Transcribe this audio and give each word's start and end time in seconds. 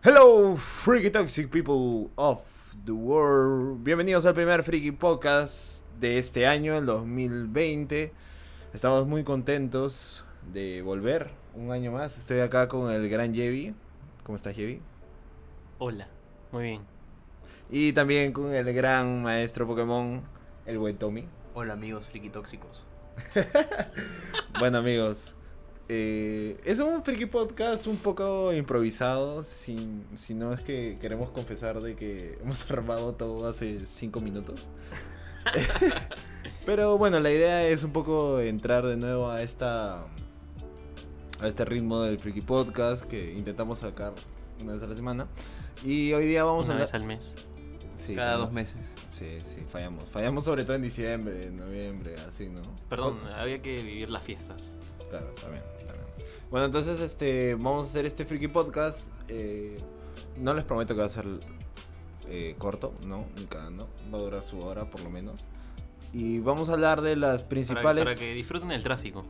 Hello, 0.00 0.56
freaky 0.56 1.10
toxic 1.10 1.50
people 1.50 2.12
of 2.16 2.40
the 2.84 2.92
world. 2.92 3.82
Bienvenidos 3.82 4.26
al 4.26 4.34
primer 4.34 4.62
freaky 4.62 4.92
podcast 4.92 5.84
de 5.98 6.18
este 6.18 6.46
año, 6.46 6.76
el 6.76 6.86
2020. 6.86 8.12
Estamos 8.72 9.08
muy 9.08 9.24
contentos 9.24 10.24
de 10.52 10.82
volver 10.82 11.32
un 11.52 11.72
año 11.72 11.90
más. 11.90 12.16
Estoy 12.16 12.38
acá 12.38 12.68
con 12.68 12.92
el 12.92 13.08
gran 13.08 13.34
Jevi. 13.34 13.74
¿Cómo 14.22 14.36
estás, 14.36 14.54
Jevi? 14.54 14.80
Hola, 15.78 16.06
muy 16.52 16.62
bien. 16.62 16.82
Y 17.68 17.92
también 17.92 18.32
con 18.32 18.54
el 18.54 18.72
gran 18.72 19.24
maestro 19.24 19.66
Pokémon, 19.66 20.22
el 20.64 20.78
buen 20.78 20.96
Tommy. 20.96 21.26
Hola 21.54 21.72
amigos 21.72 22.06
friki 22.06 22.30
tóxicos. 22.30 22.86
Bueno 24.60 24.78
amigos, 24.78 25.34
eh, 25.88 26.60
es 26.64 26.80
un 26.80 27.02
freaky 27.02 27.26
podcast 27.26 27.86
un 27.86 27.96
poco 27.96 28.52
improvisado, 28.52 29.42
sin, 29.42 30.04
si 30.16 30.34
no 30.34 30.52
es 30.52 30.60
que 30.60 30.98
queremos 31.00 31.30
confesar 31.30 31.80
de 31.80 31.96
que 31.96 32.38
hemos 32.42 32.70
armado 32.70 33.14
todo 33.14 33.48
hace 33.48 33.86
cinco 33.86 34.20
minutos. 34.20 34.68
Pero 36.66 36.98
bueno, 36.98 37.20
la 37.20 37.30
idea 37.30 37.66
es 37.66 37.82
un 37.84 37.92
poco 37.92 38.40
entrar 38.40 38.84
de 38.84 38.96
nuevo 38.98 39.30
a 39.30 39.40
esta 39.40 40.04
a 41.40 41.46
este 41.46 41.64
ritmo 41.64 42.02
del 42.02 42.18
freaky 42.18 42.40
podcast 42.42 43.04
que 43.04 43.32
intentamos 43.32 43.78
sacar 43.78 44.12
una 44.60 44.74
vez 44.74 44.82
a 44.82 44.86
la 44.86 44.94
semana. 44.94 45.26
Y 45.84 46.12
hoy 46.12 46.26
día 46.26 46.44
vamos 46.44 46.66
Una 46.66 46.76
a 46.76 46.80
vez 46.80 46.92
al 46.92 47.04
mes. 47.04 47.34
Sí, 47.94 48.14
Cada 48.14 48.36
dos 48.36 48.52
meses. 48.52 48.94
Sí, 49.08 49.38
sí, 49.42 49.64
fallamos. 49.70 50.04
Fallamos 50.08 50.44
sobre 50.44 50.64
todo 50.64 50.76
en 50.76 50.82
diciembre, 50.82 51.46
en 51.46 51.56
noviembre, 51.56 52.16
así, 52.28 52.48
¿no? 52.48 52.62
Perdón, 52.88 53.20
había 53.34 53.62
que 53.62 53.76
vivir 53.76 54.10
las 54.10 54.22
fiestas. 54.22 54.62
Claro, 55.10 55.32
también. 55.40 55.62
Bueno, 56.50 56.66
entonces 56.66 57.00
este, 57.00 57.54
vamos 57.54 57.86
a 57.86 57.90
hacer 57.90 58.06
este 58.06 58.24
Freaky 58.24 58.48
Podcast. 58.48 59.12
eh, 59.28 59.76
no 60.36 60.54
les 60.54 60.64
prometo 60.64 60.94
que 60.94 61.00
va 61.00 61.06
a 61.06 61.10
ser 61.10 61.26
eh, 62.28 62.54
corto, 62.58 62.94
no, 63.06 63.26
ni 63.36 63.44
cagando. 63.46 63.88
Va 64.12 64.18
a 64.18 64.22
durar 64.22 64.42
su 64.42 64.60
hora 64.60 64.88
por 64.90 65.00
lo 65.02 65.10
menos. 65.10 65.40
Y 66.12 66.38
vamos 66.38 66.68
a 66.70 66.72
hablar 66.72 67.02
de 67.02 67.16
las 67.16 67.42
principales. 67.44 68.04
para 68.04 68.16
que 68.16 68.32
disfruten 68.32 68.70
el 68.72 68.82
tráfico. 68.82 69.24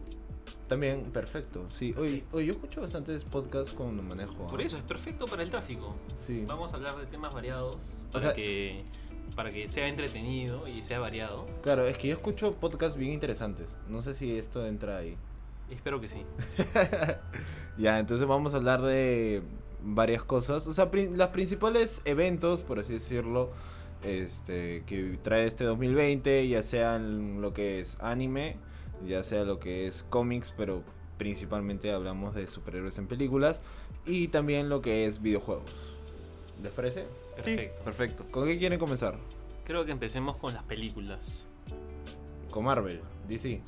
También, 0.69 1.11
perfecto. 1.13 1.65
Sí, 1.69 1.95
hoy, 1.99 2.25
hoy 2.31 2.47
yo 2.47 2.53
escucho 2.53 2.83
bastantes 2.83 3.25
podcasts 3.25 3.73
cuando 3.73 4.03
manejo. 4.03 4.45
¿ah? 4.45 4.49
Por 4.49 4.61
eso, 4.61 4.77
es 4.77 4.83
perfecto 4.83 5.25
para 5.25 5.43
el 5.43 5.51
tráfico. 5.51 5.97
Sí. 6.27 6.45
Vamos 6.47 6.73
a 6.73 6.77
hablar 6.77 6.95
de 6.97 7.07
temas 7.07 7.33
variados 7.33 8.03
O 8.09 8.13
para, 8.13 8.25
sea- 8.27 8.35
que, 8.35 8.85
para 9.35 9.51
que 9.51 9.69
sea 9.69 9.89
entretenido 9.89 10.69
y 10.69 10.83
sea 10.83 11.01
variado. 11.01 11.47
Claro, 11.63 11.87
es 11.87 11.97
que 11.97 12.09
yo 12.09 12.15
escucho 12.15 12.53
podcasts 12.53 12.99
bien 12.99 13.13
interesantes. 13.13 13.75
No 13.89 14.03
sé 14.03 14.15
si 14.15 14.37
esto 14.37 14.65
entra 14.67 14.99
ahí. 14.99 15.17
Espero 15.71 16.01
que 16.01 16.09
sí. 16.09 16.23
Ya, 17.79 18.01
entonces 18.01 18.27
vamos 18.27 18.55
a 18.55 18.57
hablar 18.57 18.83
de 18.83 19.41
varias 19.85 20.25
cosas. 20.25 20.67
O 20.67 20.73
sea, 20.73 20.91
pri- 20.91 21.11
los 21.15 21.29
principales 21.29 22.03
eventos, 22.05 22.63
por 22.63 22.81
así 22.81 22.95
decirlo, 22.95 23.53
este, 24.03 24.83
que 24.85 25.17
trae 25.23 25.47
este 25.47 25.63
2020, 25.63 26.49
ya 26.49 26.63
sean 26.65 27.41
lo 27.41 27.53
que 27.55 27.79
es 27.81 27.97
anime, 28.01 28.57
ya 29.07 29.23
sea 29.23 29.45
lo 29.45 29.61
que 29.61 29.87
es 29.87 30.03
cómics, 30.03 30.53
pero 30.57 30.83
principalmente 31.19 31.93
hablamos 31.93 32.35
de 32.35 32.49
superhéroes 32.49 32.99
en 32.99 33.07
películas, 33.07 33.61
y 34.05 34.27
también 34.27 34.69
lo 34.69 34.81
que 34.81 35.07
es 35.07 35.23
videojuegos. 35.23 35.71
¿Les 36.61 36.73
parece? 36.73 37.07
Perfecto. 37.37 37.83
Perfecto. 37.85 38.25
¿Con 38.33 38.47
qué 38.49 38.59
quieren 38.59 38.81
comenzar? 38.81 39.17
Creo 39.65 39.85
que 39.85 39.93
empecemos 39.93 40.37
con 40.37 40.53
las 40.53 40.65
películas. 40.65 41.45
Con 42.51 42.65
Marvel, 42.65 43.03
DC. 43.29 43.61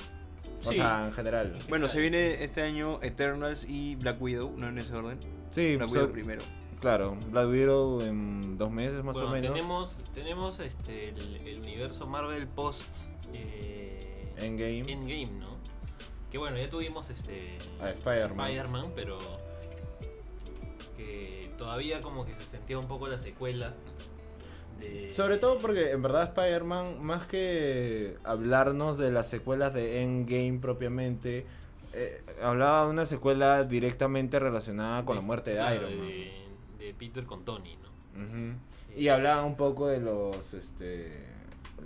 O 0.65 0.69
Sí. 0.69 0.75
sea, 0.75 1.07
en 1.07 1.13
general. 1.13 1.57
Bueno, 1.69 1.87
se 1.87 1.99
viene 1.99 2.43
este 2.43 2.61
año 2.61 2.99
Eternals 3.01 3.65
y 3.67 3.95
Black 3.95 4.21
Widow, 4.21 4.53
no 4.57 4.67
en 4.67 4.77
ese 4.77 4.93
orden. 4.93 5.19
Sí, 5.51 5.75
Black 5.75 5.89
so- 5.89 5.95
Widow 5.95 6.11
primero. 6.11 6.41
claro, 6.79 7.17
Black 7.29 7.47
Widow 7.49 8.01
en 8.01 8.57
dos 8.57 8.69
meses 8.71 9.03
más 9.03 9.15
Bueno, 9.15 9.29
o 9.29 9.31
menos. 9.33 9.53
tenemos, 9.53 10.03
tenemos 10.13 10.59
este, 10.59 11.09
el, 11.09 11.35
el 11.47 11.59
universo 11.61 12.05
Marvel 12.07 12.47
post 12.47 13.05
eh, 13.33 14.33
Endgame. 14.37 14.91
Endgame, 14.91 15.39
¿no? 15.39 15.57
Que 16.31 16.37
bueno, 16.37 16.57
ya 16.57 16.69
tuvimos 16.69 17.09
este 17.09 17.57
A 17.81 17.89
Spider-Man. 17.89 18.47
Spider-Man, 18.47 18.91
pero 18.95 19.17
que 20.97 21.51
todavía 21.57 22.01
como 22.01 22.25
que 22.25 22.33
se 22.39 22.45
sentía 22.45 22.77
un 22.79 22.87
poco 22.87 23.07
la 23.07 23.19
secuela 23.19 23.73
de 24.81 25.11
Sobre 25.11 25.37
todo 25.37 25.57
porque 25.57 25.91
en 25.91 26.01
verdad 26.01 26.23
Spider-Man, 26.23 27.03
más 27.03 27.25
que 27.25 28.17
hablarnos 28.23 28.97
de 28.97 29.11
las 29.11 29.29
secuelas 29.29 29.73
de 29.73 30.01
Endgame 30.01 30.59
propiamente, 30.59 31.45
eh, 31.93 32.21
hablaba 32.41 32.85
de 32.85 32.91
una 32.91 33.05
secuela 33.05 33.63
directamente 33.63 34.39
relacionada 34.39 35.05
con 35.05 35.15
la 35.15 35.21
muerte 35.21 35.51
de 35.51 35.57
claro, 35.57 35.89
Iron 35.89 35.99
Man. 35.99 36.07
de, 36.07 36.31
de 36.79 36.93
Peter 36.93 37.25
con 37.25 37.45
Tony, 37.45 37.77
¿no? 37.77 37.91
Y 38.95 39.07
hablaba 39.07 39.45
un 39.45 39.55
poco 39.55 39.87
de 39.87 39.99
los 39.99 40.53
este 40.53 41.31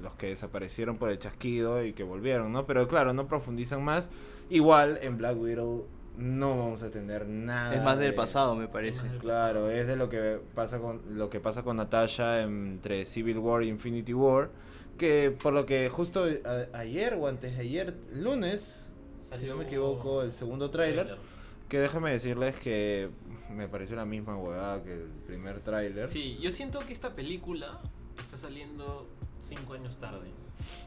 los 0.02 0.14
que 0.16 0.28
desaparecieron 0.28 0.98
por 0.98 1.10
el 1.10 1.20
chasquido 1.20 1.84
y 1.84 1.94
que 1.94 2.04
volvieron, 2.04 2.52
¿no? 2.52 2.66
Pero 2.66 2.88
claro, 2.88 3.14
no 3.14 3.28
profundizan 3.28 3.84
más. 3.84 4.10
Igual 4.50 5.00
en 5.02 5.18
Black 5.18 5.38
Widow 5.40 5.88
no 6.18 6.58
vamos 6.58 6.84
a 6.84 6.90
tener 6.92 7.28
nada. 7.28 7.76
Es 7.76 7.84
más 7.84 7.98
del 8.00 8.12
de- 8.12 8.18
pasado, 8.18 8.56
me 8.56 8.68
parece. 8.68 9.02
Claro, 9.20 9.70
es 9.70 9.88
de 9.88 9.96
lo 9.96 10.10
que 10.10 10.40
pasa 10.54 10.80
con 10.80 11.02
lo 11.18 11.30
que 11.30 11.40
pasa 11.40 11.64
con 11.64 11.78
Natasha 11.78 12.42
entre 12.42 13.06
Civil 13.06 13.38
War 13.40 13.64
y 13.64 13.70
Infinity 13.70 14.14
War, 14.14 14.50
que 14.98 15.32
por 15.42 15.54
lo 15.54 15.66
que 15.66 15.90
justo 15.90 16.24
a- 16.24 16.78
ayer 16.78 17.14
o 17.16 17.28
antes 17.28 17.56
de 17.56 17.62
ayer, 17.62 17.94
lunes, 18.14 18.90
si 19.22 19.46
no 19.46 19.58
me 19.58 19.66
equivoco, 19.66 20.22
el 20.22 20.32
segundo 20.34 20.70
tráiler, 20.72 21.06
Trailer. 21.08 21.26
que 21.68 21.80
déjame 21.80 22.12
decirles 22.12 22.56
que 22.56 23.10
me 23.50 23.68
pareció 23.68 23.96
la 23.96 24.06
misma 24.06 24.38
huevada 24.38 24.84
que 24.84 24.94
el 24.94 25.08
primer 25.28 25.60
tráiler. 25.62 26.08
Sí, 26.08 26.38
yo 26.42 26.52
siento 26.52 26.80
que 26.80 26.94
esta 26.94 27.10
película 27.16 27.80
está 28.20 28.38
saliendo 28.38 29.08
cinco 29.46 29.74
años 29.74 29.98
tarde. 29.98 30.30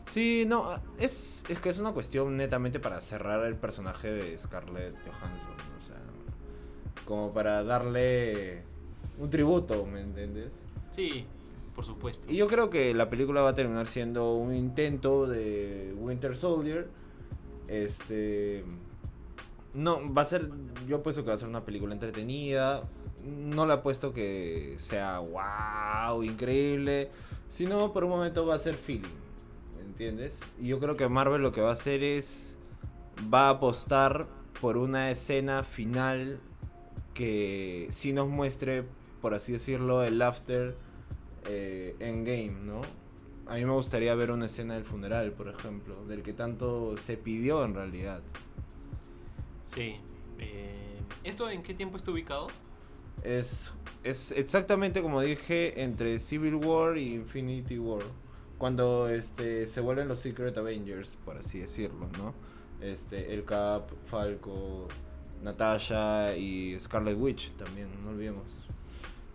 Sí, 0.07 0.45
no, 0.47 0.69
es, 0.99 1.45
es 1.49 1.61
que 1.61 1.69
es 1.69 1.79
una 1.79 1.93
cuestión 1.93 2.37
netamente 2.37 2.81
para 2.81 3.01
cerrar 3.01 3.45
el 3.45 3.57
personaje 3.57 4.11
de 4.11 4.39
Scarlett 4.39 4.95
Johansson, 5.05 5.55
o 5.79 5.83
sea, 5.83 5.97
como 7.05 7.33
para 7.33 7.63
darle 7.63 8.63
un 9.19 9.31
tributo, 9.31 9.85
¿me 9.87 10.01
entiendes? 10.01 10.61
Sí, 10.91 11.27
por 11.75 11.85
supuesto. 11.85 12.27
Y 12.29 12.37
yo 12.37 12.49
creo 12.49 12.71
que 12.71 12.93
la 12.95 13.09
película 13.09 13.41
va 13.41 13.51
a 13.51 13.55
terminar 13.55 13.87
siendo 13.87 14.35
un 14.35 14.55
intento 14.55 15.27
de 15.27 15.95
Winter 15.97 16.37
Soldier. 16.37 16.89
Este. 17.69 18.65
No, 19.75 20.13
va 20.13 20.23
a 20.23 20.25
ser. 20.25 20.51
Yo 20.89 20.97
apuesto 20.97 21.23
que 21.23 21.29
va 21.29 21.35
a 21.35 21.39
ser 21.39 21.49
una 21.49 21.65
película 21.65 21.93
entretenida. 21.93 22.83
No 23.25 23.65
le 23.65 23.75
apuesto 23.75 24.13
que 24.13 24.75
sea 24.79 25.21
wow, 25.21 26.23
increíble. 26.25 27.11
Sino 27.49 27.93
por 27.93 28.05
un 28.05 28.11
momento 28.11 28.47
va 28.47 28.55
a 28.55 28.59
ser 28.59 28.75
feeling. 28.75 29.09
¿Entiendes? 29.81 30.41
Y 30.61 30.69
yo 30.69 30.79
creo 30.79 30.97
que 30.97 31.09
Marvel 31.09 31.43
lo 31.43 31.53
que 31.53 31.61
va 31.61 31.71
a 31.71 31.73
hacer 31.73 32.03
es. 32.03 32.57
Va 33.33 33.47
a 33.49 33.51
apostar 33.51 34.27
por 34.61 34.77
una 34.77 35.11
escena 35.11 35.65
final 35.65 36.39
que 37.15 37.89
sí 37.91 38.13
nos 38.13 38.29
muestre, 38.29 38.85
por 39.21 39.35
así 39.35 39.53
decirlo, 39.53 40.05
el 40.05 40.23
after 40.23 40.77
eh, 41.47 41.97
Endgame, 41.99 42.53
¿no? 42.65 42.83
A 43.49 43.55
mí 43.55 43.65
me 43.65 43.73
gustaría 43.73 44.15
ver 44.15 44.31
una 44.31 44.47
escena 44.47 44.75
del 44.75 44.85
funeral, 44.85 45.33
por 45.33 45.49
ejemplo, 45.49 46.05
del 46.07 46.23
que 46.23 46.33
tanto 46.33 46.97
se 46.97 47.17
pidió 47.17 47.65
en 47.65 47.75
realidad. 47.75 48.21
Sí. 49.65 49.97
eh, 50.39 51.01
¿Esto 51.25 51.51
en 51.51 51.63
qué 51.63 51.75
tiempo 51.75 51.97
está 51.97 52.11
ubicado? 52.11 52.49
Es, 53.23 53.71
es 54.05 54.33
exactamente 54.33 55.03
como 55.03 55.21
dije 55.21 55.83
entre 55.83 56.19
Civil 56.19 56.55
War 56.57 56.97
y 56.97 57.15
Infinity 57.15 57.79
War. 57.79 58.03
Cuando 58.59 59.09
este, 59.09 59.67
se 59.69 59.81
vuelven 59.81 60.09
los 60.09 60.21
Secret 60.21 60.57
Avengers, 60.59 61.17
por 61.25 61.37
así 61.37 61.61
decirlo, 61.61 62.09
¿no? 62.19 62.35
Este, 62.81 63.33
el 63.35 63.45
Cap, 63.45 63.91
Falco, 64.07 64.89
Natasha 65.43 66.37
y 66.37 66.79
Scarlet 66.79 67.17
Witch 67.19 67.53
también, 67.53 67.89
no 68.03 68.11
olvidemos. 68.11 68.45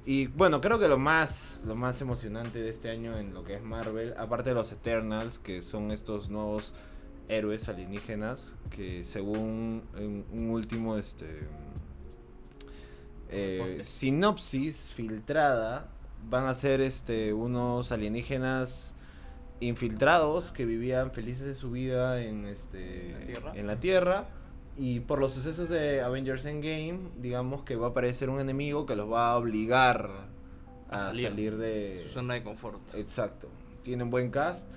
Y 0.06 0.28
bueno, 0.28 0.60
creo 0.60 0.78
que 0.80 0.90
lo 0.90 0.98
más, 0.98 1.62
lo 1.66 1.76
más 1.76 2.02
emocionante 2.02 2.60
de 2.60 2.70
este 2.70 2.90
año 2.90 3.18
en 3.18 3.34
lo 3.34 3.46
que 3.46 3.56
es 3.56 3.64
Marvel, 3.64 4.14
aparte 4.18 4.50
de 4.50 4.56
los 4.56 4.72
Eternals, 4.74 5.40
que 5.40 5.62
son 5.62 5.92
estos 5.92 6.30
nuevos 6.30 6.74
héroes 7.30 7.70
alienígenas, 7.70 8.54
que 8.70 9.06
según 9.06 9.84
un, 9.98 10.26
un 10.32 10.50
último 10.50 10.98
este 10.98 11.48
eh, 13.34 13.82
sinopsis 13.84 14.94
filtrada, 14.94 15.88
van 16.30 16.46
a 16.46 16.54
ser 16.54 16.82
este 16.82 17.34
unos 17.34 17.92
alienígenas 17.92 18.96
infiltrados 19.60 20.52
que 20.52 20.66
vivían 20.66 21.12
felices 21.12 21.46
de 21.46 21.56
su 21.56 21.72
vida 21.72 22.22
en 22.22 22.46
este 22.46 23.10
¿En 23.12 23.18
la 23.20 23.26
Tierra? 23.26 23.52
en 23.56 23.68
la 23.68 23.80
Tierra 23.80 24.26
y 24.76 25.00
por 25.02 25.20
los 25.20 25.32
sucesos 25.34 25.70
de 25.70 26.02
Avengers 26.02 26.46
Endgame, 26.46 27.00
digamos 27.20 27.64
que 27.64 27.76
va 27.76 27.88
a 27.88 27.90
aparecer 27.92 28.30
un 28.30 28.40
enemigo 28.40 28.86
que 28.86 28.96
los 28.96 29.12
va 29.12 29.32
a 29.32 29.38
obligar 29.38 30.10
a, 30.90 30.96
A 30.96 31.00
salir. 31.00 31.28
salir. 31.30 31.58
de 31.58 32.02
Su 32.04 32.10
zona 32.14 32.34
de 32.36 32.44
confort. 32.44 32.82
Exacto. 32.96 33.50
Tienen 33.84 34.10
buen 34.10 34.32
cast. 34.32 34.72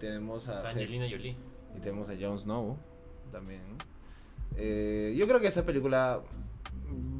Tenemos 0.00 0.48
a 0.48 0.68
Angelina 0.68 1.06
Jolie. 1.10 1.36
y 1.76 1.80
tenemos 1.80 2.08
a 2.08 2.14
Jon 2.20 2.38
Snow 2.38 2.76
también. 3.32 3.62
Eh, 4.56 5.14
yo 5.16 5.26
creo 5.28 5.38
que 5.40 5.46
esa 5.48 5.64
película 5.64 6.20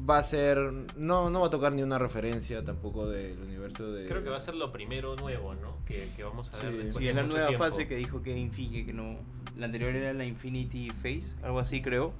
va 0.09 0.17
a 0.19 0.23
ser. 0.23 0.57
No, 0.97 1.29
no 1.29 1.41
va 1.41 1.47
a 1.47 1.49
tocar 1.49 1.71
ni 1.73 1.83
una 1.83 1.97
referencia 1.99 2.63
tampoco 2.63 3.07
del 3.07 3.39
universo 3.39 3.91
de. 3.91 4.07
Creo 4.07 4.23
que 4.23 4.29
va 4.29 4.37
a 4.37 4.41
ser 4.41 4.55
lo 4.55 4.71
primero 4.71 5.15
nuevo, 5.15 5.53
¿no? 5.55 5.77
Que, 5.85 6.09
que 6.15 6.23
vamos 6.23 6.51
a 6.53 6.57
ver 6.63 6.71
Sí. 6.71 6.77
después 6.77 6.95
Sí, 6.97 7.03
de 7.03 7.09
es 7.09 7.15
la 7.15 7.21
mucho 7.23 7.33
nueva 7.35 7.47
tiempo. 7.49 7.65
fase 7.65 7.87
que 7.87 7.95
dijo 7.95 8.21
que 8.21 8.37
Infinity, 8.37 8.85
que 8.85 8.93
no. 8.93 9.17
La 9.57 9.65
anterior 9.65 9.95
era 9.95 10.13
la 10.13 10.25
Infinity 10.25 10.89
Phase, 10.89 11.33
algo 11.43 11.59
así 11.59 11.81
creo. 11.81 12.13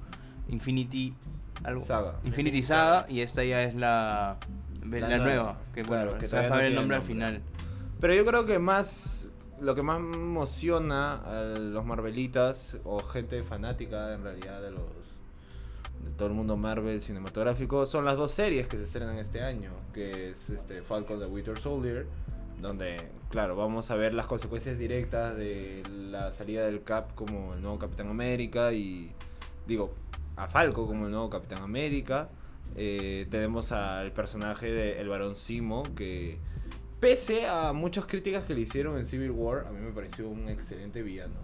Infinity. 0.48 1.14
Algo. 1.64 1.80
Saga. 1.82 2.18
Infinity 2.24 2.62
Saga 2.62 3.06
y 3.08 3.20
esta 3.20 3.44
ya 3.44 3.62
es 3.62 3.74
la. 3.74 4.38
La, 4.82 4.98
nueva. 4.98 5.18
nueva. 5.18 5.58
Que 5.74 5.82
Claro, 5.82 6.04
bueno, 6.06 6.20
que 6.20 6.26
se 6.28 6.34
va 6.36 6.40
a 6.40 6.44
no 6.44 6.48
saber 6.48 6.64
el 6.66 6.74
nombre 6.74 6.96
al 6.96 7.02
final. 7.02 7.42
Pero 8.00 8.14
yo 8.14 8.24
creo 8.24 8.46
que 8.46 8.58
más. 8.58 9.28
Lo 9.60 9.74
que 9.74 9.82
más 9.82 9.98
emociona 9.98 11.16
a 11.16 11.42
los 11.58 11.84
Marvelitas 11.84 12.78
o 12.84 13.00
gente 13.00 13.42
fanática 13.42 14.14
en 14.14 14.22
realidad 14.22 14.62
de 14.62 14.70
los. 14.70 14.82
De 16.04 16.10
todo 16.12 16.28
el 16.28 16.34
mundo 16.34 16.56
Marvel 16.56 17.02
cinematográfico 17.02 17.86
son 17.86 18.04
las 18.04 18.16
dos 18.16 18.32
series 18.32 18.66
que 18.66 18.76
se 18.76 18.84
estrenan 18.84 19.18
este 19.18 19.42
año. 19.42 19.70
Que 19.92 20.30
es 20.30 20.50
este 20.50 20.82
Falcon 20.82 21.18
the 21.18 21.26
Winter 21.26 21.58
Soldier. 21.58 22.06
Donde, 22.60 22.96
claro, 23.30 23.56
vamos 23.56 23.90
a 23.90 23.96
ver 23.96 24.12
las 24.12 24.26
consecuencias 24.26 24.78
directas 24.78 25.36
de 25.36 25.82
la 26.10 26.32
salida 26.32 26.66
del 26.66 26.82
Cap 26.82 27.14
como 27.14 27.54
el 27.54 27.62
nuevo 27.62 27.78
Capitán 27.78 28.08
América. 28.08 28.72
Y. 28.72 29.12
Digo, 29.66 29.94
a 30.36 30.48
Falco 30.48 30.86
como 30.86 31.06
el 31.06 31.10
nuevo 31.10 31.30
Capitán 31.30 31.62
América. 31.62 32.28
Eh, 32.76 33.26
tenemos 33.30 33.72
al 33.72 34.12
personaje 34.12 34.70
de 34.70 35.00
El 35.00 35.08
Barón 35.08 35.34
Simo 35.34 35.82
que 35.96 36.38
pese 37.00 37.46
a 37.46 37.72
muchas 37.72 38.06
críticas 38.06 38.44
que 38.44 38.54
le 38.54 38.60
hicieron 38.60 38.96
en 38.98 39.06
Civil 39.06 39.30
War, 39.32 39.66
a 39.66 39.70
mí 39.70 39.80
me 39.80 39.90
pareció 39.90 40.28
un 40.28 40.48
excelente 40.48 41.02
villano. 41.02 41.34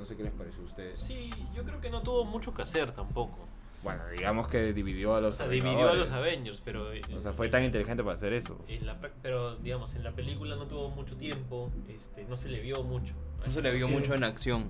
No 0.00 0.06
sé 0.06 0.16
qué 0.16 0.22
les 0.24 0.32
pareció 0.32 0.62
a 0.62 0.64
ustedes. 0.66 0.98
Sí, 1.00 1.30
yo 1.54 1.62
creo 1.62 1.80
que 1.80 1.90
no 1.90 2.02
tuvo 2.02 2.24
mucho 2.24 2.52
que 2.54 2.62
hacer 2.62 2.92
tampoco. 2.92 3.38
Bueno, 3.82 4.02
digamos 4.14 4.46
que 4.48 4.72
dividió 4.74 5.14
a 5.14 5.18
O 5.18 5.20
los 5.22 5.36
sea, 5.38 5.48
dividió 5.48 5.88
a 5.88 5.94
los. 5.94 6.10
Avengers, 6.10 6.60
pero. 6.62 6.92
eh, 6.92 7.00
O 7.16 7.20
sea, 7.20 7.32
fue 7.32 7.48
tan 7.48 7.64
inteligente 7.64 8.02
para 8.02 8.14
hacer 8.16 8.32
eso. 8.34 8.58
en 8.68 8.84
la 8.86 9.00
pra- 9.00 9.10
pero, 9.22 9.56
digamos, 9.56 9.94
en 9.94 10.04
la 10.04 10.12
película 10.12 10.56
no 10.56 10.66
tuvo 10.66 10.90
mucho 10.90 11.16
tiempo, 11.16 11.70
este, 11.88 12.24
no 12.24 12.36
se 12.36 12.48
le 12.50 12.60
vio 12.60 12.82
mucho. 12.82 13.14
No 13.46 13.50
se 13.52 13.62
le 13.62 13.72
vio 13.72 13.86
Sí. 13.86 13.92
mucho 13.92 14.14
en 14.14 14.24
acción. 14.24 14.68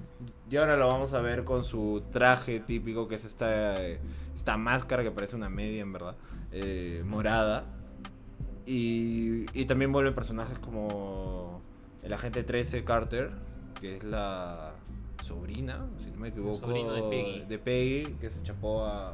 Y 0.49 0.57
ahora 0.59 0.77
lo 0.77 0.87
vamos 0.87 1.13
a 1.15 1.21
ver 1.21 1.43
con 1.45 1.65
su 1.65 2.05
traje 2.13 2.61
típico, 2.61 3.09
que 3.09 3.17
es 3.17 3.25
esta, 3.25 3.81
esta 3.83 4.57
máscara 4.57 5.03
que 5.03 5.11
parece 5.11 5.35
una 5.35 5.49
media, 5.49 5.83
en 5.83 5.93
verdad, 5.93 6.15
eh, 6.53 7.03
morada. 7.05 7.65
Y, 8.67 9.47
y 9.59 9.65
también 9.65 9.91
vuelven 9.93 10.15
personajes 10.15 10.59
como 10.61 11.61
el 12.05 12.13
agente 12.13 12.45
13 12.45 12.85
Carter, 12.85 13.33
que 13.81 13.97
es 13.97 14.05
la 14.05 14.70
sobrina, 15.35 15.87
si 15.99 16.11
no 16.11 16.17
me 16.19 16.29
equivoco, 16.29 16.67
de 16.69 17.03
Peggy. 17.11 17.45
de 17.47 17.59
Peggy, 17.59 18.13
que 18.21 18.31
se 18.31 18.43
chapó 18.43 18.85
a 18.85 19.09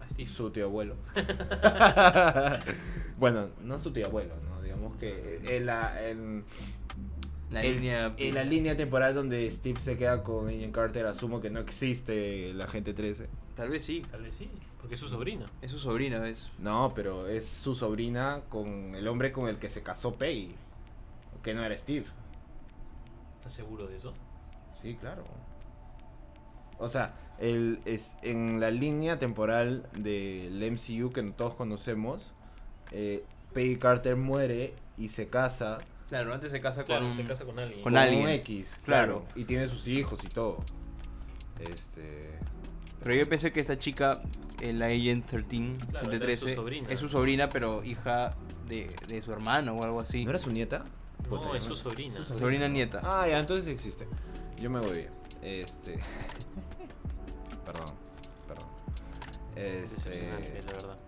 A 0.00 0.08
Steve. 0.10 0.30
su 0.30 0.50
tío 0.50 0.64
abuelo. 0.66 0.96
bueno, 3.18 3.48
no 3.62 3.78
su 3.78 3.92
tío 3.92 4.06
abuelo, 4.06 4.34
¿no? 4.48 4.62
Digamos 4.62 4.96
que 4.96 5.40
en 5.56 5.66
la, 5.66 6.08
en, 6.08 6.44
La 7.50 7.64
en- 7.64 7.76
línea. 7.76 8.14
en 8.16 8.34
la 8.34 8.44
línea 8.44 8.76
temporal 8.76 9.14
donde 9.14 9.50
Steve 9.50 9.80
se 9.80 9.96
queda 9.96 10.22
con 10.22 10.48
Agent 10.48 10.74
Carter, 10.74 11.06
asumo 11.06 11.40
que 11.40 11.50
no 11.50 11.60
existe 11.60 12.50
el 12.50 12.60
agente 12.60 12.94
13. 12.94 13.28
Tal 13.54 13.70
vez 13.70 13.84
sí. 13.84 14.02
Tal 14.10 14.22
vez 14.22 14.34
sí, 14.34 14.48
porque 14.80 14.94
es 14.94 15.00
su 15.00 15.08
sobrina. 15.08 15.46
Es 15.62 15.72
su 15.72 15.78
sobrina, 15.78 16.18
¿ves? 16.20 16.50
No, 16.58 16.92
pero 16.94 17.26
es 17.26 17.46
su 17.48 17.74
sobrina 17.74 18.42
con 18.48 18.94
el 18.94 19.08
hombre 19.08 19.32
con 19.32 19.48
el 19.48 19.56
que 19.56 19.68
se 19.68 19.82
casó 19.82 20.14
Peggy. 20.14 20.54
Que 21.42 21.54
no 21.54 21.64
era 21.64 21.76
Steve. 21.76 22.06
¿Estás 23.38 23.52
seguro 23.54 23.86
de 23.86 23.96
eso? 23.96 24.12
Sí, 24.82 24.96
claro. 25.00 25.24
O 26.78 26.88
sea, 26.88 27.14
el, 27.38 27.80
es, 27.84 28.16
en 28.22 28.60
la 28.60 28.70
línea 28.70 29.18
temporal 29.18 29.86
del 29.92 30.58
MCU 30.72 31.10
que 31.12 31.22
todos 31.36 31.54
conocemos, 31.54 32.32
eh, 32.92 33.24
Peggy 33.52 33.76
Carter 33.76 34.16
muere 34.16 34.74
y 34.96 35.08
se 35.10 35.28
casa 35.28 35.78
Claro, 36.08 36.32
antes 36.32 36.50
se 36.52 36.60
casa 36.60 36.84
Claro, 36.84 37.04
con. 37.04 37.12
se 37.12 37.24
casa 37.24 37.44
con 37.44 37.58
alguien. 37.58 37.82
con 37.82 37.92
con 37.92 37.96
alguien. 37.98 38.22
un 38.24 38.28
X, 38.30 38.78
Claro. 38.84 39.24
claro. 39.24 39.40
Y 39.40 39.44
tiene 39.44 39.68
sus 39.68 39.86
hijos 39.88 40.24
y 40.24 40.28
todo. 40.28 40.64
Este. 41.60 42.30
Pero 43.02 43.14
yo 43.14 43.28
pensé 43.28 43.52
que 43.52 43.60
esta 43.60 43.78
chica, 43.78 44.22
eh, 44.60 44.72
la 44.72 44.86
Agent 44.86 45.26
13, 45.26 45.76
Claro, 45.90 46.08
de 46.10 46.16
era 46.16 46.36
su 46.36 46.44
13, 46.46 46.54
sobrina. 46.54 46.88
es 46.90 47.00
su 47.00 47.08
sobrina, 47.08 47.48
pero 47.50 47.84
hija 47.84 48.34
de, 48.66 48.94
de 49.06 49.22
su 49.22 49.32
hermano 49.32 49.74
o 49.74 49.82
algo 49.84 50.00
así. 50.00 50.24
¿No 50.24 50.30
era 50.30 50.38
su 50.38 50.50
nieta? 50.50 50.84
No, 51.24 51.28
Puta, 51.28 51.56
es 51.56 51.62
su 51.64 51.76
sobrina. 51.76 52.14
Su 52.14 52.24
Sobrina 52.24 52.68
nieta. 52.68 53.00
Ah, 53.04 53.26
ya, 53.28 53.38
entonces 53.38 53.66
existe. 53.72 54.06
Yo 54.60 54.70
me 54.70 54.80
voy 54.80 54.92
bien. 54.92 55.10
Este. 55.48 55.94
perdón, 57.64 57.94
perdón. 58.46 58.68
Este. 59.56 60.28
la 60.66 60.72
verdad. 60.72 60.98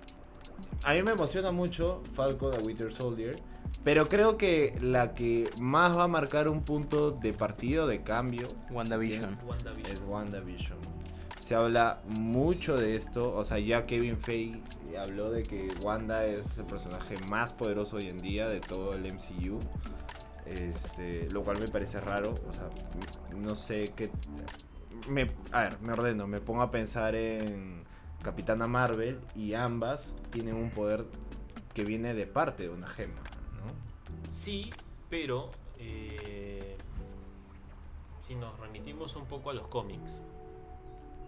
A 0.82 0.94
mí 0.94 1.02
me 1.02 1.12
emociona 1.12 1.52
mucho 1.52 2.02
Falco 2.14 2.50
de 2.50 2.58
Winter 2.64 2.92
Soldier. 2.92 3.36
Pero 3.84 4.08
creo 4.08 4.36
que 4.36 4.76
la 4.80 5.14
que 5.14 5.48
más 5.58 5.96
va 5.96 6.04
a 6.04 6.08
marcar 6.08 6.48
un 6.48 6.62
punto 6.62 7.12
de 7.12 7.32
partido, 7.32 7.86
de 7.86 8.02
cambio, 8.02 8.48
WandaVision. 8.70 9.38
WandaVision. 9.46 9.96
es 9.96 10.02
WandaVision. 10.06 10.78
Se 11.40 11.54
habla 11.54 12.00
mucho 12.06 12.76
de 12.76 12.96
esto, 12.96 13.34
o 13.34 13.44
sea, 13.44 13.58
ya 13.58 13.86
Kevin 13.86 14.18
Feige 14.18 14.62
habló 14.96 15.30
de 15.30 15.42
que 15.42 15.72
Wanda 15.80 16.24
es 16.24 16.58
el 16.58 16.66
personaje 16.66 17.16
más 17.28 17.52
poderoso 17.52 17.96
hoy 17.96 18.08
en 18.08 18.20
día 18.20 18.48
de 18.48 18.60
todo 18.60 18.94
el 18.94 19.12
MCU. 19.12 19.58
Este, 20.50 21.30
lo 21.30 21.42
cual 21.42 21.60
me 21.60 21.68
parece 21.68 22.00
raro, 22.00 22.34
o 22.48 22.52
sea, 22.52 22.68
no 23.36 23.54
sé 23.54 23.92
qué 23.94 24.10
me 25.08 25.30
a 25.52 25.62
ver, 25.62 25.80
me 25.80 25.92
ordeno, 25.92 26.26
me 26.26 26.40
pongo 26.40 26.62
a 26.62 26.70
pensar 26.70 27.14
en 27.14 27.84
Capitana 28.22 28.66
Marvel 28.66 29.20
y 29.34 29.54
ambas 29.54 30.14
tienen 30.30 30.56
un 30.56 30.70
poder 30.70 31.06
que 31.74 31.84
viene 31.84 32.14
de 32.14 32.26
parte 32.26 32.64
de 32.64 32.68
una 32.70 32.88
gema, 32.88 33.20
¿no? 33.56 34.30
Sí, 34.30 34.70
pero 35.08 35.50
eh, 35.78 36.76
si 38.26 38.34
nos 38.34 38.58
remitimos 38.58 39.16
un 39.16 39.26
poco 39.26 39.50
a 39.50 39.54
los 39.54 39.66
cómics, 39.68 40.22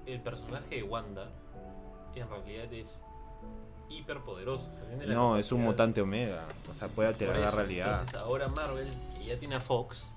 el 0.06 0.20
personaje 0.20 0.76
de 0.76 0.82
Wanda 0.82 1.30
en 2.14 2.28
realidad 2.28 2.72
es 2.72 3.02
hiperpoderoso. 3.88 4.70
o 4.70 4.74
sea, 4.74 5.06
No, 5.06 5.36
es 5.36 5.52
un 5.52 5.62
mutante 5.62 6.02
omega, 6.02 6.44
o 6.70 6.74
sea, 6.74 6.88
puede 6.88 7.08
alterar 7.08 7.38
la 7.38 7.50
realidad. 7.50 8.00
Entonces 8.00 8.16
ahora 8.16 8.48
Marvel, 8.48 8.88
que 9.22 9.28
ya 9.30 9.38
tiene 9.38 9.54
a 9.56 9.60
Fox, 9.60 10.14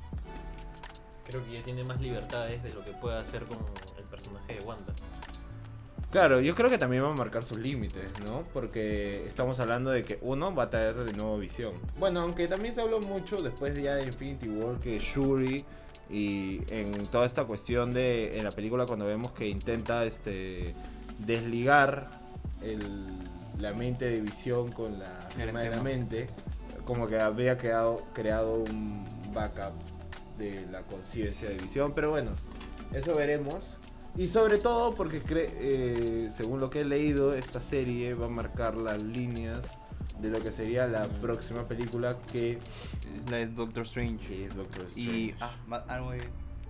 creo 1.28 1.44
que 1.46 1.54
ya 1.54 1.63
tiene 1.63 1.84
más 1.84 2.00
libertades 2.02 2.62
de 2.63 2.74
lo 2.74 2.84
que 2.84 2.92
puede 2.94 3.18
hacer 3.18 3.46
con 3.46 3.57
el 3.98 4.04
personaje 4.06 4.56
de 4.56 4.60
Wanda. 4.66 4.94
Claro, 6.12 6.40
yo 6.40 6.56
creo 6.56 6.69
que 6.69 6.78
también 6.78 7.04
va 7.04 7.10
a 7.10 7.13
marcar 7.16 7.44
sus 7.44 7.57
límites, 7.57 8.06
¿no? 8.25 8.44
Porque 8.54 9.28
estamos 9.28 9.60
hablando 9.60 9.90
de 9.92 10.06
que 10.06 10.18
uno 10.22 10.54
va 10.56 10.63
a 10.63 10.69
traer 10.69 10.96
de 10.96 11.12
nuevo 11.13 11.38
visión. 11.38 11.74
Bueno, 12.00 12.22
aunque 12.22 12.48
también 12.48 12.74
se 12.74 12.82
habló 12.82 13.01
mucho 13.01 13.38
después 13.41 13.75
ya 13.82 13.96
de 13.96 14.06
Infinity 14.06 14.48
War 14.48 14.80
que 14.80 14.98
Shuri 15.00 15.65
y 16.10 16.62
en 16.70 17.08
toda 17.08 17.25
esta 17.25 17.44
cuestión 17.46 17.91
de 17.91 18.38
en 18.38 18.46
la 18.46 18.51
película 18.51 18.86
cuando 18.86 19.06
vemos 19.06 19.34
que 19.34 19.48
intenta 19.50 20.06
este 20.06 20.74
desligar 21.20 22.08
el- 22.62 23.03
la 23.60 23.74
mente 23.74 24.10
de 24.10 24.22
visión 24.22 24.72
con 24.72 25.00
la 25.00 25.27
El 25.38 25.46
gema 25.48 25.60
de 25.62 25.70
la 25.70 25.75
esquema. 25.77 25.84
mente, 25.84 26.27
como 26.86 27.08
que 27.08 27.20
había 27.20 27.58
quedado, 27.58 28.04
creado 28.13 28.54
un 28.56 29.06
backup 29.34 29.74
de 30.38 30.65
la 30.72 30.82
conciencia 30.84 31.50
de 31.50 31.56
visión, 31.56 31.94
pero 31.94 32.12
bueno, 32.12 32.32
eso 32.94 33.15
veremos. 33.15 33.77
Y 34.18 34.27
sobre 34.30 34.60
todo 34.60 34.94
porque, 34.96 35.22
cre- 35.22 35.50
eh, 35.56 36.30
según 36.32 36.62
lo 36.62 36.70
que 36.70 36.82
he 36.82 36.86
leído, 36.86 37.34
esta 37.34 37.60
serie 37.60 38.13
va 38.13 38.27
a 38.27 38.30
marcar 38.30 38.75
las 38.77 38.98
líneas 39.00 39.77
de 40.22 40.30
lo 40.30 40.39
que 40.39 40.51
sería 40.54 40.88
la 40.88 41.08
Mm. 41.08 41.22
próxima 41.22 41.68
película 41.68 42.18
que, 42.32 42.60
La 43.30 43.39
es 43.39 43.54
Doctor 43.56 43.84
Strange. 43.84 44.25
que 44.25 44.46
es 44.46 44.56
Doctor 44.56 44.86
Strange. 44.86 45.12
Y. 45.12 45.36
Ah, 45.42 45.56
algo 45.89 46.12
de. 46.12 46.22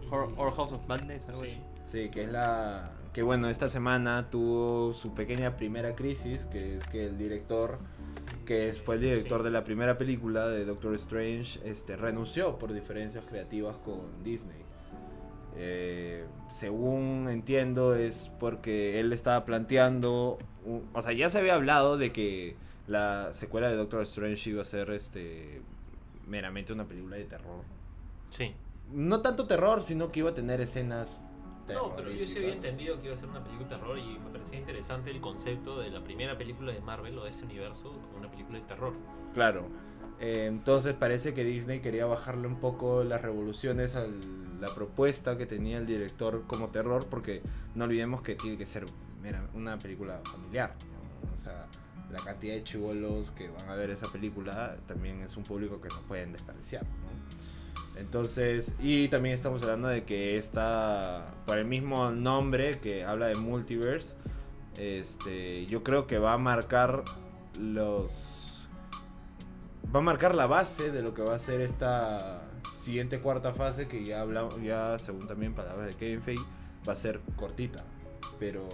Hor- 0.10 0.34
Or 0.38 0.56
House 0.56 0.72
of 0.72 0.88
Madness, 0.88 1.28
algo 1.28 1.44
Sí. 1.44 1.50
así. 1.52 1.62
Sí, 1.86 2.10
que 2.10 2.24
es 2.24 2.32
la... 2.32 2.92
Que 3.14 3.22
bueno, 3.22 3.48
esta 3.50 3.68
semana 3.70 4.30
tuvo 4.32 4.94
su 4.94 5.14
pequeña 5.14 5.56
primera 5.56 5.96
crisis, 5.96 6.48
que 6.48 6.78
es 6.78 6.86
que 6.88 7.06
el 7.06 7.18
director, 7.18 7.78
que 8.46 8.72
fue 8.74 8.96
el 8.96 9.02
director 9.02 9.44
de 9.44 9.52
la 9.52 9.64
primera 9.64 9.98
película 9.98 10.48
de 10.48 10.66
Doctor 10.66 10.94
Strange, 10.96 11.60
este, 11.64 11.96
renunció 11.96 12.58
por 12.60 12.72
diferencias 12.74 13.26
creativas 13.26 13.76
con 13.78 14.24
Disney. 14.24 14.64
Eh, 15.58 16.26
según 16.50 17.28
entiendo 17.30 17.96
es 17.96 18.32
porque 18.40 19.00
él 19.00 19.14
estaba 19.14 19.46
planteando, 19.46 20.38
un- 20.66 20.88
o 20.94 21.02
sea, 21.02 21.14
ya 21.14 21.30
se 21.30 21.40
había 21.40 21.56
hablado 21.56 21.98
de 21.98 22.12
que 22.12 22.56
la 22.88 23.34
secuela 23.34 23.70
de 23.70 23.76
Doctor 23.78 24.02
Strange 24.04 24.50
iba 24.50 24.62
a 24.62 24.66
ser 24.66 24.90
este 24.92 25.62
meramente 26.28 26.74
una 26.74 26.86
película 26.86 27.16
de 27.16 27.24
terror. 27.26 27.64
Sí. 28.30 28.54
No 28.92 29.22
tanto 29.22 29.48
terror, 29.48 29.82
sino 29.84 30.12
que 30.12 30.20
iba 30.20 30.32
a 30.32 30.34
tener 30.34 30.60
escenas 30.62 31.20
No, 31.68 31.96
pero 31.96 32.12
yo 32.12 32.28
sí 32.28 32.38
había 32.38 32.54
entendido 32.54 33.00
que 33.00 33.08
iba 33.08 33.16
a 33.16 33.18
ser 33.18 33.30
una 33.30 33.44
película 33.44 33.70
de 33.70 33.76
terror 33.76 33.98
y 33.98 34.20
me 34.20 34.30
parecía 34.30 34.60
interesante 34.60 35.10
el 35.10 35.20
concepto 35.20 35.80
de 35.80 35.90
la 35.90 36.04
primera 36.04 36.38
película 36.38 36.72
de 36.72 36.80
Marvel 36.80 37.18
o 37.18 37.24
de 37.24 37.32
ese 37.32 37.46
universo 37.46 37.92
como 38.04 38.18
una 38.18 38.30
película 38.30 38.60
de 38.60 38.66
terror. 38.66 38.94
Claro. 39.34 39.68
Eh, 40.20 40.46
entonces 40.48 40.94
parece 40.94 41.34
que 41.34 41.44
Disney 41.44 41.82
quería 41.82 42.06
bajarle 42.06 42.48
un 42.48 42.60
poco 42.60 43.04
las 43.04 43.22
revoluciones 43.22 43.96
a 43.96 44.06
la 44.62 44.74
propuesta 44.74 45.38
que 45.38 45.46
tenía 45.46 45.78
el 45.78 45.86
director 45.86 46.44
como 46.48 46.70
terror, 46.70 47.06
porque 47.10 47.42
no 47.74 47.86
olvidemos 47.86 48.22
que 48.22 48.36
tiene 48.36 48.58
que 48.58 48.66
ser 48.66 48.86
mira, 49.22 49.50
una 49.54 49.78
película 49.78 50.22
familiar. 50.24 50.76
¿no? 50.80 51.34
O 51.34 51.38
sea, 51.38 51.66
la 52.12 52.20
cantidad 52.20 52.54
de 52.54 52.64
chivolos 52.64 53.32
que 53.32 53.50
van 53.50 53.70
a 53.70 53.76
ver 53.76 53.90
esa 53.90 54.12
película 54.12 54.78
también 54.88 55.22
es 55.22 55.36
un 55.36 55.44
público 55.44 55.82
que 55.82 55.90
no 55.90 56.02
pueden 56.02 56.32
desperdiciar, 56.32 56.84
¿no? 56.84 57.45
Entonces, 57.98 58.76
y 58.80 59.08
también 59.08 59.36
estamos 59.36 59.62
hablando 59.64 59.88
de 59.88 60.04
que 60.04 60.38
esta, 60.38 61.34
por 61.46 61.58
el 61.58 61.66
mismo 61.66 62.12
nombre 62.12 62.80
que 62.80 63.06
habla 63.06 63.28
de 63.28 63.36
multiverse, 63.36 64.16
este, 64.78 65.66
yo 65.66 65.84
creo 65.84 66.06
que 66.06 66.20
va 66.20 66.34
a 66.34 66.38
marcar 66.38 67.04
los, 67.60 68.68
va 69.94 70.00
a 70.00 70.04
marcar 70.04 70.36
la 70.36 70.46
base 70.46 70.92
de 70.92 71.02
lo 71.02 71.14
que 71.14 71.22
va 71.22 71.36
a 71.36 71.40
ser 71.40 71.62
esta 71.62 72.42
siguiente 72.76 73.20
cuarta 73.20 73.54
fase 73.54 73.88
que 73.88 74.04
ya 74.04 74.22
hablamos, 74.22 74.62
ya 74.62 75.00
según 75.00 75.28
también 75.28 75.54
palabras 75.54 75.88
de 75.88 75.94
Kevin 75.94 76.22
Feige, 76.22 76.44
va 76.88 76.94
a 76.94 76.98
ser 76.98 77.22
cortita, 77.38 77.84
pero 78.38 78.68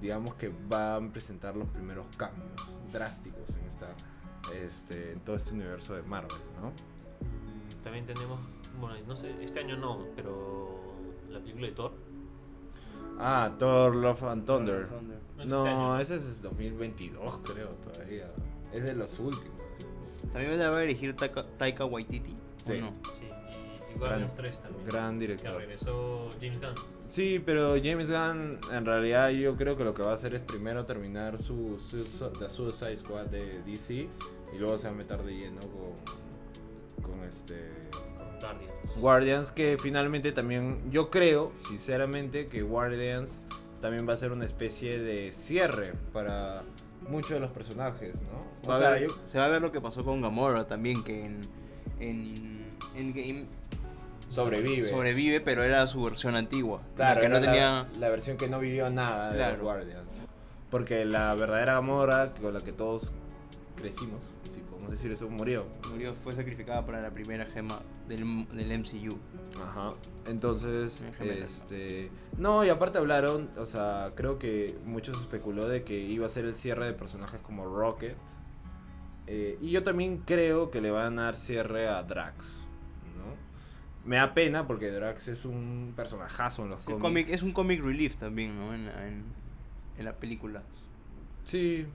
digamos 0.00 0.34
que 0.34 0.52
van 0.68 1.08
a 1.08 1.12
presentar 1.12 1.56
los 1.56 1.68
primeros 1.68 2.06
cambios 2.16 2.48
drásticos 2.92 3.50
en 3.50 3.66
esta, 3.66 3.86
este, 4.52 5.12
en 5.12 5.20
todo 5.20 5.36
este 5.36 5.52
universo 5.52 5.94
de 5.94 6.02
Marvel, 6.02 6.38
¿no? 6.60 6.72
También 7.84 8.06
tenemos, 8.06 8.38
bueno, 8.80 8.96
no 9.06 9.16
sé, 9.16 9.32
este 9.42 9.60
año 9.60 9.76
no, 9.76 10.04
pero 10.16 10.78
la 11.30 11.38
película 11.40 11.66
de 11.68 11.72
Thor. 11.72 11.92
Ah, 13.18 13.52
Thor 13.58 13.94
Love 13.96 14.22
and 14.24 14.44
Thunder. 14.46 14.88
No 14.90 14.98
es 14.98 15.38
este 15.38 15.48
No, 15.48 15.98
ese 16.00 16.16
es 16.16 16.42
2022 16.42 17.38
creo 17.44 17.68
todavía. 17.70 18.30
Es 18.72 18.84
de 18.84 18.94
los 18.94 19.18
últimos. 19.18 19.58
También 20.32 20.60
va 20.60 20.76
a 20.76 20.80
dirigir 20.80 21.14
Taika, 21.16 21.44
Taika 21.56 21.84
Waititi. 21.84 22.32
¿o 22.32 22.66
Sí. 22.66 22.80
no? 22.80 22.92
Sí, 23.14 23.24
y, 23.24 23.94
y 23.94 23.98
Guardians 23.98 24.36
3 24.36 24.60
también. 24.60 24.84
Gran 24.86 25.14
Que 25.14 25.20
director. 25.26 25.56
regresó 25.56 26.28
James 26.40 26.60
Gunn. 26.60 26.74
Sí, 27.08 27.42
pero 27.44 27.74
James 27.82 28.10
Gunn 28.10 28.58
en 28.70 28.84
realidad 28.84 29.30
yo 29.30 29.56
creo 29.56 29.76
que 29.76 29.84
lo 29.84 29.94
que 29.94 30.02
va 30.02 30.10
a 30.10 30.14
hacer 30.14 30.34
es 30.34 30.42
primero 30.42 30.84
terminar 30.84 31.38
su, 31.42 31.78
su, 31.78 32.04
su- 32.04 32.30
The 32.30 32.50
Suicide 32.50 32.96
Squad 32.98 33.26
de 33.26 33.62
DC 33.62 33.94
y 34.54 34.58
luego 34.58 34.76
se 34.78 34.88
va 34.88 34.92
a 34.92 34.96
meter 34.96 35.22
de 35.22 35.32
lleno 35.32 35.60
con, 35.60 35.94
con 37.02 37.22
este 37.24 37.70
con 37.90 38.38
Guardians. 38.40 39.00
Guardians 39.00 39.50
que 39.52 39.76
finalmente 39.80 40.32
también 40.32 40.78
yo 40.90 41.10
creo 41.10 41.52
sinceramente 41.68 42.46
que 42.48 42.62
Guardians 42.62 43.40
también 43.80 44.08
va 44.08 44.12
a 44.14 44.16
ser 44.16 44.32
una 44.32 44.44
especie 44.44 44.98
de 44.98 45.32
cierre 45.32 45.92
para 46.12 46.62
muchos 47.08 47.30
de 47.32 47.40
los 47.40 47.50
personajes, 47.50 48.14
¿no? 48.22 48.68
Va 48.68 48.74
O 48.74 48.76
a 48.76 48.78
sea, 48.80 48.90
ver- 48.90 49.08
yo- 49.08 49.16
Se 49.24 49.38
va 49.38 49.44
a 49.46 49.48
ver 49.48 49.60
lo 49.62 49.70
que 49.72 49.80
pasó 49.80 50.04
con 50.04 50.20
Gamora 50.20 50.66
también, 50.66 51.02
que 51.04 51.24
en, 51.26 51.40
en 52.00 52.66
Endgame 52.96 53.46
sobrevive. 54.28 54.88
sobrevive, 54.90 55.40
pero 55.40 55.62
era 55.64 55.86
su 55.86 56.02
versión 56.02 56.34
antigua. 56.36 56.82
Claro, 56.96 57.16
la 57.16 57.20
que 57.20 57.28
no 57.28 57.34
la- 57.36 57.40
tenía. 57.40 57.86
la, 57.98 58.08
versión 58.08 58.36
que 58.36 58.48
no 58.48 58.58
vivió 58.58 58.90
nada 58.90 59.30
de 59.30 59.36
Claro. 59.36 59.52
los 59.56 59.62
Guardians. 59.62 60.08
Porque 60.70 61.04
la 61.06 61.34
verdadera 61.34 61.74
Gamora, 61.74 62.34
con 62.34 62.52
la 62.52 62.60
que 62.60 62.72
todos 62.72 63.12
crecimos, 63.76 64.32
si 64.42 64.60
podemos 64.88 65.02
decir 65.02 65.12
eso, 65.12 65.28
murió. 65.28 65.66
Murió, 65.90 66.14
fue 66.14 66.32
sacrificada 66.32 66.84
para 66.84 67.00
la 67.00 67.10
primera 67.10 67.46
gema 67.46 67.80
del, 68.08 68.46
del 68.52 68.78
MCU. 68.78 69.18
Ajá. 69.62 69.94
Entonces, 70.26 71.04
este. 71.20 72.10
No, 72.36 72.64
y 72.64 72.68
aparte 72.68 72.98
hablaron, 72.98 73.50
o 73.56 73.66
sea, 73.66 74.12
creo 74.14 74.38
que 74.38 74.76
muchos 74.84 75.20
especuló 75.20 75.66
de 75.66 75.84
que 75.84 75.98
iba 75.98 76.26
a 76.26 76.28
ser 76.28 76.44
el 76.44 76.54
cierre 76.54 76.86
de 76.86 76.92
personajes 76.92 77.40
como 77.40 77.64
Rocket. 77.64 78.16
Eh, 79.26 79.58
y 79.60 79.70
yo 79.70 79.82
también 79.82 80.22
creo 80.24 80.70
que 80.70 80.80
le 80.80 80.90
van 80.90 81.18
a 81.18 81.24
dar 81.24 81.36
cierre 81.36 81.88
a 81.88 82.02
Drax. 82.02 82.46
¿no? 83.16 84.08
Me 84.08 84.16
da 84.16 84.32
pena 84.32 84.66
porque 84.66 84.90
Drax 84.90 85.28
es 85.28 85.44
un 85.44 85.92
personajazo 85.94 86.62
en 86.62 86.70
los 86.70 86.80
cómics. 86.84 87.02
cómic, 87.02 87.28
es 87.28 87.42
un 87.42 87.52
comic 87.52 87.82
relief 87.82 88.16
también, 88.16 88.56
¿no? 88.56 88.74
En, 88.74 88.88
en, 88.88 89.24
en 89.98 90.04
la 90.04 90.14
película. 90.14 90.62
Sí. 91.44 91.86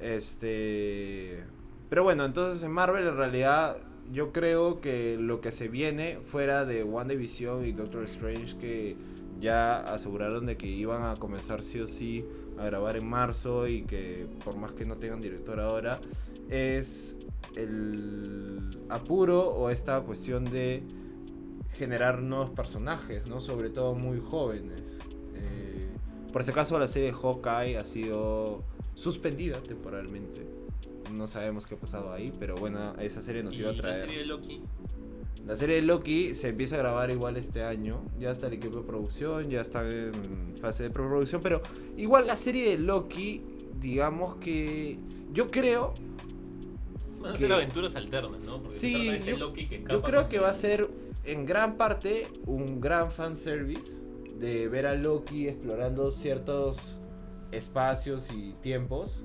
Este. 0.00 1.44
Pero 1.88 2.04
bueno, 2.04 2.24
entonces 2.24 2.62
en 2.62 2.72
Marvel 2.72 3.06
en 3.06 3.16
realidad 3.16 3.78
yo 4.12 4.32
creo 4.32 4.80
que 4.80 5.16
lo 5.18 5.40
que 5.40 5.52
se 5.52 5.68
viene 5.68 6.18
fuera 6.20 6.64
de 6.64 6.82
WandaVision 6.84 7.64
y 7.64 7.72
Doctor 7.72 8.04
Strange 8.04 8.56
que 8.58 8.96
ya 9.40 9.92
aseguraron 9.92 10.46
de 10.46 10.56
que 10.56 10.66
iban 10.66 11.02
a 11.02 11.16
comenzar 11.16 11.62
sí 11.62 11.80
o 11.80 11.86
sí 11.86 12.24
a 12.58 12.64
grabar 12.64 12.96
en 12.96 13.06
marzo 13.06 13.66
y 13.66 13.82
que 13.82 14.26
por 14.44 14.56
más 14.56 14.72
que 14.72 14.84
no 14.84 14.96
tengan 14.96 15.20
director 15.20 15.60
ahora 15.60 16.00
es 16.48 17.16
el 17.56 18.60
apuro 18.88 19.48
o 19.48 19.70
esta 19.70 20.00
cuestión 20.00 20.44
de 20.44 20.82
generar 21.72 22.20
nuevos 22.20 22.50
personajes, 22.50 23.26
¿no? 23.26 23.40
Sobre 23.40 23.70
todo 23.70 23.94
muy 23.94 24.20
jóvenes. 24.20 24.98
Eh, 25.34 25.88
por 26.32 26.42
si 26.42 26.50
acaso 26.50 26.78
la 26.78 26.88
serie 26.88 27.12
Hawkeye 27.12 27.78
ha 27.78 27.84
sido 27.84 28.64
suspendida 29.00 29.62
temporalmente. 29.62 30.46
No 31.12 31.26
sabemos 31.26 31.66
qué 31.66 31.74
ha 31.74 31.78
pasado 31.78 32.12
ahí, 32.12 32.32
pero 32.38 32.56
bueno, 32.56 32.92
esa 33.00 33.22
serie 33.22 33.42
nos 33.42 33.56
y 33.56 33.60
iba 33.60 33.70
a 33.70 33.72
la 33.72 33.80
traer. 33.80 33.96
serie 33.96 34.18
de 34.18 34.24
Loki. 34.26 34.60
La 35.46 35.56
serie 35.56 35.76
de 35.76 35.82
Loki 35.82 36.34
se 36.34 36.50
empieza 36.50 36.76
a 36.76 36.78
grabar 36.80 37.10
igual 37.10 37.36
este 37.38 37.64
año. 37.64 38.02
Ya 38.18 38.30
está 38.30 38.48
el 38.48 38.52
equipo 38.52 38.76
de 38.76 38.82
producción, 38.82 39.48
ya 39.48 39.62
está 39.62 39.88
en 39.88 40.54
fase 40.60 40.82
de 40.84 40.90
preproducción. 40.90 41.40
Pero 41.42 41.62
igual 41.96 42.26
la 42.26 42.36
serie 42.36 42.68
de 42.70 42.78
Loki, 42.78 43.42
digamos 43.80 44.34
que 44.36 44.98
yo 45.32 45.50
creo, 45.50 45.94
Van 47.20 47.30
a 47.30 47.32
que- 47.32 47.38
ser 47.38 47.52
aventuras 47.54 47.96
alternas, 47.96 48.40
¿no? 48.42 48.58
Porque 48.58 48.76
Sí, 48.76 49.08
este 49.08 49.30
yo- 49.30 49.38
Loki 49.38 49.66
que 49.66 49.82
yo 49.90 50.02
creo 50.02 50.28
que 50.28 50.38
va 50.38 50.48
a 50.50 50.54
ser 50.54 50.88
en 51.24 51.46
gran 51.46 51.76
parte 51.78 52.28
un 52.46 52.80
gran 52.80 53.10
fanservice 53.10 54.02
de 54.38 54.68
ver 54.68 54.86
a 54.86 54.94
Loki 54.94 55.48
explorando 55.48 56.12
ciertos 56.12 56.98
espacios 57.52 58.30
y 58.32 58.54
tiempos. 58.62 59.24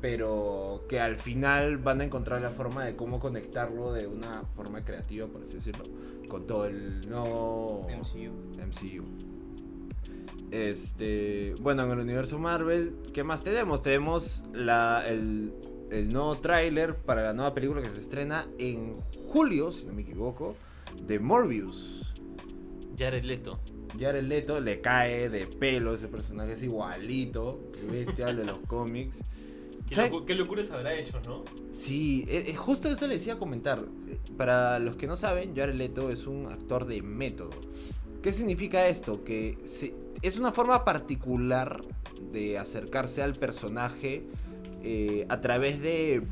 Pero 0.00 0.84
que 0.88 1.00
al 1.00 1.18
final 1.18 1.78
van 1.78 2.00
a 2.00 2.04
encontrar 2.04 2.40
la 2.40 2.50
forma 2.50 2.84
de 2.84 2.94
cómo 2.94 3.18
conectarlo 3.18 3.92
de 3.92 4.06
una 4.06 4.44
forma 4.54 4.84
creativa, 4.84 5.26
por 5.26 5.42
así 5.42 5.54
decirlo, 5.54 5.82
con 6.28 6.46
todo 6.46 6.66
el 6.66 7.08
no 7.08 7.84
MCU. 7.88 8.32
MCU. 8.64 9.04
Este, 10.52 11.54
bueno, 11.60 11.82
en 11.84 11.90
el 11.90 11.98
universo 11.98 12.38
Marvel, 12.38 12.94
¿qué 13.12 13.24
más 13.24 13.42
tenemos? 13.42 13.82
Tenemos 13.82 14.44
la, 14.54 15.04
el, 15.06 15.52
el 15.90 16.12
nuevo 16.12 16.38
tráiler 16.38 16.96
para 16.96 17.22
la 17.22 17.32
nueva 17.32 17.54
película 17.54 17.82
que 17.82 17.90
se 17.90 17.98
estrena 17.98 18.46
en 18.58 19.00
julio, 19.28 19.70
si 19.70 19.84
no 19.84 19.92
me 19.92 20.02
equivoco, 20.02 20.54
de 21.06 21.18
Morbius. 21.18 22.14
Jared 22.96 23.24
Leto. 23.24 23.58
Jared 23.98 24.24
Leto 24.24 24.60
le 24.60 24.80
cae 24.80 25.28
de 25.28 25.46
pelo 25.46 25.94
ese 25.94 26.08
personaje, 26.08 26.52
es 26.52 26.62
igualito, 26.62 27.70
que 27.72 27.86
bestia 27.86 28.28
al 28.28 28.36
de 28.36 28.44
los 28.44 28.58
cómics. 28.60 29.16
¿Qué, 29.88 29.94
¿Sabe- 29.94 30.10
locu- 30.10 30.24
qué 30.26 30.34
locuras 30.34 30.70
habrá 30.70 30.94
hecho, 30.94 31.18
no? 31.24 31.44
Sí, 31.72 32.24
eh, 32.28 32.44
eh, 32.48 32.54
justo 32.54 32.88
eso 32.90 33.06
le 33.06 33.14
decía 33.14 33.38
comentar. 33.38 33.84
Para 34.36 34.78
los 34.78 34.96
que 34.96 35.06
no 35.06 35.16
saben, 35.16 35.56
Jared 35.56 35.74
Leto 35.74 36.10
es 36.10 36.26
un 36.26 36.46
actor 36.46 36.84
de 36.86 37.00
método. 37.02 37.50
¿Qué 38.22 38.32
significa 38.32 38.86
esto? 38.88 39.24
Que 39.24 39.56
se- 39.64 39.94
es 40.20 40.38
una 40.38 40.52
forma 40.52 40.84
particular 40.84 41.80
de 42.32 42.58
acercarse 42.58 43.22
al 43.22 43.34
personaje 43.34 44.24
eh, 44.82 45.26
a 45.28 45.40
través 45.40 45.80
de 45.80 46.22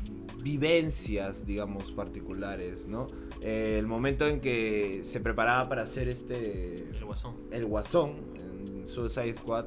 vivencias, 0.41 1.45
digamos, 1.45 1.91
particulares, 1.91 2.87
¿no? 2.87 3.07
Eh, 3.41 3.75
el 3.79 3.87
momento 3.87 4.27
en 4.27 4.39
que 4.39 5.01
se 5.03 5.19
preparaba 5.19 5.67
para 5.69 5.83
hacer 5.83 6.07
este 6.09 6.85
guasón. 7.23 7.35
el 7.51 7.65
guasón 7.65 8.15
en 8.35 8.87
Suicide 8.87 9.35
Squad, 9.35 9.65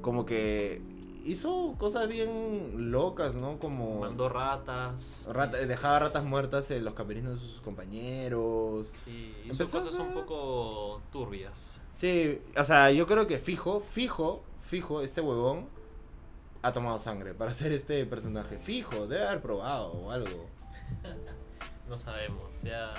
como 0.00 0.24
que 0.26 0.80
hizo 1.24 1.74
cosas 1.78 2.08
bien 2.08 2.90
locas, 2.90 3.36
¿no? 3.36 3.58
Como 3.58 4.00
Mandó 4.00 4.28
ratas. 4.28 5.26
rata- 5.30 5.56
este, 5.58 5.68
dejaba 5.68 5.98
ratas 5.98 6.24
muertas 6.24 6.70
en 6.70 6.84
los 6.84 6.94
camerinos 6.94 7.40
de 7.42 7.46
sus 7.48 7.60
compañeros. 7.60 8.88
Sí, 9.04 9.34
hizo 9.44 9.52
Empezó 9.52 9.78
a 9.78 9.82
cosas 9.82 9.98
un 10.00 10.14
poco 10.14 11.02
turbias. 11.12 11.80
Sí, 11.94 12.40
o 12.56 12.64
sea, 12.64 12.90
yo 12.92 13.06
creo 13.06 13.26
que 13.26 13.38
fijo, 13.38 13.80
fijo, 13.80 14.42
fijo, 14.60 15.02
este 15.02 15.20
huevón 15.20 15.66
ha 16.62 16.72
tomado 16.72 16.98
sangre 16.98 17.34
para 17.34 17.50
hacer 17.50 17.72
este 17.72 18.04
personaje. 18.06 18.56
Fijo, 18.58 19.06
debe 19.06 19.26
haber 19.26 19.42
probado 19.42 19.92
o 19.92 20.10
algo. 20.10 20.46
No 21.88 21.96
sabemos, 21.96 22.60
ya. 22.62 22.92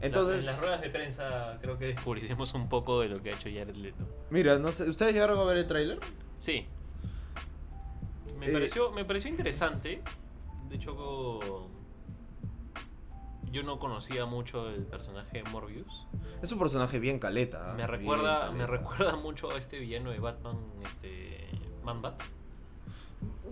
Entonces, 0.00 0.40
en 0.40 0.46
las 0.46 0.60
ruedas 0.60 0.80
de 0.80 0.90
prensa 0.90 1.58
creo 1.60 1.78
que 1.78 1.86
descubriremos 1.86 2.54
un 2.54 2.68
poco 2.68 3.00
de 3.00 3.08
lo 3.08 3.22
que 3.22 3.30
ha 3.30 3.34
hecho 3.34 3.48
Jared 3.52 3.76
Leto. 3.76 4.06
mira, 4.30 4.58
no 4.58 4.72
sé, 4.72 4.88
¿ustedes 4.88 5.12
llegaron 5.12 5.38
a 5.38 5.44
ver 5.44 5.58
el 5.58 5.66
tráiler? 5.66 6.00
Sí. 6.38 6.66
Me, 8.38 8.48
Eh, 8.48 8.52
pareció, 8.52 8.90
me 8.92 9.04
pareció 9.04 9.30
interesante. 9.30 10.02
De 10.68 10.76
hecho, 10.76 11.68
yo 13.50 13.62
no 13.62 13.78
conocía 13.78 14.24
mucho 14.26 14.70
el 14.70 14.84
personaje 14.86 15.42
de 15.42 15.50
Morbius. 15.50 16.06
Es 16.40 16.52
un 16.52 16.58
personaje 16.58 16.98
bien 16.98 17.18
caleta. 17.18 17.74
Me 17.76 17.86
recuerda, 17.86 18.50
me 18.52 18.66
recuerda 18.66 19.16
mucho 19.16 19.50
a 19.50 19.58
este 19.58 19.78
villano 19.78 20.10
de 20.10 20.20
Batman, 20.20 20.56
este 20.86 21.48
Man-Bat. 21.84 22.22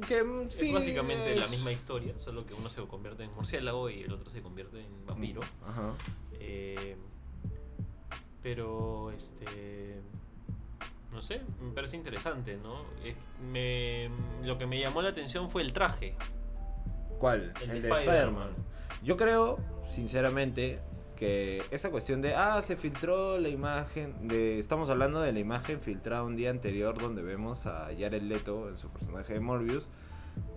Que 0.06 0.22
mm, 0.22 0.50
sí, 0.50 0.68
es 0.68 0.74
básicamente 0.74 1.34
la 1.36 1.48
misma 1.48 1.72
historia, 1.72 2.14
solo 2.18 2.46
que 2.46 2.54
uno 2.54 2.68
se 2.70 2.80
convierte 2.86 3.24
en 3.24 3.34
murciélago 3.34 3.90
y 3.90 4.02
el 4.02 4.12
otro 4.12 4.30
se 4.30 4.40
convierte 4.40 4.80
en 4.80 5.06
vampiro. 5.06 5.40
Ajá. 5.66 5.92
Eh, 6.40 6.96
pero 8.42 9.10
este 9.10 10.00
no 11.12 11.22
sé, 11.22 11.40
me 11.60 11.72
parece 11.72 11.96
interesante, 11.96 12.56
¿no? 12.62 12.82
Es- 13.04 13.16
me, 13.50 14.10
lo 14.44 14.58
que 14.58 14.66
me 14.66 14.78
llamó 14.78 15.00
la 15.02 15.08
atención 15.08 15.50
fue 15.50 15.62
el 15.62 15.72
traje. 15.72 16.14
¿Cuál? 17.18 17.52
El 17.62 17.70
El, 17.70 17.82
de 17.82 17.88
de 17.88 17.94
Spider-Man. 17.94 18.48
Spider-Man. 18.50 18.50
Yo 19.02 19.16
creo, 19.16 19.58
sinceramente, 19.88 20.78
que 21.16 21.62
esa 21.70 21.90
cuestión 21.90 22.20
de, 22.20 22.34
ah, 22.34 22.60
se 22.62 22.76
filtró 22.76 23.38
la 23.38 23.48
imagen, 23.48 24.28
de, 24.28 24.58
estamos 24.58 24.90
hablando 24.90 25.20
de 25.20 25.32
la 25.32 25.40
imagen 25.40 25.80
filtrada 25.80 26.22
un 26.22 26.36
día 26.36 26.50
anterior 26.50 26.96
donde 26.98 27.22
vemos 27.22 27.66
a 27.66 27.88
Jared 27.98 28.22
Leto 28.22 28.68
en 28.68 28.78
su 28.78 28.88
personaje 28.90 29.32
de 29.34 29.40
Morbius, 29.40 29.88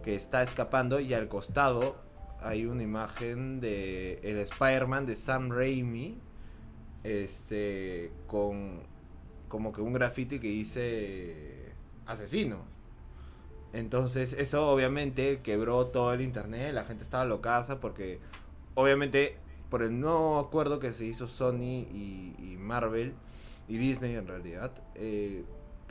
que 0.04 0.16
está 0.16 0.44
escapando 0.44 1.00
y 1.00 1.14
al 1.14 1.28
costado 1.30 1.96
hay 2.42 2.66
una 2.66 2.84
imagen 2.84 3.60
de 3.62 4.20
el 4.24 4.38
Spider-Man 4.38 5.06
de 5.06 5.16
Sam 5.16 5.50
Raimi, 5.52 6.18
este, 7.04 8.12
con 8.28 8.82
como 9.48 9.74
que 9.74 9.82
un 9.82 9.94
graffiti 9.94 10.40
que 10.40 10.48
dice 10.48 11.74
asesino. 12.06 12.60
Entonces, 13.74 14.34
eso 14.34 14.70
obviamente 14.70 15.42
quebró 15.42 15.88
todo 15.88 16.14
el 16.14 16.22
internet, 16.22 16.74
la 16.74 16.84
gente 16.84 17.04
estaba 17.04 17.26
locaza 17.26 17.80
porque 17.80 18.20
obviamente 18.76 19.38
por 19.70 19.84
el 19.84 20.00
nuevo 20.00 20.38
acuerdo 20.40 20.80
que 20.80 20.92
se 20.92 21.06
hizo 21.06 21.28
Sony 21.28 21.88
y, 21.90 22.36
y 22.38 22.58
Marvel 22.60 23.14
y 23.70 23.78
Disney 23.78 24.16
en 24.16 24.28
realidad, 24.28 24.72
eh, 24.96 25.46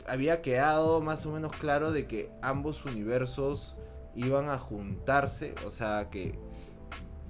había 0.07 0.43
quedado 0.43 1.01
más 1.01 1.25
o 1.25 1.33
menos 1.33 1.53
claro 1.53 1.93
de 1.93 2.07
que 2.07 2.31
ambos 2.43 2.85
universos 2.85 3.77
iban 4.15 4.49
a 4.49 4.59
juntarse, 4.59 5.55
o 5.67 5.71
sea 5.71 6.09
que 6.11 6.39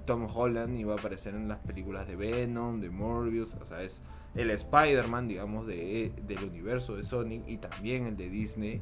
Tom 0.05 0.27
Holland 0.33 0.75
iba 0.77 0.93
a 0.93 0.97
aparecer 0.97 1.35
en 1.35 1.47
las 1.47 1.59
películas 1.59 2.07
de 2.07 2.15
Venom, 2.15 2.79
de 2.79 2.89
Morbius, 2.89 3.55
o 3.55 3.65
sea, 3.65 3.81
es 3.81 4.01
el 4.35 4.49
Spider-Man, 4.49 5.27
digamos, 5.27 5.67
de, 5.67 6.13
del 6.25 6.43
universo 6.43 6.95
de 6.95 7.03
Sony 7.03 7.43
y 7.47 7.57
también 7.57 8.07
el 8.07 8.17
de 8.17 8.29
Disney 8.29 8.81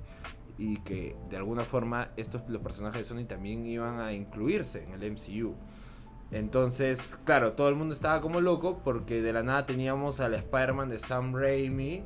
y 0.58 0.78
que 0.82 1.16
de 1.30 1.38
alguna 1.38 1.64
forma 1.64 2.10
estos 2.18 2.42
los 2.50 2.62
personajes 2.62 3.00
de 3.00 3.04
Sony 3.06 3.26
también 3.26 3.66
iban 3.66 4.00
a 4.00 4.14
incluirse 4.14 4.84
en 4.84 4.92
el 4.94 5.12
MCU. 5.12 5.56
Entonces, 6.32 7.20
claro, 7.24 7.54
todo 7.54 7.70
el 7.70 7.76
mundo 7.76 7.94
estaba 7.94 8.22
como 8.22 8.40
loco 8.42 8.82
porque 8.84 9.22
de 9.22 9.34
la 9.34 9.42
nada 9.42 9.66
teníamos 9.66 10.20
al 10.20 10.36
Spider-Man 10.36 10.90
de 10.90 11.00
Sam 11.00 11.34
Raimi 11.34 12.04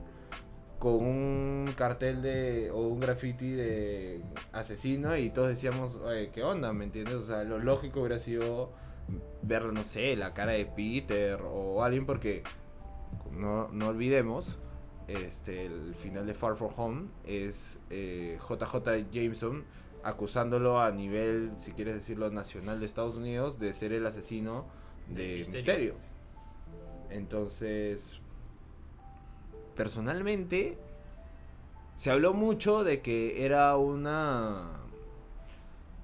con 0.83 0.95
un 0.95 1.73
cartel 1.77 2.21
de 2.21 2.69
o 2.69 2.89
un 2.89 2.99
graffiti 2.99 3.51
de 3.51 4.21
asesino 4.51 5.15
y 5.15 5.29
todos 5.29 5.47
decíamos, 5.47 5.95
"Oye, 5.95 6.29
¿qué 6.29 6.43
onda? 6.43 6.73
¿Me 6.73 6.83
entiendes? 6.83 7.15
O 7.15 7.21
sea, 7.21 7.45
lo 7.45 7.57
lógico 7.57 8.01
hubiera 8.01 8.19
sido 8.19 8.73
ver, 9.41 9.63
no 9.71 9.85
sé, 9.85 10.17
la 10.17 10.33
cara 10.33 10.51
de 10.51 10.65
Peter 10.65 11.39
o 11.41 11.85
alguien 11.85 12.05
porque 12.05 12.43
no, 13.31 13.69
no 13.69 13.87
olvidemos 13.87 14.59
este, 15.07 15.67
el 15.67 15.95
final 15.95 16.27
de 16.27 16.33
Far 16.33 16.57
From 16.57 16.71
Home 16.75 17.07
es 17.23 17.79
eh, 17.89 18.37
JJ 18.41 19.09
Jameson 19.09 19.63
acusándolo 20.03 20.81
a 20.81 20.91
nivel, 20.91 21.53
si 21.55 21.71
quieres 21.71 21.95
decirlo, 21.95 22.29
nacional 22.29 22.81
de 22.81 22.87
Estados 22.87 23.15
Unidos 23.15 23.57
de 23.57 23.71
ser 23.71 23.93
el 23.93 24.05
asesino 24.05 24.65
de 25.07 25.27
De 25.27 25.37
Misterio. 25.37 25.53
Misterio. 25.53 25.95
Entonces, 27.09 28.19
personalmente, 29.75 30.77
se 31.95 32.11
habló 32.11 32.33
mucho 32.33 32.83
de 32.83 33.01
que 33.01 33.45
era 33.45 33.75
una 33.77 34.83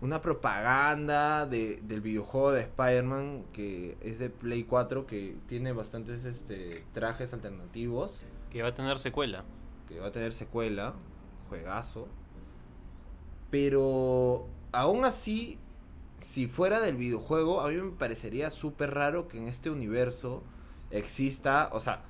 una 0.02 0.22
propaganda 0.22 1.46
de, 1.46 1.82
del 1.84 2.02
videojuego 2.02 2.54
de 2.54 2.62
Spider-Man 2.62 3.46
que 3.52 3.98
es 4.02 4.18
de 4.18 4.30
Play 4.30 4.64
4 4.64 5.06
que 5.06 5.36
tiene 5.48 5.74
bastantes 5.74 6.24
este, 6.24 6.84
trajes 6.94 7.34
alternativos 7.34 8.24
Que 8.50 8.62
va 8.62 8.70
a 8.70 8.74
tener 8.74 8.98
secuela. 9.00 9.44
que 9.88 10.00
va 10.00 10.08
a 10.08 10.12
tener 10.12 10.32
secuela, 10.32 10.94
juegazo. 11.50 12.08
Pero 13.52 14.48
aún 14.72 15.04
así, 15.04 15.58
si 16.20 16.48
fuera 16.48 16.80
del 16.80 16.96
videojuego, 16.96 17.62
a 17.62 17.70
mí 17.70 17.76
me 17.76 17.92
parecería 17.92 18.52
súper 18.52 18.94
raro 18.94 19.28
que 19.28 19.38
en 19.38 19.48
este 19.48 19.70
universo 19.70 20.44
exista, 20.92 21.70
o 21.74 21.80
sea, 21.80 22.04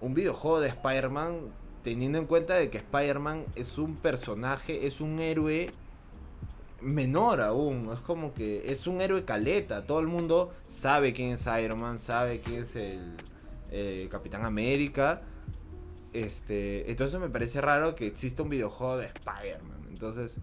un 0.00 0.14
videojuego 0.14 0.60
de 0.60 0.68
Spider-Man 0.68 1.52
teniendo 1.82 2.18
en 2.18 2.26
cuenta 2.26 2.54
de 2.54 2.70
que 2.70 2.78
Spider-Man 2.78 3.44
es 3.54 3.78
un 3.78 3.96
personaje, 3.96 4.86
es 4.86 5.00
un 5.00 5.20
héroe 5.20 5.70
menor 6.80 7.40
aún, 7.40 7.90
es 7.92 8.00
como 8.00 8.34
que 8.34 8.70
es 8.70 8.86
un 8.86 9.00
héroe 9.00 9.24
caleta, 9.24 9.86
todo 9.86 10.00
el 10.00 10.08
mundo 10.08 10.52
sabe 10.66 11.12
quién 11.12 11.30
es 11.30 11.46
Iron 11.62 11.80
Man, 11.80 11.98
sabe 11.98 12.40
quién 12.40 12.62
es 12.62 12.76
el 12.76 13.16
eh, 13.70 14.08
Capitán 14.10 14.44
América, 14.44 15.22
este, 16.12 16.90
entonces 16.90 17.20
me 17.20 17.28
parece 17.28 17.60
raro 17.60 17.94
que 17.94 18.06
exista 18.06 18.42
un 18.42 18.48
videojuego 18.48 18.96
de 18.98 19.06
Spider-Man. 19.06 19.86
Entonces, 19.90 20.40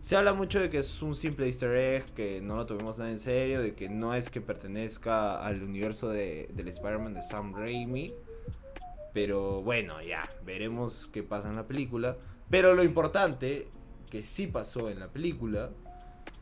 se 0.00 0.16
habla 0.16 0.34
mucho 0.34 0.60
de 0.60 0.68
que 0.68 0.78
es 0.78 1.00
un 1.00 1.16
simple 1.16 1.46
easter 1.46 1.74
egg, 1.74 2.04
que 2.14 2.42
no 2.42 2.56
lo 2.56 2.66
tomemos 2.66 2.98
nada 2.98 3.10
en 3.10 3.18
serio, 3.18 3.62
de 3.62 3.74
que 3.74 3.88
no 3.88 4.14
es 4.14 4.28
que 4.28 4.42
pertenezca 4.42 5.42
al 5.42 5.62
universo 5.62 6.10
de, 6.10 6.50
del 6.52 6.68
Spider-Man 6.68 7.14
de 7.14 7.22
Sam 7.22 7.54
Raimi. 7.54 8.14
Pero 9.14 9.62
bueno, 9.62 10.02
ya, 10.02 10.28
veremos 10.44 11.08
qué 11.12 11.22
pasa 11.22 11.48
en 11.48 11.56
la 11.56 11.66
película. 11.66 12.18
Pero 12.50 12.74
lo 12.74 12.82
importante, 12.84 13.68
que 14.10 14.26
sí 14.26 14.46
pasó 14.48 14.90
en 14.90 14.98
la 15.00 15.08
película, 15.08 15.70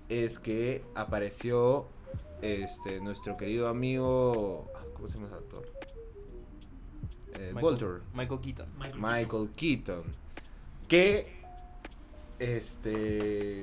es 0.08 0.38
que 0.40 0.82
apareció 0.94 1.87
este, 2.40 3.00
nuestro 3.00 3.37
querido 3.37 3.68
amigo... 3.68 4.68
ah, 4.74 4.82
¿Cómo 4.94 5.08
se 5.08 5.14
llama 5.18 5.28
ese 5.28 5.37
actor? 5.37 5.72
Eh, 7.35 7.52
Michael- 7.54 7.61
Voltor. 7.61 8.02
Michael 8.14 8.40
Keaton. 8.40 8.68
Michael 8.98 9.50
Keaton. 9.54 10.02
Que 10.88 11.40
este 12.38 13.62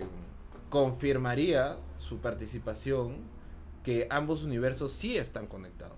confirmaría 0.70 1.78
su 1.98 2.20
participación 2.20 3.18
que 3.84 4.08
ambos 4.10 4.44
universos 4.44 4.92
sí 4.92 5.18
están 5.18 5.48
conectados. 5.48 5.98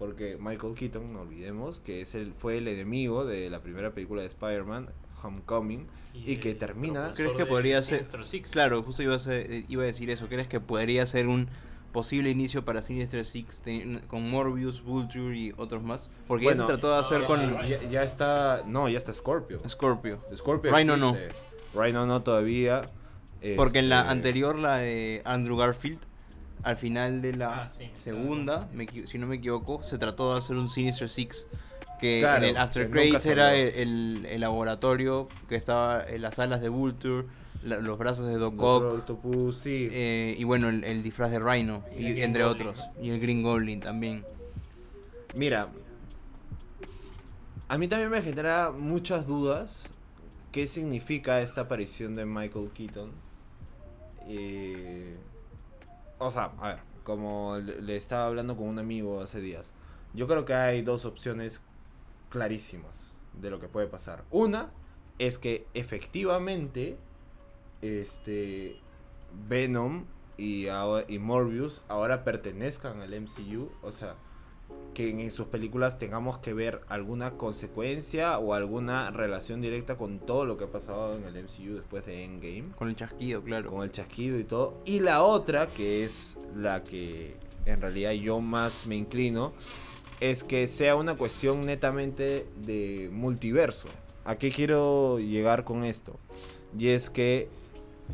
Porque 0.00 0.36
Michael 0.40 0.74
Keaton, 0.74 1.12
no 1.12 1.20
olvidemos, 1.20 1.78
que 1.78 2.00
es 2.00 2.14
el, 2.16 2.32
fue 2.32 2.56
el 2.58 2.66
enemigo 2.66 3.24
de 3.24 3.50
la 3.50 3.60
primera 3.60 3.92
película 3.92 4.22
de 4.22 4.28
Spider-Man, 4.28 4.88
Homecoming, 5.22 5.86
y 6.14 6.38
que 6.38 6.54
termina- 6.54 7.12
¿Crees 7.14 7.32
que 7.34 7.44
podría 7.46 7.82
ser-. 7.82 8.04
Claro, 8.50 8.82
justo 8.82 9.02
iba 9.02 9.14
a, 9.14 9.18
ser- 9.18 9.52
eh, 9.52 9.64
iba 9.68 9.82
a 9.82 9.86
decir 9.86 10.10
eso. 10.10 10.26
¿Crees 10.28 10.48
que 10.48 10.58
podría 10.58 11.04
ser 11.06 11.26
un 11.28 11.48
posible 11.92 12.30
inicio 12.30 12.64
para 12.64 12.80
Sinister 12.82 13.24
Six 13.26 13.60
ten- 13.60 14.00
con 14.08 14.28
Morbius, 14.30 14.82
Vulture 14.82 15.36
y 15.36 15.52
otros 15.58 15.82
más? 15.82 16.08
Porque 16.26 16.46
ya 16.46 16.50
Bueno, 16.52 16.62
se 16.62 16.66
trató 16.72 16.92
de 16.94 16.98
hacer 16.98 17.20
ya- 17.20 17.26
con 17.26 17.68
ya, 17.68 17.82
ya 17.90 18.02
está, 18.02 18.62
no, 18.66 18.88
ya 18.88 18.96
está 18.96 19.12
Scorpio. 19.12 19.60
Scorpio. 19.68 20.20
Scorpio 20.34 20.74
Rhino 20.74 20.96
no. 20.96 21.10
existe. 21.14 21.34
Rhino 21.78 22.06
no 22.06 22.22
todavía. 22.22 22.88
Porque 23.56 23.78
en 23.80 23.88
la 23.90 24.00
Este, 24.00 24.12
anterior, 24.12 24.58
la 24.58 24.78
de 24.78 25.22
Andrew 25.24 25.56
Garfield, 25.58 25.98
al 26.62 26.76
final 26.76 27.22
de 27.22 27.32
la 27.34 27.62
Ah, 27.64 27.68
sí, 27.68 27.90
segunda, 27.96 28.68
me 28.72 28.86
si 29.06 29.18
no 29.18 29.26
me 29.26 29.36
equivoco, 29.36 29.82
se 29.82 29.98
trató 29.98 30.32
de 30.32 30.38
hacer 30.38 30.56
un 30.56 30.68
Sinister 30.68 31.08
Six. 31.08 31.46
Que 32.00 32.20
Claro, 32.20 32.44
en 32.46 32.50
el 32.52 32.56
After 32.56 32.90
Credits 32.90 33.26
era 33.26 33.54
el, 33.54 33.68
el- 33.74 34.26
el 34.26 34.40
laboratorio 34.40 35.28
que 35.50 35.56
estaba 35.56 36.02
en 36.02 36.22
las 36.22 36.38
alas 36.38 36.62
de 36.62 36.70
Vulture, 36.70 37.26
la- 37.62 37.76
los 37.76 37.98
brazos 37.98 38.26
de 38.26 38.38
Doc 38.38 38.54
Ock, 38.62 38.82
Octopus, 38.94 39.58
sí. 39.58 39.88
eh, 39.92 40.34
y 40.38 40.44
bueno, 40.44 40.70
el, 40.70 40.82
el 40.84 41.02
disfraz 41.02 41.30
de 41.30 41.38
Rhino, 41.38 41.84
Y 41.94 42.02
y, 42.02 42.06
el 42.06 42.12
Green 42.12 42.24
entre 42.24 42.44
Goblin. 42.44 42.68
otros. 42.68 42.86
Y 43.02 43.10
el 43.10 43.20
Green 43.20 43.42
Goblin 43.42 43.80
también. 43.80 44.24
Mira, 45.34 45.68
a 47.68 47.76
mí 47.76 47.86
también 47.86 48.10
me 48.10 48.22
genera 48.22 48.70
muchas 48.70 49.26
dudas 49.26 49.84
qué 50.52 50.66
significa 50.66 51.40
esta 51.42 51.60
aparición 51.62 52.14
de 52.16 52.24
Michael 52.24 52.70
Keaton. 52.74 53.10
Eh, 54.26 55.16
o 56.20 56.30
sea, 56.30 56.52
a 56.60 56.68
ver, 56.68 56.78
como 57.04 57.56
le 57.58 57.96
estaba 57.96 58.26
hablando 58.26 58.56
con 58.56 58.66
un 58.68 58.78
amigo 58.78 59.20
hace 59.20 59.40
días, 59.40 59.72
yo 60.14 60.28
creo 60.28 60.44
que 60.44 60.54
hay 60.54 60.82
dos 60.82 61.04
opciones 61.04 61.62
clarísimas 62.28 63.12
de 63.34 63.50
lo 63.50 63.58
que 63.60 63.66
puede 63.68 63.86
pasar. 63.88 64.24
Una 64.30 64.70
es 65.18 65.38
que 65.38 65.66
efectivamente 65.74 66.96
este 67.82 68.76
Venom 69.48 70.04
y, 70.36 70.68
ahora- 70.68 71.04
y 71.08 71.18
Morbius 71.18 71.82
ahora 71.88 72.24
pertenezcan 72.24 73.00
al 73.02 73.12
MCU, 73.14 73.70
o 73.82 73.92
sea, 73.92 74.14
que 74.94 75.10
en 75.10 75.30
sus 75.30 75.46
películas 75.46 75.98
tengamos 75.98 76.38
que 76.38 76.52
ver 76.52 76.80
alguna 76.88 77.32
consecuencia 77.32 78.38
o 78.38 78.54
alguna 78.54 79.10
relación 79.10 79.60
directa 79.60 79.96
con 79.96 80.18
todo 80.18 80.44
lo 80.44 80.56
que 80.56 80.64
ha 80.64 80.68
pasado 80.68 81.16
en 81.16 81.24
el 81.24 81.44
MCU 81.44 81.74
después 81.74 82.04
de 82.06 82.24
Endgame, 82.24 82.72
Con 82.76 82.88
el 82.88 82.96
chasquido, 82.96 83.42
claro. 83.42 83.70
con 83.70 83.82
el 83.82 83.92
chasquido 83.92 84.38
y 84.38 84.44
todo. 84.44 84.80
Y 84.84 85.00
la 85.00 85.22
otra, 85.22 85.68
que 85.68 86.04
es 86.04 86.36
la 86.54 86.82
que 86.82 87.36
en 87.66 87.80
realidad 87.80 88.12
yo 88.12 88.40
más 88.40 88.86
me 88.86 88.96
inclino, 88.96 89.52
es 90.20 90.44
que 90.44 90.68
sea 90.68 90.96
una 90.96 91.14
cuestión 91.16 91.64
netamente 91.64 92.46
de 92.64 93.08
multiverso. 93.12 93.88
¿A 94.24 94.36
qué 94.36 94.50
quiero 94.50 95.18
llegar 95.18 95.64
con 95.64 95.84
esto? 95.84 96.18
Y 96.78 96.88
es 96.88 97.08
que 97.08 97.48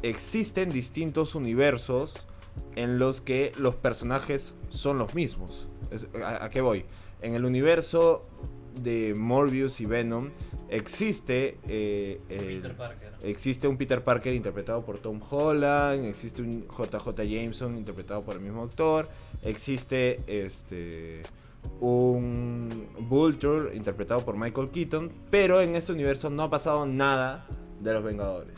existen 0.02 0.70
distintos 0.70 1.34
universos 1.34 2.26
en 2.74 2.98
los 2.98 3.20
que 3.20 3.52
los 3.58 3.74
personajes 3.74 4.54
son 4.68 4.98
los 4.98 5.14
mismos. 5.14 5.68
Es- 5.90 6.08
¿A, 6.22 6.44
a 6.44 6.50
qué 6.50 6.60
voy? 6.60 6.84
En 7.22 7.34
el 7.34 7.44
universo 7.44 8.26
de 8.74 9.14
Morbius 9.14 9.80
y 9.80 9.86
Venom 9.86 10.30
existe 10.68 11.58
eh, 11.68 12.20
el- 12.28 12.56
Peter 12.60 12.76
Parker. 12.76 13.12
existe 13.22 13.68
un 13.68 13.76
Peter 13.78 14.04
Parker 14.04 14.34
interpretado 14.34 14.84
por 14.84 14.98
Tom 14.98 15.20
Holland, 15.30 16.04
existe 16.04 16.42
un 16.42 16.64
JJ 16.64 17.06
Jameson 17.26 17.78
interpretado 17.78 18.22
por 18.22 18.34
el 18.34 18.40
mismo 18.42 18.62
actor, 18.64 19.08
existe 19.42 20.20
este 20.26 21.22
un 21.80 22.86
Vulture 23.08 23.74
interpretado 23.76 24.24
por 24.24 24.36
Michael 24.36 24.68
Keaton, 24.70 25.10
pero 25.30 25.60
en 25.60 25.74
este 25.74 25.92
universo 25.92 26.30
no 26.30 26.44
ha 26.44 26.50
pasado 26.50 26.86
nada 26.86 27.46
de 27.80 27.92
los 27.92 28.04
Vengadores. 28.04 28.54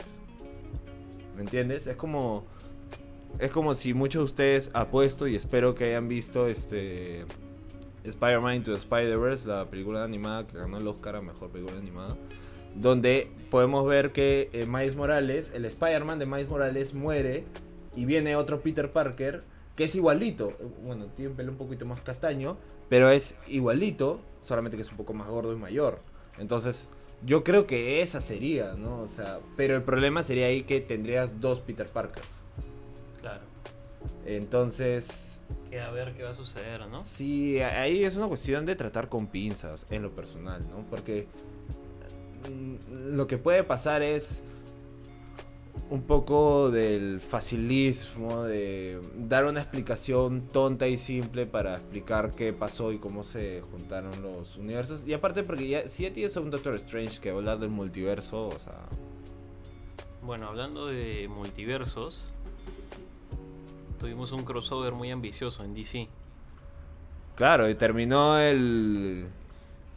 ¿Me 1.35 1.41
entiendes? 1.41 1.87
Es 1.87 1.95
como 1.95 2.45
es 3.37 3.51
como 3.51 3.73
si 3.73 3.93
muchos 3.93 4.21
de 4.21 4.25
ustedes 4.25 4.71
apuesto 4.73 5.27
y 5.27 5.35
espero 5.35 5.75
que 5.75 5.85
hayan 5.85 6.07
visto 6.07 6.47
este 6.47 7.25
Spider-Man 8.03 8.55
Into 8.55 8.73
Spider-Verse, 8.73 9.47
la 9.47 9.65
película 9.65 10.03
animada 10.03 10.47
que 10.47 10.57
ganó 10.57 10.77
el 10.77 10.87
Oscar 10.87 11.17
a 11.17 11.21
mejor 11.21 11.49
película 11.49 11.77
animada 11.77 12.17
donde 12.75 13.31
podemos 13.49 13.87
ver 13.87 14.11
que 14.11 14.49
eh, 14.53 14.65
Miles 14.65 14.95
Morales, 14.95 15.51
el 15.53 15.65
Spider-Man 15.65 16.19
de 16.19 16.25
Miles 16.25 16.49
Morales 16.49 16.93
muere 16.93 17.45
y 17.95 18.05
viene 18.05 18.35
otro 18.35 18.61
Peter 18.61 18.91
Parker 18.91 19.43
que 19.75 19.85
es 19.85 19.95
igualito, 19.95 20.53
bueno, 20.83 21.05
tiene 21.15 21.31
un 21.31 21.37
pelo 21.37 21.53
un 21.53 21.57
poquito 21.57 21.85
más 21.85 22.01
castaño, 22.01 22.57
pero 22.89 23.09
es 23.09 23.37
igualito, 23.47 24.19
solamente 24.41 24.75
que 24.75 24.83
es 24.83 24.91
un 24.91 24.97
poco 24.97 25.13
más 25.13 25.29
gordo 25.29 25.53
y 25.53 25.55
mayor. 25.55 25.99
Entonces, 26.37 26.89
yo 27.25 27.45
creo 27.45 27.65
que 27.65 28.01
esa 28.01 28.19
sería, 28.19 28.73
¿no? 28.73 28.99
O 28.99 29.07
sea, 29.07 29.39
pero 29.55 29.77
el 29.77 29.83
problema 29.83 30.21
sería 30.23 30.47
ahí 30.47 30.63
que 30.63 30.81
tendrías 30.81 31.39
dos 31.39 31.61
Peter 31.61 31.87
Parkers. 31.87 32.38
Entonces, 34.25 35.41
Que 35.69 35.79
a 35.79 35.91
ver 35.91 36.13
qué 36.15 36.23
va 36.23 36.31
a 36.31 36.35
suceder, 36.35 36.87
¿no? 36.87 37.03
Sí, 37.03 37.59
ahí 37.59 38.03
es 38.03 38.15
una 38.15 38.27
cuestión 38.27 38.65
de 38.65 38.75
tratar 38.75 39.09
con 39.09 39.27
pinzas 39.27 39.85
en 39.89 40.01
lo 40.01 40.11
personal, 40.11 40.61
¿no? 40.69 40.85
Porque 40.89 41.27
mm, 42.49 43.15
lo 43.15 43.27
que 43.27 43.37
puede 43.37 43.63
pasar 43.63 44.01
es 44.01 44.41
un 45.89 46.03
poco 46.03 46.69
del 46.69 47.19
facilismo, 47.19 48.43
de 48.43 49.01
dar 49.15 49.45
una 49.45 49.61
explicación 49.61 50.47
tonta 50.51 50.87
y 50.87 50.97
simple 50.97 51.47
para 51.47 51.77
explicar 51.77 52.31
qué 52.35 52.53
pasó 52.53 52.91
y 52.91 52.99
cómo 52.99 53.23
se 53.23 53.61
juntaron 53.71 54.21
los 54.21 54.57
universos. 54.57 55.07
Y 55.07 55.13
aparte 55.13 55.43
porque 55.43 55.67
ya, 55.67 55.87
si 55.87 56.03
ya 56.03 56.13
tienes 56.13 56.37
a 56.37 56.41
un 56.41 56.51
Doctor 56.51 56.75
Strange 56.75 57.19
que 57.19 57.31
va 57.31 57.37
a 57.37 57.39
hablar 57.39 57.59
del 57.59 57.69
multiverso, 57.69 58.47
o 58.47 58.59
sea... 58.59 58.87
Bueno, 60.21 60.47
hablando 60.47 60.85
de 60.85 61.27
multiversos, 61.27 62.33
tuvimos 63.99 64.31
un 64.31 64.43
crossover 64.43 64.93
muy 64.93 65.11
ambicioso 65.11 65.63
en 65.63 65.73
DC. 65.73 66.07
Claro, 67.35 67.69
y 67.69 67.75
terminó 67.75 68.37
el 68.39 69.27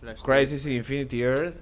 Flash 0.01 0.23
Crisis 0.23 0.67
in 0.67 0.73
Infinity 0.75 1.23
Earth. 1.23 1.57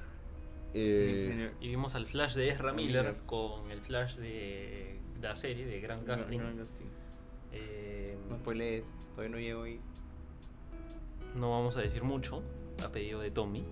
eh, 0.75 1.51
Y 1.61 1.69
vimos 1.69 1.95
al 1.95 2.07
Flash 2.07 2.35
de 2.35 2.49
Ezra 2.49 2.73
Miller. 2.73 3.05
Miller 3.05 3.17
con 3.27 3.71
el 3.71 3.81
Flash 3.81 4.17
de, 4.17 4.99
de 5.21 5.29
la 5.29 5.37
serie, 5.37 5.67
de 5.67 5.81
Grand 5.81 6.05
Casting. 6.07 6.39
Gran 6.39 6.57
casting. 6.59 6.87
Eh, 7.53 8.17
No 8.29 8.37
spoilees, 8.37 8.91
todavía 9.15 9.37
no 9.37 9.41
llego 9.41 9.63
ahí. 9.65 9.81
no 11.37 11.51
vamos 11.51 11.77
a 11.77 11.81
decir 11.81 12.03
mucho, 12.03 12.43
a 12.85 12.89
pedido 12.91 13.21
de 13.21 13.31
Tommy. 13.31 13.65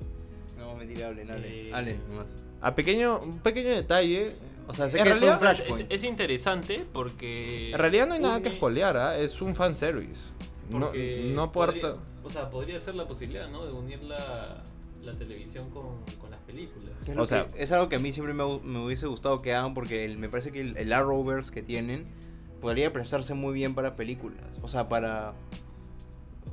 No, 0.59 0.75
mentira, 0.75 1.07
hablen, 1.09 1.31
hablen. 1.31 1.53
Eh, 1.53 1.71
Hablen 1.73 2.01
nomás. 2.09 2.27
a 2.61 2.75
pequeño, 2.75 3.21
un 3.21 3.39
pequeño 3.39 3.69
detalle, 3.71 4.35
O 4.69 4.75
sea, 4.75 4.89
sé 4.91 4.99
en 4.99 5.05
que 5.05 5.11
fue 5.15 5.19
un 5.31 5.41
realidad- 5.41 5.53
Es, 5.53 5.59
flashpoint. 5.59 5.93
es 5.93 6.05
interesante 6.05 6.85
porque. 6.93 7.73
En 7.73 7.79
realidad 7.79 8.07
no 8.07 8.15
hay 8.15 8.21
nada 8.21 8.43
que 8.43 8.53
spoilear, 8.53 8.97
¿ah? 8.97 9.17
es 9.19 9.41
un 9.43 9.55
fanservice. 9.55 10.33
No, 10.71 10.81
porque 10.87 11.33
no 11.35 11.51
podría- 11.51 11.87
aporta. 11.89 12.03
O 12.23 12.31
sea, 12.31 12.51
podría 12.51 12.79
ser 12.79 12.95
la 12.95 13.09
posibilidad, 13.09 13.49
¿no? 13.49 13.65
De 13.67 13.73
unir 13.73 14.03
la, 14.03 14.63
la 15.03 15.13
televisión 15.13 15.71
con, 15.71 15.85
con 16.21 16.31
las 16.31 16.41
películas. 16.41 16.91
O 17.17 17.25
sea- 17.25 17.47
que- 17.47 17.63
es 17.63 17.73
algo 17.73 17.89
que 17.89 17.97
a 17.97 17.99
mí 17.99 18.13
siempre 18.13 18.35
me, 18.35 18.45
hu- 18.45 18.61
me 18.63 18.85
hubiese 18.85 19.07
gustado 19.07 19.41
que 19.41 19.55
hagan 19.55 19.73
porque 19.73 20.05
el- 20.05 20.19
me 20.19 20.29
parece 20.29 20.53
que 20.53 20.61
el, 20.61 20.77
el 20.77 20.93
Arrowverse 20.93 21.51
que 21.51 21.63
tienen 21.63 22.07
podría 22.61 22.93
prestarse 22.93 23.33
muy 23.35 23.55
bien 23.55 23.75
para 23.75 23.97
películas. 23.97 24.45
O 24.63 24.69
sea, 24.69 24.89
para... 24.91 25.33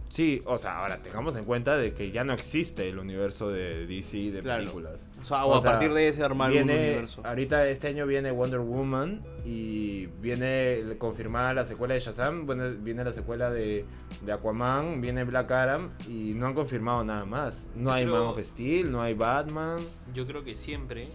Sí, 0.07 0.39
o 0.45 0.57
sea, 0.57 0.77
ahora 0.79 1.01
tengamos 1.01 1.35
en 1.35 1.43
cuenta 1.45 1.75
de 1.77 1.91
que 1.93 2.11
ya 2.11 2.23
no 2.23 2.31
existe 2.33 2.87
el 2.87 2.99
universo 2.99 3.49
de 3.49 3.85
DC 3.85 4.31
de 4.31 4.39
Claro. 4.39 4.61
películas. 4.61 5.09
O 5.19 5.23
sea, 5.25 5.45
o 5.45 5.49
O 5.49 5.55
a 5.55 5.61
sea, 5.61 5.71
partir 5.71 5.91
de 5.93 6.07
ese 6.07 6.23
armar 6.23 6.49
un 6.51 6.53
Viene, 6.53 6.73
universo. 6.91 7.21
ahorita 7.25 7.67
este 7.67 7.87
año 7.89 8.05
viene 8.05 8.31
Wonder 8.31 8.59
Woman 8.59 9.23
y 9.43 10.05
viene 10.05 10.95
confirmada 10.99 11.53
la 11.53 11.65
secuela 11.65 11.95
de 11.95 11.99
Shazam, 11.99 12.45
bueno, 12.45 12.63
viene 12.79 13.03
la 13.03 13.11
secuela 13.11 13.49
de, 13.49 13.85
de 14.21 14.31
Aquaman, 14.31 15.01
viene 15.01 15.23
Black 15.25 15.51
Adam 15.51 15.89
y 16.07 16.33
no 16.33 16.47
han 16.47 16.53
confirmado 16.53 17.03
nada 17.03 17.25
más. 17.25 17.67
No 17.75 17.91
hay 17.91 18.05
Man 18.05 18.21
of 18.21 18.39
Steel, 18.39 18.91
no 18.91 19.01
hay 19.01 19.15
Batman. 19.15 19.77
Yo 20.13 20.23
creo 20.25 20.43
que 20.43 20.55
siempre 20.55 21.09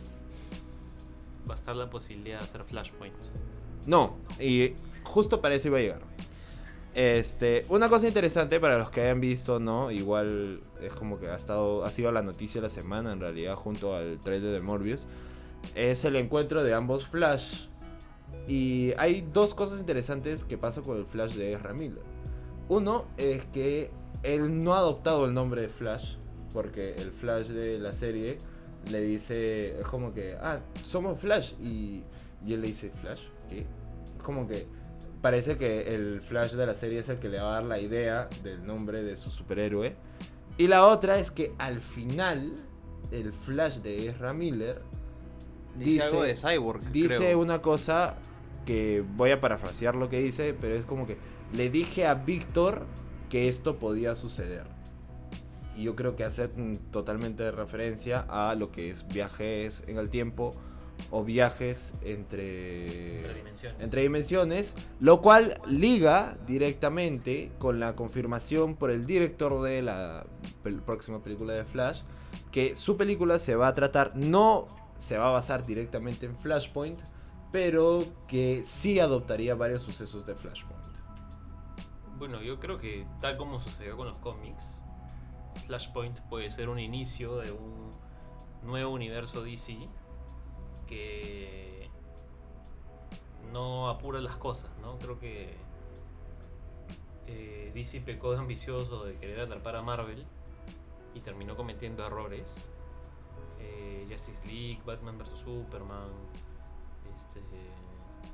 va 1.49 1.55
a 1.55 1.57
estar 1.57 1.75
la 1.75 1.89
posibilidad 1.89 2.39
de 2.39 2.45
hacer 2.45 2.65
flashpoints. 2.65 3.19
No, 3.87 4.19
y 4.39 4.75
justo 5.05 5.41
para 5.41 5.55
eso 5.55 5.69
iba 5.69 5.79
a 5.79 5.81
llegar. 5.81 6.10
Este, 6.95 7.65
una 7.69 7.89
cosa 7.89 8.09
interesante 8.09 8.59
para 8.59 8.77
los 8.77 8.91
que 8.91 9.03
hayan 9.03 9.21
visto, 9.21 9.61
¿no? 9.61 9.91
Igual 9.93 10.61
es 10.83 10.93
como 10.95 11.21
que 11.21 11.29
ha 11.29 11.37
estado, 11.37 11.85
ha 11.85 11.91
sido 11.91 12.11
la 12.11 12.23
noticia 12.23 12.61
de 12.61 12.67
la 12.67 12.75
semana 12.75 13.13
en 13.13 13.21
realidad, 13.21 13.55
junto 13.55 13.95
al 13.95 14.19
trailer 14.19 14.53
de 14.53 14.61
Morbius. 14.61 15.07
Es 15.75 16.05
el 16.05 16.17
encuentro 16.17 16.63
de 16.65 16.75
ambos 16.75 17.07
Flash. 17.07 17.67
Y 18.49 18.93
hay 18.99 19.27
dos 19.33 19.55
cosas 19.55 19.79
interesantes 19.79 20.45
que 20.45 20.59
pasan 20.59 20.83
con 20.83 20.97
el 20.97 21.05
Flash 21.05 21.35
de 21.35 21.53
Ezra 21.53 21.73
Miller. 21.73 22.03
Uno 22.69 23.05
es 23.17 23.45
que 23.47 23.91
él 24.23 24.59
no 24.59 24.75
ha 24.75 24.79
adoptado 24.79 25.27
el 25.27 25.35
nombre 25.35 25.63
de 25.63 25.69
Flash, 25.69 26.15
porque 26.53 26.95
el 26.95 27.13
Flash 27.13 27.49
de 27.49 27.79
la 27.79 27.93
serie 27.93 28.39
le 28.91 29.01
dice, 29.01 29.79
es 29.79 29.85
como 29.85 30.13
que, 30.13 30.35
ah, 30.41 30.61
somos 30.83 31.21
Flash. 31.21 31.53
Y, 31.61 32.03
y 32.45 32.53
él 32.53 32.63
le 32.63 32.69
dice, 32.69 32.91
¿Flash? 33.01 33.21
¿Qué? 33.49 33.65
Como 34.25 34.49
que 34.49 34.67
parece 35.21 35.57
que 35.59 35.95
el 35.95 36.21
Flash 36.21 36.53
de 36.53 36.67
la 36.67 36.75
serie 36.75 37.01
es 37.01 37.09
el 37.09 37.19
que 37.19 37.29
le 37.29 37.41
va 37.41 37.51
a 37.51 37.53
dar 37.55 37.65
la 37.65 37.79
idea 37.79 38.29
del 38.43 38.67
nombre 38.67 39.03
de 39.03 39.17
su 39.17 39.31
superhéroe. 39.31 39.95
Y 40.59 40.67
la 40.69 40.87
otra 40.87 41.19
es 41.19 41.31
que 41.31 41.53
al 41.59 41.81
final, 41.81 42.55
el 43.11 43.33
Flash 43.33 43.79
de 43.79 44.09
Ezra 44.09 44.33
Miller 44.33 44.83
Dice, 45.77 45.91
dice- 45.91 46.03
algo 46.03 46.23
de 46.25 46.35
Cyborg, 46.35 46.81
dice 46.93 47.17
creo. 47.17 47.39
una 47.39 47.63
cosa 47.63 48.17
que 48.67 49.05
voy 49.17 49.31
a 49.31 49.41
parafrasear 49.41 49.95
lo 49.95 50.09
que 50.09 50.19
dice, 50.21 50.55
pero 50.59 50.75
es 50.75 50.85
como 50.85 51.07
que 51.07 51.17
le 51.55 51.71
dije 51.71 52.07
a 52.07 52.15
Víctor 52.15 52.87
que 53.29 53.49
esto 53.49 53.79
podía 53.79 54.15
suceder. 54.17 54.65
Y 55.77 55.85
yo 55.85 55.97
creo 55.97 56.17
que 56.17 56.25
hace 56.25 56.49
totalmente 56.91 57.51
referencia 57.53 58.27
a 58.29 58.55
lo 58.55 58.71
que 58.73 58.91
es 58.91 59.07
viajes 59.09 59.85
en 59.87 59.97
el 59.97 60.11
tiempo 60.11 60.51
o 61.11 61.25
viajes 61.25 61.95
entre, 62.03 63.19
Entre 63.19 63.35
dimensiones. 63.35 63.81
entre 63.83 64.03
dimensiones, 64.03 64.75
lo 65.01 65.21
cual 65.21 65.61
liga 65.67 66.37
directamente 66.47 67.53
con 67.59 67.81
la 67.81 67.95
confirmación 67.97 68.77
por 68.77 68.91
el 68.91 69.05
director 69.07 69.63
de 69.63 69.83
la 69.83 70.25
pel- 70.63 70.81
próxima 70.83 71.23
película 71.23 71.53
de 71.55 71.65
Flash, 71.65 72.03
que 72.53 72.77
su 72.77 72.97
película 72.97 73.39
se 73.39 73.55
va 73.57 73.69
a 73.69 73.73
tratar, 73.73 74.13
no 74.17 74.67
se 74.99 75.17
va 75.19 75.29
a 75.29 75.31
basar 75.33 75.65
directamente 75.67 76.27
en 76.27 76.37
Flashpoint, 76.37 77.01
pero 77.51 78.05
que 78.29 78.63
sí 78.65 79.01
adoptaría 79.01 79.55
varios 79.55 79.83
sucesos 79.83 80.27
de 80.27 80.35
Flashpoint. 80.37 80.81
Bueno, 82.19 82.43
yo 82.43 82.61
creo 82.61 82.79
que 82.79 83.07
tal 83.21 83.37
como 83.37 83.61
sucedió 83.61 83.97
con 83.97 84.07
los 84.07 84.19
cómics, 84.19 84.83
Flashpoint 85.67 86.21
puede 86.29 86.51
ser 86.51 86.69
un 86.69 86.79
inicio 86.79 87.39
de 87.39 87.51
un 87.51 87.91
nuevo 88.63 88.93
universo 88.93 89.43
DC 89.43 89.79
que 90.91 91.89
no 93.53 93.89
apura 93.89 94.21
las 94.21 94.37
cosas, 94.37 94.71
¿no? 94.83 94.99
Creo 94.99 95.19
que 95.19 95.57
eh, 97.27 97.71
DC 97.75 98.01
pecó 98.03 98.33
de 98.33 98.39
ambicioso 98.39 99.05
de 99.05 99.17
querer 99.17 99.41
atrapar 99.41 99.77
a 99.77 99.83
Marvel 99.83 100.25
y 101.15 101.21
terminó 101.21 101.57
cometiendo 101.57 102.05
errores. 102.07 102.69
Eh, 103.61 104.07
Justice 104.11 104.45
League, 104.47 104.81
Batman 104.85 105.17
vs 105.19 105.39
Superman, 105.39 106.09
este, 107.17 107.41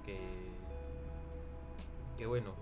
que, 0.04 0.18
que 2.16 2.26
bueno, 2.26 2.52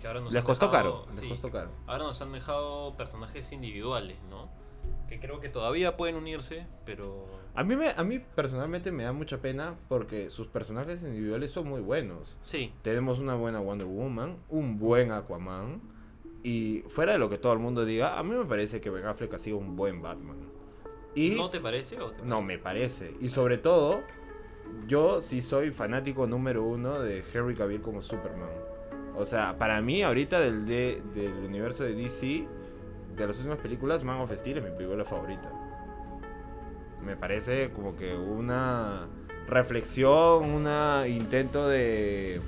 que 0.00 0.06
ahora 0.08 0.20
nos 0.20 0.32
Les 0.32 0.42
costó 0.42 0.66
dejado- 0.68 1.04
caro, 1.04 1.20
les 1.20 1.30
costó 1.30 1.50
caro. 1.50 1.70
Ahora 1.86 2.04
nos 2.04 2.20
han 2.22 2.32
dejado 2.32 2.94
personajes 2.96 3.52
individuales, 3.52 4.18
¿no? 4.30 4.48
Que 5.08 5.20
creo 5.20 5.40
que 5.40 5.48
todavía 5.48 5.96
pueden 5.96 6.16
unirse, 6.16 6.66
pero 6.84 7.26
A 7.54 7.64
mí, 7.64 7.76
me, 7.76 7.90
a 7.90 8.02
mí 8.02 8.18
personalmente 8.34 8.90
me 8.92 9.02
da 9.04 9.12
mucha 9.12 9.38
pena 9.42 9.74
porque 9.88 10.30
sus 10.30 10.46
personajes 10.46 11.02
individuales 11.02 11.52
son 11.52 11.68
muy 11.68 11.80
buenos. 11.82 12.36
sí, 12.40 12.72
Tenemos 12.82 13.18
una 13.18 13.34
buena 13.34 13.60
Wonder 13.60 13.86
Woman, 13.86 14.36
un 14.48 14.78
buen 14.78 15.12
Aquaman. 15.12 15.80
Y 16.42 16.82
fuera 16.88 17.12
de 17.12 17.18
lo 17.18 17.28
que 17.28 17.38
todo 17.38 17.52
el 17.52 17.58
mundo 17.60 17.84
diga, 17.84 18.18
a 18.18 18.22
mí 18.22 18.34
me 18.34 18.44
parece 18.46 18.80
que 18.80 18.90
Ben 18.90 19.04
Affleck 19.06 19.34
ha 19.34 19.38
sido 19.38 19.58
un 19.58 19.76
buen 19.76 20.00
Batman. 20.02 20.38
Y 21.14 21.30
¿no 21.36 21.48
te 21.50 21.60
parece? 21.60 22.00
O 22.00 22.10
te 22.10 22.22
No, 22.24 22.40
me 22.42 22.58
parece. 22.58 23.14
Y 23.20 23.28
sobre 23.28 23.58
todo, 23.58 24.00
yo 24.88 25.20
sí 25.20 25.42
soy 25.42 25.70
fanático 25.70 26.26
número 26.26 26.64
uno 26.64 27.00
de 27.00 27.22
Henry 27.32 27.54
Cavill 27.54 27.82
como 27.82 28.02
Superman. 28.02 28.48
O 29.14 29.26
sea, 29.26 29.58
para 29.58 29.80
mí 29.82 30.02
ahorita 30.02 30.40
del, 30.40 30.64
de- 30.64 31.02
del 31.14 31.34
universo 31.44 31.84
de 31.84 31.94
DC, 31.94 32.46
de 33.14 33.26
las 33.26 33.36
últimas 33.36 33.58
películas, 33.58 34.02
Man 34.02 34.20
of 34.20 34.32
Steel 34.32 34.56
es 34.58 34.64
mi 34.64 34.70
película 34.70 35.04
favorita. 35.04 35.61
Me 37.04 37.16
parece 37.16 37.70
como 37.70 37.96
que 37.96 38.14
una 38.14 39.06
reflexión, 39.46 40.44
un 40.44 40.66
intento 41.08 41.68
de 41.68 42.40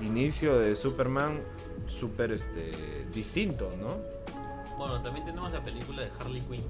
inicio 0.00 0.58
de 0.58 0.76
Superman 0.76 1.40
súper 1.86 2.32
este, 2.32 2.72
distinto, 3.12 3.70
¿no? 3.78 3.98
Bueno, 4.76 5.00
también 5.02 5.24
tenemos 5.24 5.52
la 5.52 5.62
película 5.62 6.02
de 6.02 6.10
Harley 6.18 6.40
Quinn. 6.42 6.62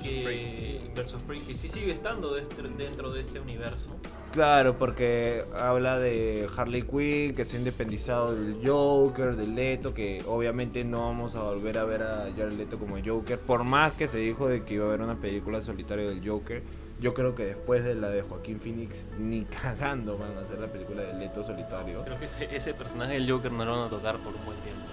Que, 0.00 0.80
versus 0.94 1.22
Free, 1.22 1.40
que 1.40 1.54
sí 1.54 1.68
sigue 1.68 1.92
estando 1.92 2.34
dentro 2.34 3.12
de 3.12 3.20
este 3.20 3.40
universo. 3.40 3.88
Claro, 4.32 4.78
porque 4.78 5.44
habla 5.54 5.98
de 5.98 6.48
Harley 6.56 6.82
Quinn, 6.82 7.34
que 7.34 7.44
se 7.44 7.56
ha 7.56 7.58
independizado 7.58 8.34
del 8.34 8.66
Joker, 8.66 9.36
del 9.36 9.54
Leto, 9.54 9.92
que 9.92 10.22
obviamente 10.26 10.84
no 10.84 11.06
vamos 11.06 11.34
a 11.34 11.42
volver 11.42 11.76
a 11.76 11.84
ver 11.84 12.02
a 12.02 12.32
Jared 12.34 12.54
Leto 12.54 12.78
como 12.78 12.96
Joker, 13.04 13.38
por 13.38 13.64
más 13.64 13.92
que 13.92 14.08
se 14.08 14.18
dijo 14.18 14.48
de 14.48 14.64
que 14.64 14.74
iba 14.74 14.86
a 14.86 14.88
haber 14.88 15.02
una 15.02 15.20
película 15.20 15.60
solitaria 15.60 16.08
del 16.08 16.26
Joker. 16.26 16.62
Yo 16.98 17.14
creo 17.14 17.34
que 17.34 17.44
después 17.44 17.84
de 17.84 17.94
la 17.94 18.08
de 18.08 18.22
Joaquín 18.22 18.60
Phoenix, 18.60 19.04
ni 19.18 19.44
cagando 19.62 20.16
van 20.16 20.38
a 20.38 20.40
hacer 20.40 20.58
la 20.58 20.68
película 20.68 21.02
del 21.02 21.18
Leto 21.18 21.44
solitario. 21.44 22.02
Creo 22.04 22.18
que 22.18 22.24
ese, 22.24 22.74
personaje 22.74 23.14
del 23.14 23.30
Joker 23.30 23.52
no 23.52 23.64
lo 23.64 23.72
van 23.72 23.86
a 23.88 23.90
tocar 23.90 24.18
por 24.18 24.34
un 24.34 24.44
buen 24.46 24.58
tiempo. 24.60 24.86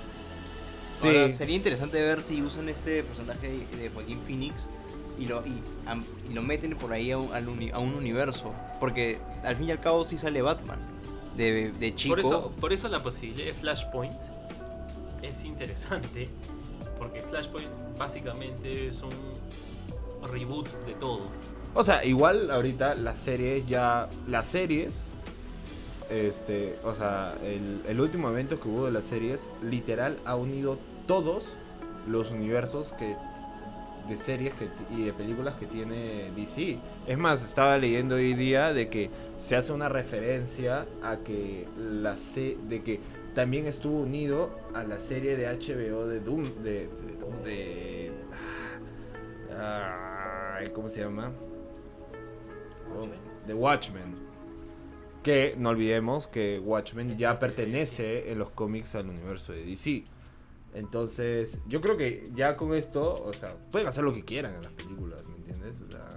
Sí. 0.98 1.32
sería 1.32 1.56
interesante 1.56 2.02
ver 2.02 2.22
si 2.22 2.42
usan 2.42 2.68
este 2.68 3.04
personaje 3.04 3.66
de 3.78 3.90
Joaquín 3.90 4.20
Phoenix 4.20 4.68
y 5.20 5.26
lo, 5.28 5.44
y, 5.46 6.34
lo 6.34 6.42
meten 6.42 6.76
por 6.78 6.94
ahí 6.94 7.12
a 7.12 7.18
un, 7.18 7.30
a 7.34 7.80
un, 7.80 7.94
universo. 7.94 8.54
Porque 8.80 9.20
al 9.44 9.56
fin 9.56 9.68
y 9.68 9.72
al 9.72 9.80
cabo 9.80 10.06
sí 10.06 10.18
sale 10.18 10.42
Batman 10.42 10.80
de, 11.36 11.72
de 11.72 11.94
chico. 11.94 12.16
Por 12.16 12.20
eso, 12.20 12.52
por 12.60 12.74
eso 12.74 12.88
la 12.88 13.04
posibilidad 13.04 13.46
de 13.46 13.54
Flashpoint 13.54 14.14
es 15.22 15.44
interesante. 15.44 16.30
Porque 16.98 17.22
Flashpoint 17.22 17.70
básicamente 17.98 18.88
es 18.88 19.02
un 19.02 19.12
reboot 20.28 20.68
de 20.86 20.94
todo. 20.94 21.22
O 21.74 21.84
sea, 21.84 22.04
igual 22.06 22.50
ahorita 22.52 22.96
las 22.96 23.20
series 23.20 23.68
ya. 23.68 24.10
Las 24.28 24.48
series. 24.48 24.94
Este. 26.10 26.78
O 26.84 26.96
sea, 26.96 27.36
el, 27.44 27.82
el 27.88 28.00
último 28.00 28.30
evento 28.30 28.60
que 28.60 28.68
hubo 28.68 28.86
de 28.86 28.92
las 28.92 29.06
series. 29.06 29.48
Literal 29.62 30.18
ha 30.26 30.36
unido 30.36 30.78
todos 31.08 31.54
los 32.08 32.32
universos 32.32 32.94
que 32.94 33.16
de 34.10 34.18
series 34.18 34.54
que, 34.56 34.68
y 34.90 35.06
de 35.06 35.14
películas 35.14 35.56
que 35.56 35.68
tiene 35.68 36.32
DC. 36.36 36.80
Es 37.08 37.18
más, 37.18 37.44
estaba 37.44 37.78
leyendo 37.78 38.16
hoy 38.16 38.34
día 38.34 38.74
de 38.74 38.90
que 38.90 39.10
se 39.38 39.56
hace 39.56 39.72
una 39.72 39.90
referencia 39.90 40.88
a 41.04 41.18
que 41.18 41.68
la 41.78 42.18
C, 42.18 42.58
de 42.68 42.82
que 42.82 43.00
también 43.36 43.68
estuvo 43.68 44.02
unido 44.02 44.50
a 44.74 44.84
la 44.84 45.00
serie 45.00 45.38
de 45.38 45.48
HBO 45.48 46.08
de 46.08 46.20
Doom, 46.20 46.44
de, 46.64 46.90
de, 47.46 48.12
ah, 49.56 50.60
¿cómo 50.74 50.90
se 50.90 51.02
llama? 51.02 51.32
de 53.46 53.54
Watchmen. 53.54 54.16
Que 55.24 55.54
no 55.58 55.70
olvidemos 55.70 56.28
que 56.28 56.60
Watchmen 56.60 57.18
ya 57.18 57.40
pertenece 57.40 58.32
en 58.32 58.40
los 58.40 58.52
cómics 58.52 58.96
al 58.96 59.10
universo 59.10 59.54
de 59.54 59.66
DC. 59.66 60.04
Entonces, 60.74 61.62
yo 61.68 61.82
creo 61.82 61.98
que 61.98 62.32
ya 62.34 62.56
con 62.56 62.74
esto, 62.74 63.16
o 63.24 63.34
sea, 63.34 63.50
pueden 63.72 63.88
hacer 63.88 64.04
lo 64.04 64.14
que 64.14 64.24
quieran 64.24 64.56
en 64.56 64.62
las 64.62 64.72
películas, 64.74 65.24
¿me 65.26 65.36
entiendes? 65.36 65.82
O 65.82 65.92
sea... 65.92 66.08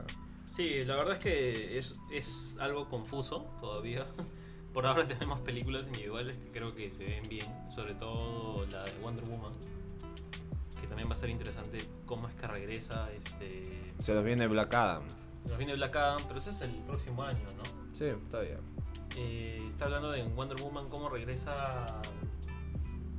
Sí, 0.51 0.85
la 0.85 0.97
verdad 0.97 1.15
es 1.15 1.19
que 1.21 1.79
es, 1.79 1.97
es 2.11 2.57
algo 2.61 2.89
confuso 2.89 3.51
todavía. 3.61 4.07
Por 4.75 4.87
ahora 4.87 5.07
tenemos 5.07 5.41
películas 5.41 5.87
individuales 5.87 6.37
que 6.37 6.51
creo 6.51 6.75
que 6.75 6.91
se 6.91 7.05
ven 7.05 7.23
bien, 7.29 7.47
sobre 7.71 7.95
todo 7.95 8.65
la 8.67 8.85
de 8.85 8.93
Wonder 9.03 9.25
Woman, 9.25 9.53
que 10.81 10.87
también 10.87 11.09
va 11.09 11.13
a 11.13 11.17
ser 11.17 11.31
interesante 11.31 11.87
cómo 12.07 12.29
es 12.29 12.35
que 12.35 12.47
regresa 12.47 13.11
este... 13.13 13.93
Se 13.99 14.15
nos 14.15 14.25
viene 14.25 14.47
Black 14.47 14.73
Adam. 14.73 15.05
Se 15.43 15.49
nos 15.49 15.59
viene 15.59 15.75
Black 15.75 15.97
Adam, 15.97 16.23
pero 16.27 16.39
eso 16.39 16.51
es 16.51 16.61
el 16.63 16.75
próximo 16.87 17.23
año, 17.23 17.47
¿no? 17.57 17.95
Sí, 17.95 18.07
todavía. 18.31 18.59
Eh, 19.17 19.67
está 19.69 19.87
hablando 19.87 20.11
de 20.11 20.23
Wonder 20.23 20.61
Woman, 20.61 20.89
cómo 20.89 21.09
regresa... 21.09 22.01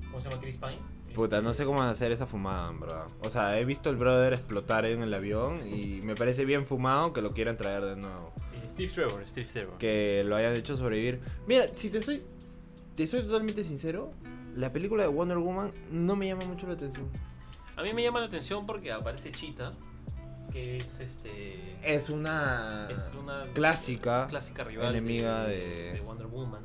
¿Cómo 0.06 0.22
se 0.22 0.30
llama? 0.30 0.42
Chris 0.42 0.58
Pine 0.58 0.80
Puta, 1.14 1.42
no 1.42 1.54
sé 1.54 1.66
cómo 1.66 1.82
hacer 1.84 2.12
esa 2.12 2.26
fumada, 2.26 2.72
bro. 2.72 3.06
O 3.22 3.30
sea, 3.30 3.60
he 3.60 3.66
visto 3.66 3.90
el 3.90 3.98
brother 3.98 4.34
explotar 4.34 4.86
en 4.86 5.04
el 5.04 5.14
avión 5.14 5.68
y 5.68 6.02
me 6.04 6.16
parece 6.16 6.44
bien 6.46 6.66
fumado 6.66 7.14
que 7.14 7.22
lo 7.22 7.34
quieran 7.34 7.56
traer 7.56 7.84
de 7.86 7.96
nuevo. 7.96 8.34
Steve 8.68 8.92
Trevor, 8.92 9.28
Steve 9.28 9.48
Trevor. 9.52 9.78
Que 9.78 10.24
lo 10.26 10.36
hayan 10.36 10.56
hecho 10.56 10.76
sobrevivir. 10.76 11.22
Mira, 11.48 11.66
si 11.76 11.90
te 11.90 12.02
soy, 12.02 12.24
te 12.96 13.06
soy 13.06 13.22
totalmente 13.24 13.64
sincero, 13.64 14.12
la 14.56 14.72
película 14.72 15.04
de 15.04 15.10
Wonder 15.10 15.38
Woman 15.38 15.72
no 15.92 16.16
me 16.16 16.28
llama 16.28 16.46
mucho 16.46 16.68
la 16.68 16.74
atención. 16.74 17.08
A 17.76 17.84
mí 17.84 17.94
me 17.94 18.04
llama 18.04 18.20
la 18.20 18.28
atención 18.28 18.66
porque 18.66 18.92
aparece 18.92 19.32
Cheetah, 19.32 19.72
que 20.52 20.78
es 20.78 21.00
este. 21.00 21.78
Es 21.84 22.10
una. 22.10 22.88
Es 22.90 23.12
una 23.20 23.46
clásica. 23.54 24.28
Clásica 24.28 24.64
rival. 24.64 24.90
Enemiga 24.90 25.46
de, 25.46 25.94
de 25.94 26.02
Wonder 26.02 26.28
Woman. 26.28 26.64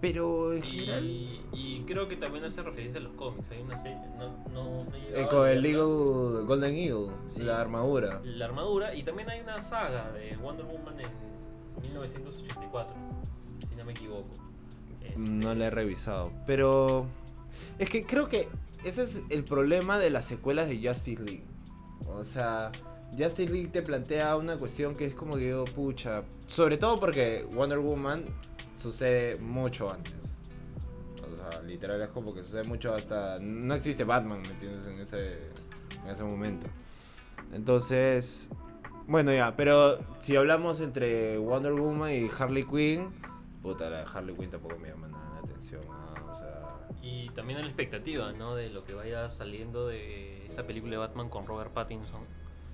Pero 0.00 0.54
en 0.54 0.62
general. 0.62 1.04
Y 1.52 1.82
creo 1.86 2.08
que 2.08 2.16
también 2.16 2.44
hace 2.44 2.62
referencia 2.62 3.00
a 3.00 3.02
los 3.02 3.12
cómics. 3.12 3.50
Hay 3.50 3.60
una 3.60 3.76
serie. 3.76 3.98
No, 4.18 4.36
no, 4.50 4.86
eh, 4.94 5.26
con 5.30 5.46
el 5.46 5.64
Eagle, 5.64 6.44
Golden 6.46 6.74
Eagle, 6.74 7.12
la 7.38 7.60
armadura. 7.60 8.20
La 8.24 8.46
armadura. 8.46 8.94
Y 8.94 9.02
también 9.02 9.28
hay 9.28 9.40
una 9.40 9.60
saga 9.60 10.10
de 10.12 10.36
Wonder 10.36 10.64
Woman 10.64 11.00
en 11.00 11.82
1984. 11.82 12.96
Si 13.68 13.74
no 13.74 13.84
me 13.84 13.92
equivoco. 13.92 14.30
No 15.16 15.54
la 15.54 15.66
he 15.66 15.70
revisado. 15.70 16.32
Pero. 16.46 17.06
Es 17.78 17.90
que 17.90 18.04
creo 18.06 18.28
que 18.28 18.48
ese 18.84 19.02
es 19.02 19.22
el 19.28 19.44
problema 19.44 19.98
de 19.98 20.08
las 20.08 20.24
secuelas 20.24 20.68
de 20.68 20.76
Justice 20.76 21.22
League. 21.22 21.44
O 22.06 22.24
sea. 22.24 22.72
Justice 23.18 23.52
League 23.52 23.70
te 23.70 23.82
plantea 23.82 24.36
una 24.36 24.56
cuestión 24.56 24.94
que 24.94 25.04
es 25.04 25.14
como 25.16 25.34
que 25.34 25.50
yo, 25.50 25.64
pucha. 25.64 26.22
Sobre 26.46 26.78
todo 26.78 26.98
porque 26.98 27.44
Wonder 27.52 27.80
Woman 27.80 28.24
sucede 28.80 29.36
mucho 29.36 29.92
antes. 29.92 30.36
O 31.32 31.36
sea, 31.36 31.62
literal 31.62 32.00
es 32.02 32.08
como 32.08 32.34
que 32.34 32.42
sucede 32.42 32.64
mucho 32.64 32.94
hasta... 32.94 33.38
No 33.38 33.74
existe 33.74 34.04
Batman, 34.04 34.42
¿me 34.42 34.48
entiendes? 34.48 34.86
En 34.86 34.98
ese, 34.98 35.50
en 36.04 36.10
ese 36.10 36.24
momento. 36.24 36.66
Entonces... 37.52 38.50
Bueno, 39.06 39.32
ya, 39.32 39.56
pero 39.56 39.98
si 40.20 40.36
hablamos 40.36 40.80
entre 40.80 41.36
Wonder 41.38 41.72
Woman 41.72 42.12
y 42.12 42.30
Harley 42.36 42.64
Quinn, 42.64 43.10
puta, 43.62 43.90
la 43.90 44.02
Harley 44.02 44.36
Quinn 44.36 44.50
tampoco 44.50 44.78
me 44.78 44.88
llama 44.88 45.08
nada 45.08 45.30
la 45.34 45.38
atención. 45.40 45.82
O 45.88 46.38
sea... 46.38 46.78
Y 47.02 47.28
también 47.30 47.60
la 47.60 47.66
expectativa, 47.66 48.32
¿no? 48.32 48.54
De 48.54 48.70
lo 48.70 48.84
que 48.84 48.94
vaya 48.94 49.28
saliendo 49.28 49.88
de 49.88 50.46
esa 50.46 50.64
película 50.64 50.92
de 50.92 50.98
Batman 50.98 51.28
con 51.28 51.46
Robert 51.46 51.72
Pattinson. 51.72 52.22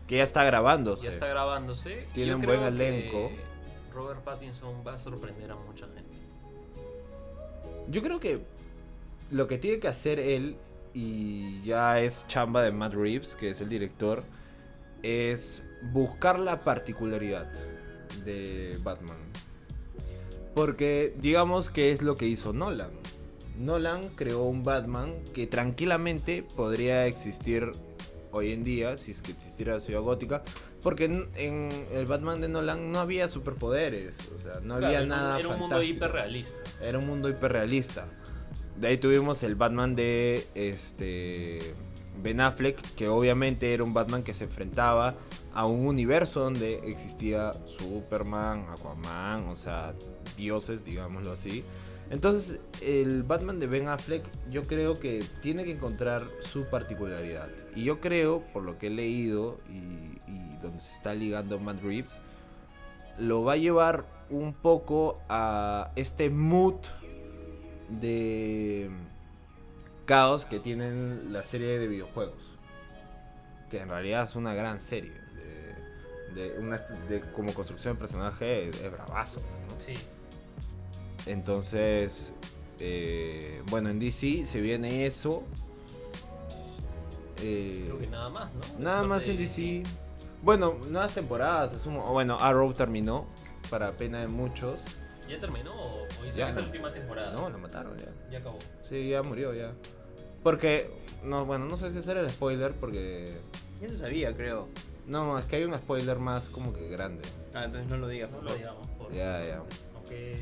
Que 0.06 0.18
ya 0.18 0.24
está 0.24 0.44
grabándose. 0.44 1.04
Ya 1.04 1.10
está 1.10 1.26
grabándose. 1.26 2.06
Tiene 2.14 2.34
un 2.34 2.42
buen 2.42 2.62
elenco. 2.62 3.30
Robert 3.96 4.22
Pattinson 4.22 4.84
va 4.86 4.94
a 4.94 4.98
sorprender 4.98 5.50
a 5.50 5.56
mucha 5.56 5.86
gente. 5.86 6.14
Yo 7.88 8.02
creo 8.02 8.20
que 8.20 8.40
lo 9.30 9.48
que 9.48 9.56
tiene 9.56 9.78
que 9.78 9.88
hacer 9.88 10.20
él, 10.20 10.56
y 10.92 11.62
ya 11.62 12.00
es 12.00 12.26
chamba 12.28 12.62
de 12.62 12.72
Matt 12.72 12.92
Reeves, 12.92 13.34
que 13.36 13.50
es 13.50 13.60
el 13.62 13.70
director, 13.70 14.22
es 15.02 15.62
buscar 15.92 16.38
la 16.38 16.60
particularidad 16.60 17.50
de 18.24 18.78
Batman. 18.82 19.16
Porque 20.54 21.14
digamos 21.18 21.70
que 21.70 21.90
es 21.90 22.02
lo 22.02 22.16
que 22.16 22.26
hizo 22.26 22.52
Nolan. 22.52 22.90
Nolan 23.58 24.10
creó 24.14 24.42
un 24.42 24.62
Batman 24.62 25.14
que 25.32 25.46
tranquilamente 25.46 26.42
podría 26.42 27.06
existir 27.06 27.72
hoy 28.32 28.52
en 28.52 28.62
día, 28.62 28.98
si 28.98 29.12
es 29.12 29.22
que 29.22 29.32
existiera 29.32 29.74
la 29.74 29.80
ciudad 29.80 30.02
gótica, 30.02 30.42
porque 30.86 31.06
en, 31.06 31.68
el 31.90 32.06
Batman 32.06 32.40
de 32.40 32.46
Nolan 32.46 32.92
no 32.92 33.00
había 33.00 33.26
superpoderes, 33.26 34.18
o 34.32 34.38
sea, 34.38 34.60
no 34.62 34.74
había 34.74 35.04
nada. 35.04 35.36
Era 35.36 35.48
un 35.48 35.58
mundo 35.58 35.82
hiperrealista. 35.82 36.60
Era 36.80 36.98
un 37.00 37.08
mundo 37.08 37.28
hiperrealista. 37.28 38.06
De 38.76 38.86
ahí 38.86 38.96
tuvimos 38.96 39.42
el 39.42 39.56
Batman 39.56 39.96
de 39.96 40.46
este 40.54 41.58
Ben 42.22 42.40
Affleck, 42.40 42.80
que 42.94 43.08
obviamente 43.08 43.74
era 43.74 43.82
un 43.82 43.94
Batman 43.94 44.22
que 44.22 44.32
se 44.32 44.44
enfrentaba 44.44 45.16
a 45.52 45.66
un 45.66 45.88
universo 45.88 46.44
donde 46.44 46.74
existía 46.84 47.50
Superman, 47.66 48.66
Aquaman, 48.70 49.48
o 49.48 49.56
sea, 49.56 49.92
dioses, 50.36 50.84
digámoslo 50.84 51.32
así. 51.32 51.64
Entonces, 52.10 52.60
el 52.80 53.24
Batman 53.24 53.58
de 53.58 53.66
Ben 53.66 53.88
Affleck 53.88 54.24
yo 54.50 54.62
creo 54.62 54.94
que 54.94 55.24
tiene 55.42 55.64
que 55.64 55.72
encontrar 55.72 56.22
su 56.42 56.66
particularidad. 56.66 57.48
Y 57.74 57.82
yo 57.82 58.00
creo, 58.00 58.44
por 58.52 58.62
lo 58.62 58.78
que 58.78 58.86
he 58.86 58.90
leído 58.90 59.56
y, 59.68 60.20
donde 60.66 60.80
se 60.80 60.92
está 60.92 61.14
ligando 61.14 61.58
Matt 61.58 61.82
Reeves, 61.82 62.18
lo 63.18 63.44
va 63.44 63.54
a 63.54 63.56
llevar 63.56 64.04
un 64.30 64.52
poco 64.52 65.20
a 65.28 65.92
este 65.96 66.30
mood 66.30 66.76
de 67.88 68.90
caos 70.04 70.44
que 70.44 70.60
tienen 70.60 71.32
la 71.32 71.42
serie 71.42 71.78
de 71.78 71.88
videojuegos. 71.88 72.42
Que 73.70 73.80
en 73.80 73.88
realidad 73.88 74.24
es 74.24 74.36
una 74.36 74.54
gran 74.54 74.80
serie. 74.80 75.26
De, 76.34 76.58
una, 76.58 76.86
como 77.34 77.54
construcción 77.54 77.94
de 77.94 78.00
personaje 78.00 78.68
es, 78.68 78.92
bravazo. 78.92 79.40
Sí. 79.78 79.94
Entonces, 81.24 82.34
eh, 82.78 83.62
bueno, 83.70 83.88
en 83.88 83.98
DC 83.98 84.44
se 84.44 84.60
viene 84.60 85.06
eso. 85.06 85.42
Eh, 87.42 87.84
Creo 87.86 87.98
que 87.98 88.06
nada 88.08 88.28
más, 88.28 88.54
¿no? 88.54 88.78
Nada 88.78 89.02
más 89.04 89.26
en 89.28 89.38
DC. 89.38 89.82
Bueno, 90.46 90.76
nuevas 90.90 91.12
temporadas, 91.12 91.72
asumo. 91.74 92.04
o 92.04 92.12
Bueno, 92.12 92.38
Arrow 92.38 92.72
terminó, 92.72 93.26
para 93.68 93.96
pena 93.96 94.20
de 94.20 94.28
muchos. 94.28 94.78
¿Ya 95.28 95.40
terminó 95.40 95.74
o, 95.74 96.06
hizo 96.24 96.38
Ya. 96.38 96.48
esta 96.48 96.60
la 96.60 96.66
última 96.68 96.92
temporada? 96.92 97.32
No, 97.32 97.50
lo 97.50 97.58
mataron 97.58 97.98
ya. 97.98 98.12
Ya 98.30 98.38
acabó. 98.38 98.58
Sí, 98.88 99.08
ya 99.08 99.24
murió 99.24 99.52
ya. 99.54 99.72
Porque, 100.44 100.88
no, 101.24 101.44
bueno, 101.46 101.64
no 101.64 101.76
sé 101.76 101.90
si 101.90 101.98
hacer 101.98 102.16
el 102.18 102.30
spoiler 102.30 102.70
porque... 102.74 103.36
Ya 103.80 103.88
se 103.88 103.98
sabía, 103.98 104.36
creo. 104.36 104.68
No, 105.08 105.36
es 105.36 105.46
que 105.46 105.56
hay 105.56 105.64
un 105.64 105.74
spoiler 105.74 106.20
más 106.20 106.48
como 106.50 106.72
que 106.72 106.88
grande. 106.90 107.22
Ah, 107.52 107.64
entonces 107.64 107.90
no 107.90 107.96
lo 107.96 108.06
digas. 108.06 108.30
No 108.30 108.40
lo 108.42 108.54
digamos. 108.54 108.86
por- 108.86 109.12
Ya, 109.12 109.44
ya. 109.44 109.60
Aunque 109.96 110.36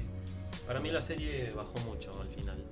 para 0.66 0.80
mí 0.80 0.90
la 0.90 1.00
serie 1.00 1.48
bajó 1.56 1.78
mucho 1.86 2.10
al 2.20 2.28
final. 2.28 2.62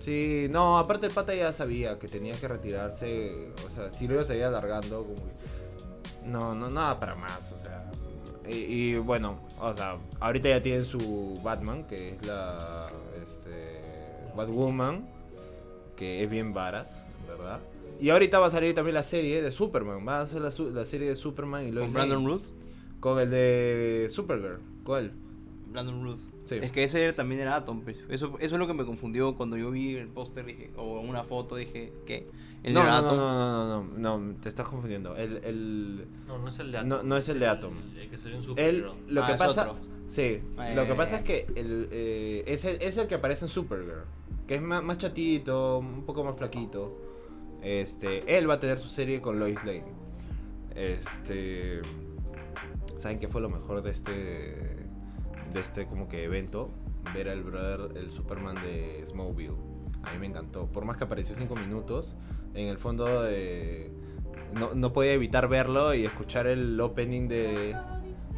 Sí, 0.00 0.48
no, 0.50 0.76
aparte 0.76 1.06
el 1.06 1.12
pata 1.12 1.36
ya 1.36 1.52
sabía 1.52 2.00
que 2.00 2.08
tenía 2.08 2.34
que 2.34 2.48
retirarse, 2.48 3.52
o 3.64 3.74
sea, 3.76 3.92
si 3.92 4.08
lo 4.08 4.14
iba 4.14 4.22
a 4.22 4.24
seguir 4.24 4.42
alargando, 4.42 5.04
como 5.04 5.14
que... 5.14 5.59
No, 6.24 6.54
no, 6.54 6.70
nada 6.70 6.98
para 7.00 7.14
más, 7.14 7.52
o 7.52 7.58
sea... 7.58 7.90
Y, 8.48 8.52
y, 8.56 8.96
bueno, 8.96 9.38
o 9.60 9.72
sea, 9.74 9.96
ahorita 10.18 10.48
ya 10.48 10.62
tienen 10.62 10.84
su 10.84 11.38
Batman, 11.42 11.84
que 11.86 12.12
es 12.12 12.26
la... 12.26 12.58
Este... 13.22 13.80
Batwoman, 14.36 15.08
que 15.96 16.22
es 16.24 16.30
bien 16.30 16.52
varas, 16.52 17.02
¿verdad? 17.28 17.60
Y 18.00 18.10
ahorita 18.10 18.38
va 18.38 18.46
a 18.46 18.50
salir 18.50 18.74
también 18.74 18.94
la 18.94 19.02
serie 19.02 19.42
de 19.42 19.52
Superman, 19.52 20.06
va 20.06 20.20
a 20.20 20.26
ser 20.26 20.40
la, 20.40 20.50
su- 20.50 20.70
la 20.72 20.84
serie 20.84 21.08
de 21.08 21.14
Superman 21.14 21.66
y 21.68 21.70
Lois 21.70 21.86
¿Con 21.86 21.94
Brandon. 21.94 22.26
Ruth? 22.26 22.42
Con 22.98 23.18
el 23.20 23.30
de 23.30 24.08
Supergirl, 24.10 24.60
¿cuál? 24.84 25.12
Brandon 25.68 26.02
Ruth. 26.02 26.18
Sí. 26.46 26.56
Es 26.60 26.72
que 26.72 26.84
ese 26.84 27.12
también 27.12 27.40
era 27.42 27.56
Atom. 27.56 27.82
pues. 27.82 27.98
Eso, 28.08 28.36
eso 28.40 28.54
es 28.56 28.58
lo 28.58 28.66
que 28.66 28.74
me 28.74 28.84
confundió 28.84 29.36
cuando 29.36 29.56
yo 29.56 29.70
vi 29.70 29.94
el 29.96 30.08
póster 30.08 30.44
dije, 30.46 30.70
o 30.76 31.00
una 31.00 31.22
foto, 31.24 31.56
dije, 31.56 31.92
¿qué? 32.06 32.26
¿El 32.62 32.74
No, 32.74 32.80
de 32.80 32.86
no, 32.86 32.92
no, 32.92 33.06
Atom? 33.06 33.16
no, 33.16 33.82
no, 33.82 33.84
no, 33.98 34.18
no, 34.18 34.34
te 34.36 34.48
estás 34.48 34.66
confundiendo. 34.68 35.16
El, 35.16 35.38
el, 35.44 36.06
No, 36.26 36.38
no 36.38 36.48
es 36.48 36.58
el 36.58 36.72
de 36.72 36.84
No, 36.84 36.96
Atom. 36.96 37.08
no 37.08 37.16
es 37.16 37.28
el 37.28 37.40
de 37.40 37.46
Atom. 37.46 37.74
El, 37.92 37.98
el 37.98 38.10
que 38.10 38.16
en 38.16 38.34
Él, 38.34 38.42
Supergirl. 38.42 38.92
lo 39.08 39.22
Ah, 39.22 39.26
que 39.26 39.32
es 39.32 39.38
pasa, 39.38 39.70
otro. 39.70 39.82
sí, 40.08 40.42
lo 40.74 40.86
que 40.86 40.94
pasa 40.94 41.16
es 41.16 41.22
que 41.22 41.46
el, 41.56 41.88
eh, 41.90 42.44
es, 42.46 42.64
el, 42.66 42.80
es 42.82 42.96
el 42.98 43.06
que 43.08 43.14
aparece 43.14 43.46
en 43.46 43.48
Supergirl, 43.48 44.04
que 44.46 44.56
es 44.56 44.62
más, 44.62 44.82
más 44.82 44.98
chatito, 44.98 45.78
un 45.78 46.04
poco 46.04 46.22
más 46.24 46.36
flaquito. 46.36 46.96
Este, 47.62 48.36
él 48.38 48.48
va 48.48 48.54
a 48.54 48.60
tener 48.60 48.78
su 48.78 48.88
serie 48.88 49.20
con 49.20 49.38
Lois 49.38 49.62
Lane. 49.64 49.84
Este, 50.74 51.80
¿saben 52.98 53.18
qué 53.18 53.28
fue 53.28 53.40
lo 53.40 53.48
mejor 53.48 53.82
de 53.82 53.90
este, 53.90 54.12
de 54.12 55.60
este 55.60 55.86
como 55.86 56.08
que 56.08 56.24
evento? 56.24 56.70
Ver 57.14 57.28
al 57.28 57.42
brother, 57.42 57.96
el 57.96 58.10
Superman 58.10 58.56
de 58.62 59.04
Smallville. 59.06 59.54
A 60.02 60.12
mí 60.12 60.18
me 60.20 60.26
encantó. 60.26 60.66
Por 60.66 60.84
más 60.84 60.96
que 60.96 61.04
apareció 61.04 61.34
cinco 61.34 61.56
minutos, 61.56 62.14
en 62.54 62.68
el 62.68 62.78
fondo 62.78 63.22
de, 63.22 63.90
no, 64.54 64.74
no 64.74 64.92
podía 64.92 65.12
evitar 65.12 65.48
verlo 65.48 65.94
y 65.94 66.04
escuchar 66.04 66.46
el 66.46 66.80
opening 66.80 67.28
de... 67.28 67.76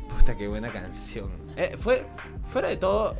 Puta, 0.08 0.36
qué 0.36 0.48
buena 0.48 0.70
canción. 0.72 1.30
Eh, 1.56 1.76
fue, 1.78 2.06
fuera 2.48 2.68
de 2.68 2.76
todo, 2.76 3.16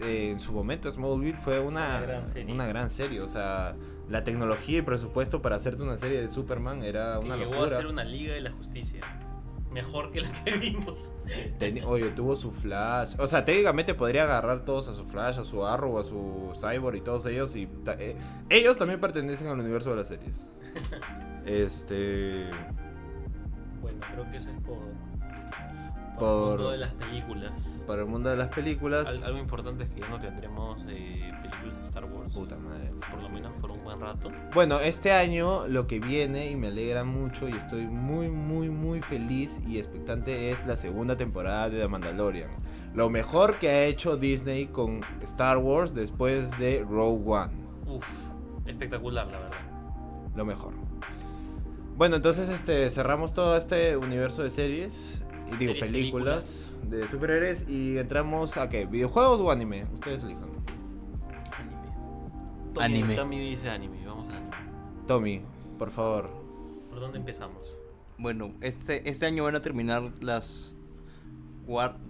eh, 0.00 0.30
en 0.30 0.40
su 0.40 0.52
momento 0.52 0.90
Smallville 0.90 1.36
fue 1.36 1.58
una, 1.60 1.96
Una 1.96 2.00
gran 2.00 2.28
serie. 2.28 2.54
una 2.54 2.66
gran 2.66 2.90
serie. 2.90 3.20
O 3.20 3.28
sea, 3.28 3.74
la 4.08 4.22
tecnología 4.24 4.78
y 4.78 4.82
presupuesto 4.82 5.42
para 5.42 5.56
hacerte 5.56 5.82
una 5.82 5.96
serie 5.96 6.20
de 6.20 6.28
Superman 6.28 6.82
era 6.84 7.18
que 7.18 7.26
una 7.26 7.36
llegó 7.36 7.52
locura. 7.54 7.72
a 7.72 7.76
ser 7.80 7.86
una 7.86 8.04
Liga 8.04 8.34
de 8.34 8.40
la 8.40 8.52
Justicia. 8.52 9.00
Mejor 9.70 10.10
que 10.10 10.20
la 10.22 10.30
que 10.44 10.56
vimos. 10.56 11.14
Oye, 11.86 12.10
tuvo 12.10 12.36
su 12.36 12.50
Flash. 12.52 13.14
O 13.18 13.26
sea, 13.26 13.44
técnicamente 13.44 13.94
podría 13.94 14.22
agarrar 14.24 14.64
todos 14.64 14.88
a 14.88 14.94
su 14.94 15.04
Flash, 15.04 15.38
a 15.38 15.44
su 15.44 15.66
Arrow, 15.66 15.98
a 15.98 16.04
su 16.04 16.52
Cyborg 16.54 16.96
y 16.96 17.00
todos 17.02 17.26
ellos. 17.26 17.54
Y 17.56 17.66
ta- 17.66 17.96
eh, 17.98 18.16
ellos 18.48 18.78
también 18.78 19.00
pertenecen 19.00 19.48
al 19.48 19.58
universo 19.60 19.90
de 19.90 19.96
las 19.96 20.08
series. 20.08 20.46
Este. 21.46 22.44
Bueno, 23.80 23.98
creo 24.12 24.28
que 24.30 24.36
eso 24.38 24.50
es 24.50 24.60
por. 24.62 24.78
Por- 26.18 26.52
el 26.52 26.56
mundo 26.58 26.70
de 26.70 26.78
las 26.78 26.92
películas. 26.94 27.82
Para 27.86 28.02
el 28.02 28.08
mundo 28.08 28.28
de 28.30 28.36
las 28.36 28.48
películas. 28.48 29.08
Al- 29.08 29.24
algo 29.24 29.38
importante 29.38 29.84
es 29.84 29.90
que 29.90 30.00
ya 30.00 30.08
no 30.08 30.18
tendremos 30.18 30.82
eh, 30.88 31.30
películas 31.42 31.76
de 31.78 31.82
Star 31.84 32.04
Wars. 32.04 32.34
Puta 32.34 32.56
madre. 32.56 32.92
Por 33.10 33.22
lo 33.22 33.28
menos 33.28 33.52
por 33.60 33.70
un 33.70 33.82
buen 33.84 34.00
rato. 34.00 34.30
Bueno, 34.54 34.80
este 34.80 35.12
año 35.12 35.66
lo 35.68 35.86
que 35.86 36.00
viene 36.00 36.50
y 36.50 36.56
me 36.56 36.68
alegra 36.68 37.04
mucho 37.04 37.48
y 37.48 37.52
estoy 37.52 37.86
muy, 37.86 38.28
muy, 38.28 38.68
muy 38.70 39.00
feliz 39.02 39.60
y 39.66 39.78
expectante 39.78 40.50
es 40.50 40.66
la 40.66 40.76
segunda 40.76 41.16
temporada 41.16 41.68
de 41.70 41.80
The 41.80 41.88
Mandalorian. 41.88 42.50
Lo 42.94 43.10
mejor 43.10 43.58
que 43.58 43.68
ha 43.68 43.84
hecho 43.84 44.16
Disney 44.16 44.66
con 44.68 45.02
Star 45.22 45.58
Wars 45.58 45.94
después 45.94 46.56
de 46.58 46.84
Rogue 46.88 47.22
One. 47.30 47.52
Uf, 47.86 48.06
espectacular, 48.64 49.26
la 49.26 49.38
verdad. 49.38 49.58
Lo 50.34 50.44
mejor. 50.44 50.72
Bueno, 51.96 52.16
entonces 52.16 52.48
este 52.50 52.90
cerramos 52.90 53.32
todo 53.32 53.56
este 53.56 53.96
universo 53.96 54.42
de 54.42 54.50
series 54.50 55.15
digo 55.58 55.74
películas, 55.78 56.80
de 56.84 57.08
superhéroes 57.08 57.68
y 57.68 57.98
entramos 57.98 58.56
a 58.56 58.68
qué? 58.68 58.86
¿Videojuegos 58.86 59.40
o 59.40 59.50
anime? 59.50 59.86
Ustedes 59.94 60.22
elijan. 60.22 60.56
Tommy, 62.74 62.84
Anime. 62.84 63.14
Tommy 63.14 63.38
dice 63.38 63.70
anime, 63.70 64.06
vamos 64.06 64.28
a 64.28 64.36
anime. 64.36 64.56
Tommy, 65.06 65.42
por 65.78 65.90
favor. 65.90 66.30
¿Por 66.90 67.00
dónde 67.00 67.18
empezamos? 67.18 67.80
Bueno, 68.18 68.52
este, 68.60 69.08
este 69.08 69.26
año 69.26 69.44
van 69.44 69.56
a 69.56 69.62
terminar 69.62 70.12
las 70.20 70.74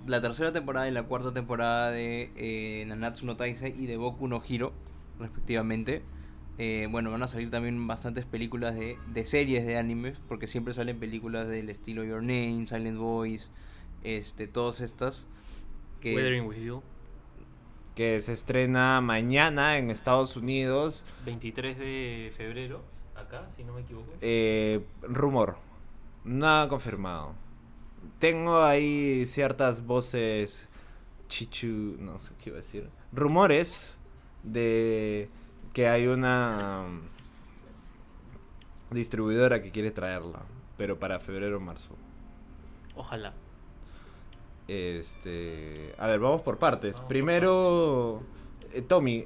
la 0.06 0.20
tercera 0.20 0.52
temporada 0.52 0.88
y 0.88 0.92
la 0.92 1.04
cuarta 1.04 1.32
temporada 1.32 1.90
de 1.90 2.30
eh, 2.36 2.84
Nanatsu 2.86 3.24
no 3.24 3.36
Taizai 3.36 3.74
y 3.76 3.86
de 3.86 3.96
Boku 3.96 4.28
no 4.28 4.42
Hiro, 4.46 4.72
respectivamente. 5.18 6.02
Eh, 6.58 6.88
bueno, 6.90 7.10
van 7.10 7.22
a 7.22 7.28
salir 7.28 7.50
también 7.50 7.86
bastantes 7.86 8.24
películas 8.24 8.74
de, 8.74 8.98
de 9.08 9.26
series 9.26 9.66
de 9.66 9.76
animes, 9.76 10.18
porque 10.26 10.46
siempre 10.46 10.72
salen 10.72 10.98
películas 10.98 11.48
del 11.48 11.68
estilo 11.68 12.02
Your 12.02 12.22
Name, 12.22 12.66
Silent 12.66 12.98
Voice, 12.98 13.48
este, 14.02 14.46
todas 14.46 14.80
estas. 14.80 15.28
Que, 16.00 16.14
Weathering 16.14 16.46
with 16.46 16.62
You, 16.62 16.82
Que 17.94 18.20
se 18.20 18.32
estrena 18.32 19.00
mañana 19.02 19.76
en 19.76 19.90
Estados 19.90 20.36
Unidos. 20.36 21.04
23 21.26 21.78
de 21.78 22.32
febrero, 22.36 22.84
acá, 23.14 23.50
si 23.50 23.62
no 23.62 23.74
me 23.74 23.82
equivoco. 23.82 24.12
Eh, 24.22 24.82
rumor. 25.02 25.58
Nada 26.24 26.68
confirmado. 26.68 27.34
Tengo 28.18 28.62
ahí 28.62 29.26
ciertas 29.26 29.84
voces. 29.84 30.66
Chichu. 31.28 31.96
No 31.98 32.18
sé 32.18 32.32
qué 32.42 32.50
iba 32.50 32.58
a 32.58 32.62
decir. 32.62 32.88
Rumores 33.12 33.92
de 34.42 35.28
que 35.76 35.88
hay 35.88 36.06
una 36.06 36.86
um, 36.88 37.00
distribuidora 38.90 39.60
que 39.60 39.70
quiere 39.70 39.90
traerla. 39.90 40.40
Pero 40.78 40.98
para 40.98 41.20
febrero 41.20 41.58
o 41.58 41.60
marzo. 41.60 41.94
Ojalá. 42.94 43.34
Este. 44.68 45.94
A 45.98 46.06
ver, 46.08 46.18
vamos 46.20 46.40
por 46.40 46.58
partes. 46.58 46.92
Vamos 46.92 47.00
por 47.02 47.08
Primero, 47.08 48.18
eh, 48.72 48.80
Tommy. 48.80 49.24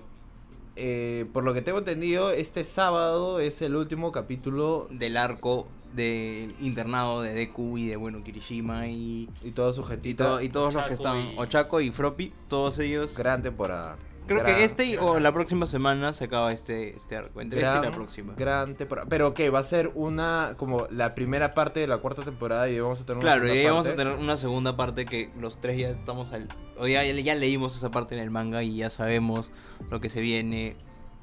eh, 0.77 1.27
por 1.33 1.45
lo 1.45 1.55
que 1.55 1.63
tengo 1.63 1.79
entendido, 1.79 2.31
este 2.33 2.65
sábado 2.65 3.39
es 3.39 3.63
el 3.63 3.77
último 3.77 4.11
capítulo 4.13 4.89
del 4.91 5.17
arco 5.17 5.69
del 5.95 6.55
internado 6.61 7.23
de 7.23 7.33
Deku 7.35 7.79
y 7.79 7.87
de 7.87 7.97
bueno 7.97 8.21
Kirishima 8.23 8.87
y, 8.89 9.29
y 9.43 9.51
toda 9.53 9.73
su 9.73 9.83
y, 9.83 9.85
jetita. 9.85 10.25
to- 10.25 10.41
y 10.41 10.49
todos 10.49 10.75
los 10.75 10.85
que 10.85 10.95
están 10.95 11.17
y- 11.19 11.35
Ochako 11.39 11.81
y 11.81 11.91
Froppy, 11.91 12.33
todos 12.49 12.79
ellos 12.81 13.17
Gran 13.17 13.43
temporada. 13.43 13.97
Creo 14.31 14.45
Gran- 14.45 14.55
que 14.55 14.65
este 14.65 14.85
y- 14.85 14.97
o 14.97 15.19
la 15.19 15.33
próxima 15.33 15.67
semana 15.67 16.13
se 16.13 16.25
acaba 16.27 16.53
este, 16.53 16.95
este 16.95 17.17
arco. 17.17 17.41
Entre 17.41 17.63
este 17.63 17.79
y 17.79 17.83
la 17.83 17.91
próxima. 17.91 18.35
Gran 18.37 18.77
temporada. 18.77 19.09
Pero 19.11 19.35
que 19.35 19.51
va 19.51 19.59
a 19.59 19.65
ser 19.65 19.91
una 19.97 20.55
como 20.57 20.87
la 20.89 21.17
primera 21.17 21.51
parte 21.53 21.81
de 21.81 21.89
la 21.89 21.99
cuarta 21.99 22.23
temporada 22.23 22.69
y 22.69 22.79
vamos 22.79 23.01
a 23.01 23.05
tener 23.07 23.19
una 23.19 23.23
Claro, 23.23 23.45
y 23.47 23.49
segunda 23.49 23.61
ahí 23.61 23.67
vamos 23.67 23.87
a 23.87 23.89
parte. 23.91 24.03
tener 24.05 24.19
una 24.19 24.37
segunda 24.37 24.77
parte 24.77 25.05
que 25.05 25.33
los 25.37 25.61
tres 25.61 25.79
ya 25.81 25.89
estamos 25.91 26.31
al. 26.33 26.47
O 26.79 26.87
ya, 26.87 27.03
ya 27.05 27.35
leímos 27.35 27.77
esa 27.77 27.91
parte 27.91 28.15
en 28.15 28.21
el 28.21 28.31
manga 28.31 28.63
y 28.63 28.77
ya 28.77 28.89
sabemos 28.89 29.51
lo 29.91 30.01
que 30.01 30.09
se 30.09 30.21
viene. 30.21 30.77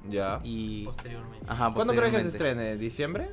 Ya. 0.09 0.41
Y. 0.43 0.83
Posteriormente. 0.83 1.45
Ajá, 1.47 1.71
¿Cuándo 1.73 1.93
crees 1.93 2.11
que 2.11 2.17
se 2.17 2.23
posteriormente. 2.25 2.63
estrene? 2.71 2.77
¿Diciembre? 2.77 3.29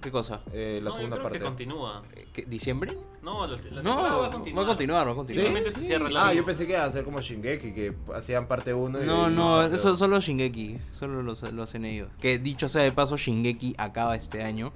¿Qué 0.00 0.10
cosa? 0.10 0.40
Eh, 0.52 0.78
la 0.82 0.90
no, 0.90 0.96
segunda 0.96 1.16
yo 1.16 1.20
creo 1.20 1.22
parte. 1.22 1.38
que 1.38 1.44
continúa. 1.44 2.02
Eh, 2.14 2.26
¿qué- 2.32 2.44
¿Diciembre? 2.46 2.92
No, 3.22 3.46
la, 3.46 3.56
la 3.56 3.82
No, 3.82 3.94
temporada 3.94 4.16
va 4.18 4.26
a 4.26 4.30
continuar, 4.30 5.06
va 5.08 5.12
a 5.12 5.14
continuar. 5.14 5.26
¿Sí? 5.26 5.34
Simplemente 5.34 5.72
se 5.72 5.80
cierra 5.80 6.08
el 6.08 6.16
Ah, 6.16 6.32
yo 6.34 6.44
pensé 6.44 6.66
que 6.66 6.72
iba 6.74 6.84
a 6.84 6.92
ser 6.92 7.04
como 7.04 7.20
Shingeki, 7.20 7.72
que 7.72 7.94
hacían 8.14 8.46
parte 8.46 8.72
1 8.74 9.02
y 9.02 9.06
No, 9.06 9.28
no, 9.30 9.56
parte 9.56 9.74
eso 9.76 9.96
solo 9.96 10.20
Shingeki. 10.20 10.78
Solo 10.92 11.22
lo, 11.22 11.32
lo 11.52 11.62
hacen 11.62 11.84
ellos. 11.84 12.08
Que 12.20 12.38
dicho 12.38 12.68
sea 12.68 12.82
de 12.82 12.92
paso, 12.92 13.16
Shingeki 13.16 13.74
acaba 13.78 14.14
este 14.14 14.42
año. 14.44 14.72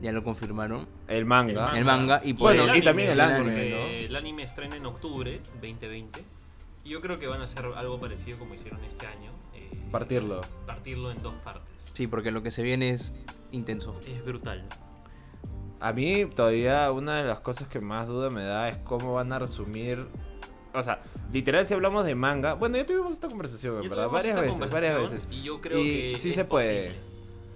Ya 0.00 0.12
lo 0.12 0.24
confirmaron. 0.24 0.86
El 1.08 1.24
manga. 1.24 1.76
El 1.78 1.84
manga 1.84 2.20
y 2.24 2.32
por 2.34 2.54
Bueno, 2.54 2.72
el- 2.72 2.78
y 2.78 2.82
también 2.82 3.08
el 3.10 3.14
el 3.14 3.20
anime, 3.20 3.70
¿no? 3.70 3.76
El 3.86 4.16
anime 4.16 4.42
estrena 4.42 4.76
en 4.76 4.86
octubre 4.86 5.40
2020. 5.62 6.22
Y 6.84 6.90
yo 6.90 7.00
creo 7.00 7.18
que 7.18 7.26
van 7.26 7.40
a 7.40 7.44
hacer 7.44 7.64
algo 7.76 7.98
parecido 8.00 8.38
como 8.38 8.54
hicieron 8.54 8.82
este 8.84 9.06
año. 9.06 9.30
eh, 9.54 9.70
Partirlo. 9.90 10.40
Partirlo 10.66 11.10
en 11.10 11.22
dos 11.22 11.34
partes. 11.44 11.72
Sí, 11.94 12.06
porque 12.06 12.30
lo 12.30 12.42
que 12.42 12.50
se 12.50 12.62
viene 12.62 12.90
es 12.90 13.14
intenso. 13.52 13.98
Es 14.06 14.22
brutal. 14.24 14.62
A 15.80 15.92
mí 15.92 16.26
todavía 16.26 16.90
una 16.92 17.16
de 17.18 17.24
las 17.24 17.40
cosas 17.40 17.68
que 17.68 17.80
más 17.80 18.08
duda 18.08 18.30
me 18.30 18.42
da 18.42 18.68
es 18.68 18.76
cómo 18.78 19.14
van 19.14 19.32
a 19.32 19.38
resumir. 19.38 20.06
O 20.72 20.82
sea, 20.82 21.00
literal 21.32 21.66
si 21.66 21.74
hablamos 21.74 22.04
de 22.04 22.14
manga. 22.14 22.54
Bueno, 22.54 22.76
ya 22.76 22.84
tuvimos 22.86 23.12
esta 23.12 23.28
conversación, 23.28 23.80
Ya 23.82 23.88
¿verdad? 23.88 24.08
Varias 24.08 24.40
veces, 24.40 24.70
varias 24.70 25.00
veces. 25.00 25.28
Y 25.30 25.42
yo 25.42 25.60
creo 25.60 25.78
Y 25.78 26.12
que 26.12 26.18
sí 26.18 26.30
es 26.30 26.34
se 26.34 26.44
puede. 26.44 26.88
posible. 26.88 27.14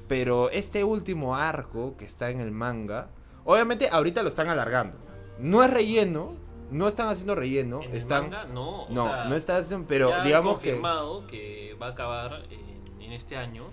Pero 0.09 0.51
este 0.51 0.85
último 0.85 1.37
arco 1.37 1.97
que 1.99 2.05
está 2.05 2.31
en 2.31 2.41
el 2.41 2.51
manga, 2.51 3.09
obviamente 3.45 3.89
ahorita 3.91 4.23
lo 4.23 4.29
están 4.29 4.49
alargando. 4.49 4.97
No 5.39 5.63
es 5.63 5.71
relleno, 5.71 6.35
no 6.71 6.87
están 6.89 7.09
haciendo 7.09 7.35
relleno, 7.35 7.83
En 7.83 7.95
el 7.95 8.07
manga, 8.07 8.45
no. 8.45 8.85
o 8.85 8.91
no, 8.91 9.05
sea, 9.05 9.25
no 9.25 9.35
están 9.37 9.57
haciendo, 9.57 9.87
pero 9.87 10.11
ya 10.11 10.25
digamos 10.25 10.61
que... 10.61 10.69
confirmado 10.71 11.27
que... 11.27 11.77
va 11.81 11.89
a 11.89 11.91
acabar 11.91 12.43
en, 12.51 13.03
en 13.03 13.13
este 13.13 13.37
año, 13.37 13.65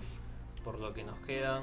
por 0.66 0.78
lo 0.80 0.92
que 0.92 1.04
nos 1.04 1.18
quedan 1.20 1.62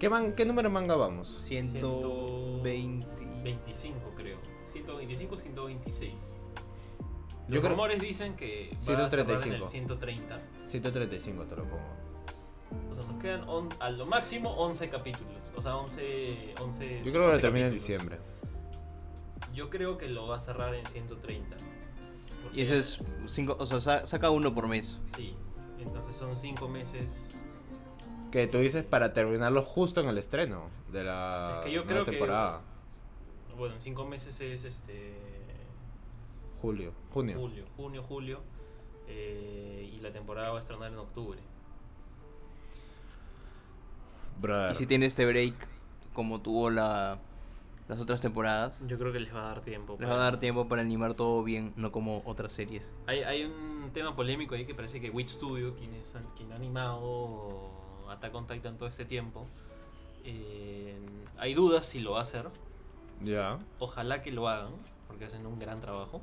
¿Qué, 0.00 0.08
man- 0.08 0.32
¿Qué 0.34 0.44
número 0.46 0.68
de 0.70 0.72
manga 0.72 0.94
vamos? 0.96 1.36
120. 1.40 3.06
25, 3.42 4.12
creo. 4.16 4.38
125, 4.72 5.36
126. 5.36 6.12
Los 6.14 6.28
Yo 7.48 7.60
creo- 7.60 7.70
rumores 7.70 8.00
dicen 8.00 8.34
que 8.36 8.70
va 8.74 8.78
a 8.78 8.84
cerrar 8.84 9.00
en 9.02 9.10
135. 9.10 9.64
el 9.64 9.68
130. 9.68 10.40
135 10.68 11.44
te 11.46 11.56
lo 11.56 11.64
pongo. 11.64 11.82
O 12.90 12.94
sea, 12.94 13.04
nos 13.10 13.20
quedan 13.22 13.48
on- 13.48 13.68
a 13.80 13.90
lo 13.90 14.06
máximo 14.06 14.50
11 14.56 14.88
capítulos. 14.88 15.52
O 15.56 15.62
sea, 15.62 15.76
11. 15.76 16.54
11 16.60 16.98
Yo 17.04 17.10
creo 17.10 17.12
que 17.12 17.18
lo 17.18 17.26
11 17.30 17.40
termina 17.40 17.66
en 17.66 17.72
diciembre. 17.72 18.18
Yo 19.54 19.68
creo 19.70 19.98
que 19.98 20.06
lo 20.08 20.28
va 20.28 20.36
a 20.36 20.40
cerrar 20.40 20.74
en 20.74 20.86
130. 20.86 21.56
Porque- 22.42 22.60
Y 22.60 22.62
eso 22.62 22.74
es 22.74 23.00
cinco, 23.26 23.56
o 23.58 23.66
sea, 23.66 23.80
sa- 23.80 24.06
saca 24.06 24.30
uno 24.30 24.54
por 24.54 24.68
mes. 24.68 25.00
Sí. 25.16 25.34
Entonces 25.80 26.14
son 26.16 26.36
5 26.36 26.68
meses. 26.68 27.36
Que 28.30 28.46
tú 28.46 28.58
dices 28.58 28.84
para 28.84 29.12
terminarlo 29.12 29.62
justo 29.62 30.00
en 30.00 30.08
el 30.08 30.18
estreno 30.18 30.68
de 30.92 31.04
la 31.04 31.56
Es 31.60 31.64
que 31.66 31.72
yo 31.72 31.84
creo 31.86 32.04
que- 32.04 32.10
temporada. 32.12 32.60
Bueno, 33.56 33.74
en 33.74 33.80
5 33.80 34.04
meses 34.06 34.40
es 34.40 34.64
este. 34.64 35.14
Julio, 36.60 36.92
junio. 37.12 37.38
Julio, 37.38 37.64
junio, 37.76 38.02
julio. 38.02 38.40
eh, 39.10 39.90
y 39.96 40.00
la 40.00 40.12
temporada 40.12 40.50
va 40.50 40.58
a 40.58 40.60
estrenar 40.60 40.92
en 40.92 40.98
octubre. 40.98 41.38
Brother. 44.40 44.72
Y 44.72 44.74
si 44.74 44.86
tiene 44.86 45.06
este 45.06 45.26
break, 45.26 45.54
como 46.12 46.40
tuvo 46.40 46.70
la, 46.70 47.18
las 47.88 48.00
otras 48.00 48.20
temporadas, 48.22 48.80
Yo 48.86 48.98
creo 48.98 49.12
que 49.12 49.20
les 49.20 49.34
va 49.34 49.40
a 49.46 49.48
dar 49.48 49.60
tiempo. 49.62 49.96
les 49.98 50.08
va 50.08 50.14
a 50.14 50.18
dar 50.18 50.38
tiempo 50.38 50.68
para 50.68 50.82
animar 50.82 51.14
todo 51.14 51.42
bien, 51.42 51.72
no 51.76 51.90
como 51.90 52.22
otras 52.24 52.52
series. 52.52 52.92
Hay, 53.06 53.22
hay 53.22 53.44
un 53.44 53.90
tema 53.92 54.14
polémico 54.14 54.54
ahí 54.54 54.64
que 54.66 54.74
parece 54.74 55.00
que 55.00 55.10
Wit 55.10 55.28
Studio, 55.28 55.74
quien, 55.74 55.94
es, 55.94 56.14
quien 56.36 56.52
ha 56.52 56.56
animado 56.56 57.72
Attack 58.10 58.34
on 58.34 58.46
Titan 58.46 58.76
todo 58.78 58.88
este 58.88 59.04
tiempo, 59.04 59.46
eh, 60.24 60.96
hay 61.38 61.54
dudas 61.54 61.86
si 61.86 62.00
lo 62.00 62.12
va 62.12 62.20
a 62.20 62.22
hacer. 62.22 62.46
Ya. 63.22 63.58
Ojalá 63.78 64.22
que 64.22 64.30
lo 64.32 64.48
hagan, 64.48 64.72
porque 65.06 65.24
hacen 65.24 65.46
un 65.46 65.58
gran 65.58 65.80
trabajo. 65.80 66.20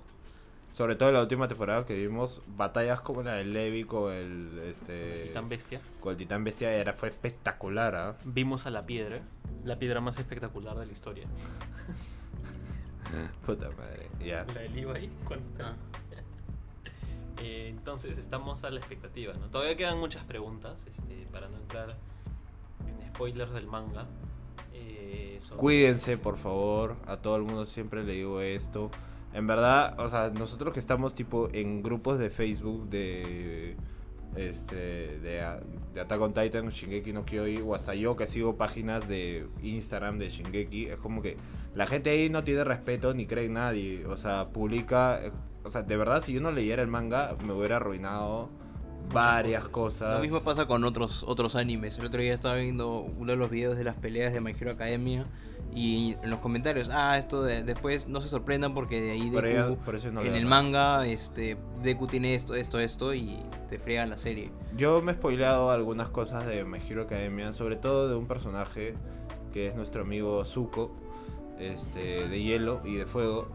Sobre 0.74 0.96
todo 0.98 1.10
en 1.10 1.16
la 1.16 1.22
última 1.22 1.48
temporada 1.48 1.86
que 1.86 1.96
vimos 1.96 2.42
batallas 2.48 3.00
como 3.00 3.24
la 3.24 3.36
de 3.36 3.46
Levi 3.46 3.86
con 3.86 4.12
el 4.12 4.60
este 4.60 5.24
Titán 5.28 5.48
Bestia. 5.48 5.80
con 6.02 6.12
el 6.12 6.18
Titán 6.18 6.44
Bestia 6.44 6.72
era 6.74 6.92
fue 6.94 7.08
espectacular, 7.10 7.96
¿ah? 7.96 8.18
Vimos 8.26 8.66
a 8.66 8.72
la 8.72 8.86
piedra, 8.86 9.22
la 9.64 9.80
piedra 9.80 10.02
más 10.02 10.18
espectacular 10.18 10.78
de 10.78 10.86
la 10.86 10.92
historia. 10.92 11.28
Puta 13.46 13.70
madre. 13.72 14.10
Ya. 14.20 14.46
La 14.54 14.62
de 14.62 14.70
Levi, 14.70 15.10
cuando 15.26 15.46
está- 15.48 15.76
Eh, 17.42 17.68
entonces 17.70 18.18
estamos 18.18 18.64
a 18.64 18.70
la 18.70 18.80
expectativa, 18.80 19.34
¿no? 19.34 19.48
Todavía 19.48 19.76
quedan 19.76 20.00
muchas 20.00 20.24
preguntas, 20.24 20.86
este, 20.90 21.28
para 21.32 21.50
no 21.50 21.58
entrar 21.58 21.96
en 22.88 23.08
spoilers 23.14 23.52
del 23.54 23.68
manga. 23.68 24.06
Eh, 24.74 25.38
sobre- 25.42 25.60
Cuídense, 25.60 26.18
por 26.18 26.38
favor. 26.38 26.96
A 27.08 27.18
todo 27.18 27.36
el 27.36 27.44
mundo 27.44 27.66
siempre 27.66 28.04
le 28.04 28.14
digo 28.14 28.42
esto. 28.42 28.90
En 29.34 29.48
verdad, 29.48 30.00
o 30.00 30.10
sea, 30.10 30.30
nosotros 30.30 30.74
que 30.74 30.80
estamos 30.80 31.14
tipo 31.14 31.50
en 31.52 31.84
grupos 31.84 32.18
de 32.20 32.30
Facebook 32.30 32.88
de 32.90 33.76
este 34.38 34.76
de, 34.76 35.60
de 35.94 36.02
Attack 36.02 36.22
on 36.22 36.34
Titan, 36.34 36.70
Shingeki 36.70 37.14
no 37.14 37.26
Kyojin 37.26 37.64
o 37.66 37.74
hasta 37.76 37.96
yo 37.96 38.16
que 38.18 38.28
sigo 38.28 38.56
páginas 38.58 39.08
de 39.08 39.48
Instagram 39.62 40.18
de 40.20 40.30
Shingeki, 40.30 40.88
es 40.88 40.98
como 40.98 41.22
que 41.22 41.38
la 41.74 41.86
gente 41.88 42.10
ahí 42.10 42.30
no 42.30 42.44
tiene 42.44 42.64
respeto 42.66 43.14
ni 43.14 43.26
cree 43.26 43.46
en 43.46 43.54
nadie, 43.54 44.06
o 44.06 44.18
sea, 44.18 44.50
publica, 44.50 45.20
o 45.66 45.70
sea, 45.70 45.84
de 45.84 45.98
verdad 45.98 46.22
si 46.22 46.34
yo 46.34 46.42
no 46.42 46.52
leyera 46.52 46.82
el 46.82 46.88
manga 46.88 47.36
me 47.46 47.54
hubiera 47.54 47.78
arruinado 47.78 48.50
varias 49.14 49.68
cosas. 49.68 50.16
Lo 50.16 50.22
mismo 50.22 50.42
pasa 50.42 50.66
con 50.66 50.84
otros 50.84 51.24
otros 51.28 51.56
animes. 51.56 51.98
El 52.00 52.06
otro 52.08 52.22
día 52.22 52.34
estaba 52.34 52.56
viendo 52.56 53.00
uno 53.02 53.32
de 53.34 53.38
los 53.38 53.50
videos 53.50 53.78
de 53.78 53.84
las 53.84 53.96
peleas 53.96 54.34
de 54.34 54.42
My 54.42 54.52
Hero 54.60 54.72
Academia 54.72 55.28
y 55.74 56.16
en 56.24 56.30
los 56.30 56.40
comentarios, 56.40 56.90
ah, 56.92 57.18
esto 57.18 57.44
de, 57.44 57.64
después 57.64 58.08
no 58.08 58.22
se 58.22 58.30
sorprendan 58.30 58.74
porque 58.74 59.02
de 59.02 59.12
ahí 59.12 59.30
Deku, 59.30 59.46
ello- 59.46 59.78
por 59.84 59.96
eso 59.96 60.10
no 60.12 60.22
en 60.22 60.34
el 60.34 60.46
manga 60.46 61.06
este 61.06 61.58
Deku 61.84 62.08
tiene 62.08 62.34
esto, 62.34 62.56
esto, 62.56 62.80
esto 62.80 63.14
y 63.14 63.38
te 63.68 63.78
fregan 63.78 64.10
la 64.10 64.18
serie. 64.18 64.52
Yo 64.78 65.02
me 65.02 65.12
he 65.12 65.16
spoileado 65.16 65.70
algunas 65.72 66.10
cosas 66.10 66.46
de 66.48 66.64
My 66.64 66.80
Hero 66.90 67.04
Academia, 67.04 67.52
sobre 67.54 67.76
todo 67.76 68.08
de 68.10 68.16
un 68.16 68.26
personaje 68.26 68.96
que 69.52 69.68
es 69.68 69.76
nuestro 69.76 70.02
amigo 70.02 70.44
Zuko, 70.46 70.96
este, 71.60 72.28
de 72.28 72.42
hielo 72.44 72.82
y 72.84 72.96
de 72.96 73.06
fuego, 73.06 73.50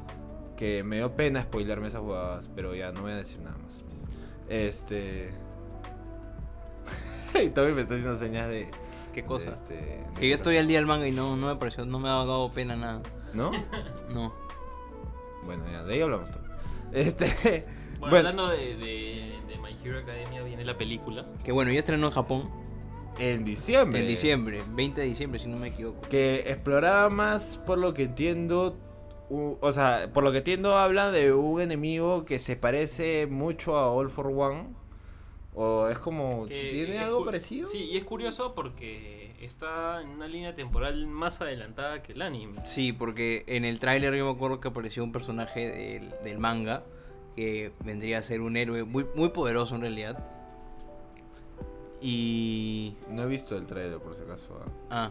que 0.61 0.84
me 0.84 0.96
dio 0.96 1.16
pena 1.16 1.40
spoilearme 1.40 1.88
esas 1.88 2.02
jugadas, 2.02 2.50
pero 2.54 2.74
ya 2.74 2.92
no 2.92 3.00
voy 3.00 3.12
a 3.12 3.16
decir 3.16 3.38
nada 3.40 3.56
más. 3.56 3.80
Este. 4.46 5.30
y 7.42 7.48
Tommy 7.48 7.72
me 7.72 7.80
está 7.80 7.94
haciendo 7.94 8.14
señas 8.14 8.46
de. 8.46 8.70
¿Qué 9.14 9.24
cosa? 9.24 9.52
de 9.52 9.56
este, 9.56 9.74
de 9.74 10.04
Que 10.20 10.28
yo 10.28 10.34
estoy 10.34 10.58
al 10.58 10.68
día 10.68 10.76
del 10.76 10.86
manga 10.86 11.08
y 11.08 11.12
no, 11.12 11.34
no 11.34 11.46
me 11.46 11.56
pareció, 11.56 11.86
no 11.86 11.98
me 11.98 12.11
ha 12.11 12.12
dado 12.12 12.52
pena 12.52 12.76
nada. 12.76 13.02
¿No? 13.32 13.50
No. 14.11 14.34
Bueno, 15.46 15.64
ya, 15.72 15.82
de 15.82 15.94
ahí 15.94 16.02
hablamos. 16.02 16.30
Tommy. 16.30 16.46
Este. 16.92 17.66
Bueno, 18.00 18.12
Bueno, 18.12 18.28
hablando 18.30 18.48
de, 18.48 18.76
de, 18.76 19.38
de 19.46 19.58
My 19.58 19.76
Hero 19.84 19.98
Academia, 19.98 20.42
viene 20.42 20.64
la 20.64 20.78
película. 20.78 21.26
Que 21.44 21.52
bueno, 21.52 21.70
ya 21.70 21.78
estrenó 21.78 22.06
en 22.06 22.12
Japón 22.14 22.50
en 23.18 23.44
diciembre. 23.44 24.00
en 24.00 24.06
diciembre, 24.06 24.62
20 24.70 25.00
de 25.02 25.06
diciembre 25.06 25.38
si 25.38 25.48
no 25.48 25.58
me 25.58 25.68
equivoco. 25.68 26.08
que 26.08 26.36
exploraba 26.46 27.11
más, 27.11 27.58
por 27.66 27.76
lo 27.76 27.92
que 27.92 28.04
entiendo, 28.04 28.78
o 29.31 29.72
sea, 29.72 30.11
por 30.12 30.24
lo 30.24 30.33
que 30.33 30.39
entiendo 30.39 30.76
habla 30.76 31.11
de 31.11 31.33
un 31.33 31.61
enemigo 31.61 32.24
que 32.24 32.39
se 32.39 32.57
parece 32.57 33.26
mucho 33.26 33.76
a 33.76 33.91
All 33.93 34.11
for 34.11 34.26
One. 34.26 34.68
O 35.55 35.89
es 35.89 35.99
como, 35.99 36.47
que 36.47 36.70
¿tiene 36.70 36.97
es 36.97 37.03
algo 37.03 37.24
parecido? 37.24 37.68
Sí, 37.68 37.91
y 37.91 37.97
es 37.97 38.05
curioso 38.05 38.55
porque 38.55 39.35
está 39.41 40.01
en 40.01 40.11
una 40.11 40.28
línea 40.28 40.55
temporal 40.55 41.07
más 41.07 41.41
adelantada 41.41 42.03
que 42.03 42.12
el 42.12 42.22
anime. 42.22 42.64
Sí, 42.66 42.93
porque 42.93 43.45
en 43.47 43.64
el 43.64 43.81
tráiler 43.81 44.14
yo 44.14 44.26
me 44.26 44.33
acuerdo 44.33 44.61
que 44.61 44.68
apareció 44.68 45.03
un 45.03 45.12
personaje 45.12 45.68
del, 45.68 46.14
del 46.22 46.39
manga 46.39 46.85
que 47.35 47.72
vendría 47.85 48.18
a 48.18 48.22
ser 48.22 48.41
un 48.41 48.57
héroe 48.57 48.85
muy, 48.85 49.07
muy 49.16 49.31
poderoso 49.31 49.74
en 49.74 49.81
realidad. 49.83 50.24
Y... 52.01 52.95
No 53.09 53.24
he 53.24 53.26
visto 53.26 53.57
el 53.57 53.66
trailer 53.66 53.99
por 53.99 54.14
si 54.16 54.22
acaso. 54.22 54.49
ah. 54.91 55.11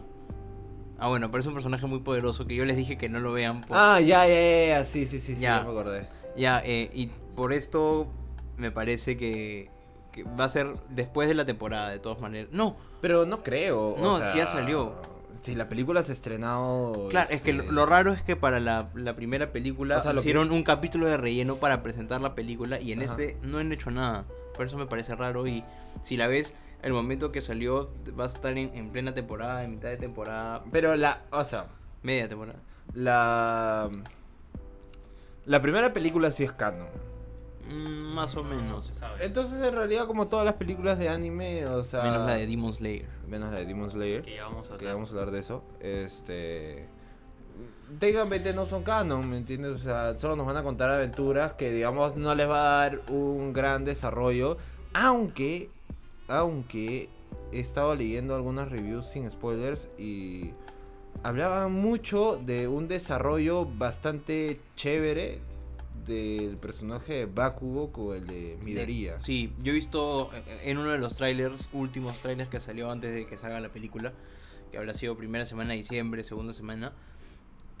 Ah, 1.00 1.08
bueno, 1.08 1.30
pero 1.30 1.40
es 1.40 1.46
un 1.46 1.54
personaje 1.54 1.86
muy 1.86 2.00
poderoso 2.00 2.46
que 2.46 2.54
yo 2.54 2.64
les 2.64 2.76
dije 2.76 2.98
que 2.98 3.08
no 3.08 3.20
lo 3.20 3.32
vean. 3.32 3.62
por- 3.62 3.76
Ah, 3.76 4.00
ya, 4.00 4.26
ya, 4.26 4.66
ya, 4.78 4.84
sí, 4.84 5.06
sí, 5.06 5.18
sí, 5.20 5.34
sí, 5.34 5.40
Ya. 5.40 5.58
ya 5.58 5.64
me 5.64 5.70
acordé. 5.70 6.06
Ya, 6.36 6.62
eh, 6.64 6.90
y 6.94 7.06
por 7.34 7.52
esto 7.52 8.06
me 8.56 8.70
parece 8.70 9.16
que, 9.16 9.70
que 10.12 10.24
va 10.24 10.44
a 10.44 10.48
ser 10.48 10.74
después 10.90 11.26
de 11.28 11.34
la 11.34 11.44
temporada, 11.46 11.88
de 11.90 11.98
todas 11.98 12.20
maneras. 12.20 12.50
No, 12.52 12.76
Pero 13.00 13.24
no 13.24 13.42
creo. 13.42 13.94
o 13.94 13.98
No, 13.98 14.18
sea, 14.18 14.32
sí 14.32 14.38
ya 14.38 14.46
salió. 14.46 14.94
Si 15.42 15.54
la 15.54 15.70
película 15.70 16.02
se 16.02 16.12
ha 16.12 16.14
estrenado. 16.14 17.08
Claro, 17.08 17.30
es 17.30 17.40
que 17.40 17.54
lo, 17.54 17.62
este, 17.62 17.72
lo 17.72 17.86
raro 17.86 18.12
es 18.12 18.20
que 18.22 18.36
para 18.36 18.60
la, 18.60 18.86
la 18.94 19.16
primera 19.16 19.52
película 19.52 19.96
O 19.96 20.02
sea, 20.02 20.12
que- 20.12 20.18
hicieron 20.20 20.50
un 20.52 20.62
capítulo 20.62 21.06
de 21.06 21.16
relleno 21.16 21.56
para 21.56 21.82
presentar 21.82 22.20
la 22.20 22.34
película 22.34 22.78
y 22.78 22.92
en 22.92 23.02
Ajá. 23.02 23.12
este 23.12 23.38
no 23.42 23.56
han 23.56 23.72
hecho 23.72 23.90
nada. 23.90 24.26
Por 24.54 24.66
eso 24.66 24.76
me 24.76 24.84
parece 24.86 25.14
raro 25.16 25.46
y 25.46 25.62
si 26.02 26.18
la 26.18 26.26
ves, 26.26 26.54
el 26.82 26.92
momento 26.92 27.32
que 27.32 27.40
salió 27.40 27.90
va 28.18 28.24
a 28.24 28.26
estar 28.26 28.56
en, 28.56 28.70
en 28.74 28.90
plena 28.90 29.14
temporada, 29.14 29.64
en 29.64 29.72
mitad 29.72 29.88
de 29.88 29.96
temporada, 29.96 30.62
Pero 30.72 30.94
la. 30.96 31.22
O 31.30 31.44
sea, 31.44 31.66
media 32.02 32.28
temporada. 32.28 32.58
la. 32.94 33.88
La 35.46 35.62
primera 35.62 35.92
película 35.92 36.30
sí 36.30 36.44
es 36.44 36.52
canon. 36.52 36.88
Mm, 37.68 38.14
más 38.14 38.34
o 38.36 38.42
No 38.42 38.50
menos. 38.50 38.84
se 38.84 38.92
sabe. 38.92 39.24
Entonces, 39.24 39.60
en 39.62 39.74
realidad, 39.76 40.06
como 40.06 40.28
todas 40.28 40.44
las 40.44 40.54
películas 40.54 40.98
de 40.98 41.08
anime, 41.08 41.66
o 41.66 41.84
sea. 41.84 42.02
Menos 42.02 42.26
la 42.26 42.34
de 42.36 42.46
Demon 42.46 42.72
Slayer. 42.72 43.06
Menos 43.28 43.50
la 43.52 43.58
de 43.60 43.66
Demon 43.66 43.90
Slayer. 43.90 44.22
que 44.22 44.36
ya 44.36 44.44
vamos 44.44 44.66
a 44.68 44.70
Que 44.70 44.74
hablar. 44.84 44.94
vamos 44.94 45.08
a 45.08 45.12
hablar 45.12 45.30
de 45.30 45.38
eso. 45.40 45.62
Este. 45.80 46.88
Técnicamente 47.98 48.52
no 48.54 48.66
son 48.66 48.84
canon, 48.84 49.28
¿me 49.28 49.36
entiendes? 49.36 49.72
O 49.72 49.78
sea, 49.78 50.16
solo 50.16 50.36
nos 50.36 50.46
van 50.46 50.56
a 50.56 50.62
contar 50.62 50.90
aventuras 50.90 51.54
que, 51.54 51.72
digamos, 51.72 52.14
no 52.16 52.34
les 52.36 52.48
va 52.48 52.60
a 52.60 52.80
dar 52.88 53.00
un 53.08 53.52
gran 53.52 53.84
desarrollo. 53.84 54.56
Aunque. 54.92 55.70
Aunque. 56.30 57.08
He 57.52 57.60
estado 57.60 57.94
leyendo 57.94 58.34
algunas 58.34 58.70
reviews 58.70 59.06
sin 59.06 59.28
spoilers 59.30 59.88
y. 59.98 60.50
Hablaban 61.22 61.72
mucho 61.72 62.40
de 62.42 62.68
un 62.68 62.88
desarrollo 62.88 63.66
bastante 63.66 64.58
chévere 64.76 65.40
del 66.06 66.56
personaje 66.56 67.12
de 67.12 67.26
Bakugo 67.26 67.92
con 67.92 68.16
el 68.16 68.26
de 68.26 68.58
Midoriya. 68.62 69.20
Sí, 69.20 69.52
yo 69.62 69.72
he 69.72 69.74
visto 69.74 70.30
en 70.62 70.78
uno 70.78 70.90
de 70.90 70.98
los 70.98 71.16
trailers, 71.16 71.68
últimos 71.72 72.18
trailers 72.20 72.48
que 72.48 72.60
salió 72.60 72.90
antes 72.90 73.12
de 73.12 73.26
que 73.26 73.36
salga 73.36 73.60
la 73.60 73.68
película, 73.68 74.12
que 74.70 74.78
habrá 74.78 74.94
sido 74.94 75.16
primera 75.16 75.46
semana 75.46 75.70
de 75.70 75.76
diciembre, 75.76 76.24
segunda 76.24 76.54
semana, 76.54 76.92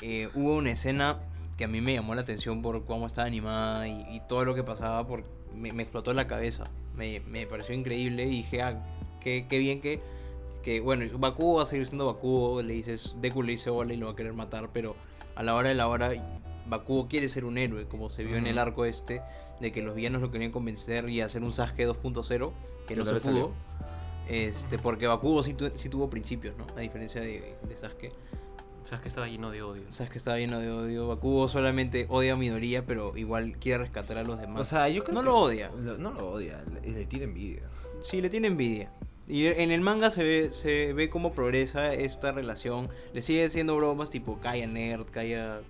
eh, 0.00 0.28
hubo 0.34 0.56
una 0.56 0.70
escena 0.70 1.18
que 1.56 1.64
a 1.64 1.68
mí 1.68 1.80
me 1.80 1.94
llamó 1.94 2.14
la 2.14 2.22
atención 2.22 2.62
por 2.62 2.84
cómo 2.84 3.06
estaba 3.06 3.26
animada 3.26 3.88
y, 3.88 4.04
y 4.10 4.20
todo 4.28 4.44
lo 4.44 4.54
que 4.54 4.62
pasaba, 4.62 5.06
por, 5.06 5.24
me, 5.54 5.72
me 5.72 5.82
explotó 5.82 6.12
la 6.14 6.26
cabeza. 6.26 6.64
Me, 6.96 7.20
me 7.20 7.46
pareció 7.46 7.74
increíble 7.74 8.24
y 8.24 8.30
dije, 8.30 8.62
ah, 8.62 8.82
qué, 9.20 9.46
qué 9.48 9.58
bien 9.58 9.80
que, 9.80 10.00
que, 10.62 10.80
bueno, 10.80 11.06
Bakugo 11.18 11.56
va 11.56 11.62
a 11.62 11.66
seguir 11.66 11.86
siendo 11.86 12.06
Bakugo, 12.06 12.62
le 12.62 12.74
dices, 12.74 13.16
Deku 13.20 13.42
le 13.42 13.52
dice 13.52 13.70
hola 13.70 13.92
y 13.94 13.96
lo 13.96 14.06
va 14.06 14.12
a 14.12 14.16
querer 14.16 14.32
matar, 14.34 14.70
pero 14.72 14.96
a 15.34 15.42
la 15.42 15.54
hora 15.54 15.68
de 15.70 15.74
la 15.74 15.88
hora 15.88 16.10
Bakugo 16.66 17.08
quiere 17.08 17.28
ser 17.28 17.44
un 17.44 17.58
héroe, 17.58 17.86
como 17.86 18.10
se 18.10 18.22
vio 18.24 18.36
en 18.36 18.46
el 18.46 18.58
arco 18.58 18.84
este, 18.84 19.22
de 19.60 19.72
que 19.72 19.82
los 19.82 19.94
villanos 19.94 20.20
lo 20.20 20.30
querían 20.30 20.52
convencer 20.52 21.08
y 21.08 21.20
hacer 21.20 21.42
un 21.42 21.52
Sasuke 21.54 21.86
2.0, 21.88 22.52
que 22.86 22.94
no 22.96 23.04
Lo 23.04 23.10
se. 23.20 23.30
Este, 24.28 24.78
porque 24.78 25.06
Bakugo 25.08 25.42
sí, 25.42 25.54
tu- 25.54 25.72
sí 25.74 25.88
tuvo 25.88 26.08
principios, 26.10 26.54
¿no? 26.56 26.64
A 26.76 26.80
diferencia 26.80 27.20
de, 27.20 27.56
de 27.68 27.76
Sasuke. 27.76 28.12
Sabes 28.84 29.02
que 29.02 29.08
estaba 29.08 29.28
lleno 29.28 29.50
de 29.50 29.62
odio. 29.62 29.82
Sasuke 29.88 30.16
estaba 30.16 30.38
lleno 30.38 30.58
de 30.58 30.70
odio. 30.70 31.06
Bakugo 31.06 31.46
solamente 31.48 32.06
odia 32.08 32.32
a 32.32 32.36
Midoriya, 32.36 32.86
pero 32.86 33.16
igual 33.16 33.56
quiere 33.58 33.78
rescatar 33.78 34.18
a 34.18 34.24
los 34.24 34.40
demás. 34.40 34.60
O 34.62 34.64
sea, 34.64 34.88
yo 34.88 35.04
creo 35.04 35.14
No 35.14 35.20
que 35.20 35.26
lo 35.26 35.36
odia. 35.36 35.70
lo- 35.76 35.98
no 35.98 36.12
lo 36.12 36.30
odia, 36.32 36.64
le, 36.82 36.90
le 36.90 37.06
tiene 37.06 37.26
envidia. 37.26 37.62
Sí, 38.00 38.20
le 38.20 38.30
tiene 38.30 38.48
envidia. 38.48 38.90
Y 39.28 39.46
en 39.46 39.70
el 39.70 39.80
manga 39.80 40.10
se 40.10 40.24
ve, 40.24 40.50
se 40.50 40.92
ve 40.92 41.08
cómo 41.08 41.32
progresa 41.32 41.94
esta 41.94 42.32
relación. 42.32 42.88
Le 43.14 43.22
sigue 43.22 43.44
haciendo 43.44 43.76
bromas 43.76 44.10
tipo 44.10 44.40
calla 44.40 44.66
nerd, 44.66 45.06
calla 45.10 45.60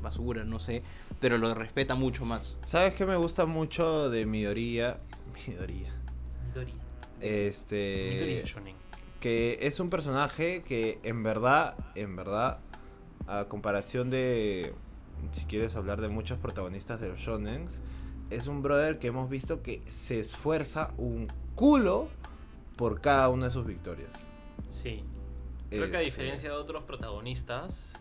basura, 0.00 0.44
no 0.44 0.60
sé. 0.60 0.82
Pero 1.20 1.38
lo 1.38 1.52
respeta 1.54 1.94
mucho 1.96 2.24
más. 2.24 2.56
¿Sabes 2.64 2.94
qué 2.94 3.04
me 3.06 3.16
gusta 3.16 3.44
mucho 3.46 4.08
de 4.08 4.24
Midoriya? 4.26 4.98
Midoriya. 5.48 5.90
Midori. 6.48 6.74
Este. 7.20 8.10
Midori 8.12 8.42
Shonen. 8.44 8.74
Que 9.22 9.56
es 9.62 9.78
un 9.78 9.88
personaje 9.88 10.64
que 10.64 10.98
en 11.04 11.22
verdad, 11.22 11.76
en 11.94 12.16
verdad, 12.16 12.58
a 13.28 13.44
comparación 13.44 14.10
de, 14.10 14.74
si 15.30 15.44
quieres 15.44 15.76
hablar 15.76 16.00
de 16.00 16.08
muchos 16.08 16.38
protagonistas 16.40 17.00
de 17.00 17.10
los 17.10 17.20
shonens, 17.20 17.78
es 18.30 18.48
un 18.48 18.62
brother 18.62 18.98
que 18.98 19.06
hemos 19.06 19.30
visto 19.30 19.62
que 19.62 19.80
se 19.90 20.18
esfuerza 20.18 20.90
un 20.98 21.28
culo 21.54 22.08
por 22.76 23.00
cada 23.00 23.28
una 23.28 23.46
de 23.46 23.52
sus 23.52 23.64
victorias. 23.64 24.10
Sí. 24.68 25.04
Creo 25.70 25.88
que 25.88 25.98
a 25.98 26.02
Este, 26.02 26.04
diferencia 26.04 26.48
de 26.48 26.56
otros 26.56 26.82
protagonistas, 26.82 27.92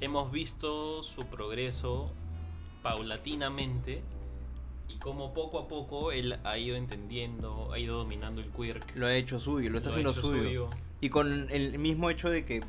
hemos 0.00 0.32
visto 0.32 1.04
su 1.04 1.24
progreso 1.26 2.10
paulatinamente 2.82 4.02
y 4.88 4.98
como 4.98 5.34
poco 5.34 5.58
a 5.58 5.68
poco 5.68 6.12
él 6.12 6.38
ha 6.44 6.58
ido 6.58 6.76
entendiendo, 6.76 7.72
ha 7.72 7.78
ido 7.78 7.98
dominando 7.98 8.40
el 8.40 8.48
quirk. 8.50 8.94
Lo 8.96 9.06
ha 9.06 9.14
hecho 9.14 9.38
suyo, 9.38 9.70
lo 9.70 9.78
está 9.78 9.90
ha 9.90 9.92
haciendo 9.92 10.12
suyo. 10.14 10.70
Y 11.00 11.10
con 11.10 11.46
el 11.50 11.78
mismo 11.78 12.10
hecho 12.10 12.28
de 12.30 12.44
que 12.44 12.62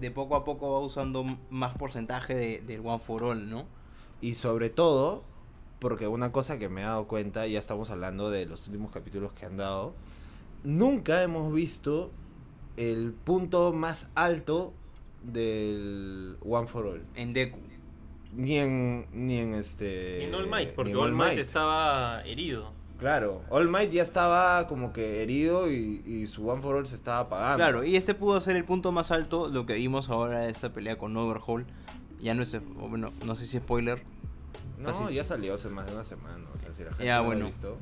de 0.00 0.10
poco 0.10 0.36
a 0.36 0.44
poco 0.44 0.72
va 0.72 0.80
usando 0.80 1.24
más 1.50 1.76
porcentaje 1.76 2.34
de- 2.34 2.60
del 2.60 2.80
One 2.84 2.98
for 2.98 3.22
All, 3.24 3.48
¿no? 3.48 3.64
Y 4.20 4.34
sobre 4.34 4.70
todo, 4.70 5.22
porque 5.78 6.06
una 6.08 6.32
cosa 6.32 6.58
que 6.58 6.68
me 6.68 6.80
he 6.82 6.84
dado 6.84 7.06
cuenta, 7.06 7.46
ya 7.46 7.58
estamos 7.58 7.90
hablando 7.90 8.30
de 8.30 8.46
los 8.46 8.66
últimos 8.68 8.90
capítulos 8.92 9.32
que 9.32 9.46
han 9.46 9.56
dado, 9.56 9.94
nunca 10.64 11.22
hemos 11.22 11.52
visto 11.52 12.10
el 12.76 13.12
punto 13.12 13.72
más 13.72 14.10
alto 14.14 14.72
del 15.22 16.36
One 16.44 16.66
for 16.66 16.86
All. 16.86 17.02
En 17.14 17.32
Deku. 17.32 17.58
Ni 18.36 18.58
en, 18.58 19.06
ni 19.12 19.38
en 19.38 19.54
este... 19.54 20.24
En 20.24 20.34
All 20.34 20.48
Might, 20.48 20.72
porque 20.74 20.94
All 20.94 21.12
Might 21.12 21.28
Might. 21.34 21.38
estaba 21.38 22.22
herido. 22.24 22.72
Claro, 22.98 23.42
All 23.50 23.68
Might 23.68 23.90
ya 23.90 24.02
estaba 24.02 24.66
como 24.66 24.92
que 24.92 25.22
herido 25.22 25.70
y, 25.70 26.02
y 26.06 26.26
su 26.26 26.48
One 26.48 26.62
for 26.62 26.76
All 26.76 26.86
se 26.86 26.94
estaba 26.94 27.20
apagando. 27.20 27.56
Claro, 27.56 27.84
y 27.84 27.96
este 27.96 28.14
pudo 28.14 28.40
ser 28.40 28.56
el 28.56 28.64
punto 28.64 28.92
más 28.92 29.10
alto, 29.10 29.48
lo 29.48 29.66
que 29.66 29.74
vimos 29.74 30.08
ahora 30.10 30.40
de 30.40 30.50
esta 30.50 30.72
pelea 30.72 30.96
con 30.96 31.16
Overhaul. 31.16 31.66
Ya 32.20 32.34
no 32.34 32.42
es, 32.42 32.56
bueno, 32.76 33.12
no 33.26 33.36
sé 33.36 33.46
si 33.46 33.58
spoiler. 33.58 34.02
No, 34.78 34.86
Casi 34.86 35.14
ya 35.14 35.22
sí. 35.24 35.28
salió 35.30 35.54
hace 35.54 35.68
más 35.68 35.86
de 35.86 35.92
una 35.94 36.04
semana. 36.04 36.44
O 36.54 36.58
sea, 36.58 36.72
si 36.72 36.82
la 36.84 36.90
gente 36.90 37.04
Ya, 37.04 37.16
no 37.16 37.18
lo 37.18 37.24
ha 37.24 37.26
bueno. 37.26 37.46
visto. 37.46 37.76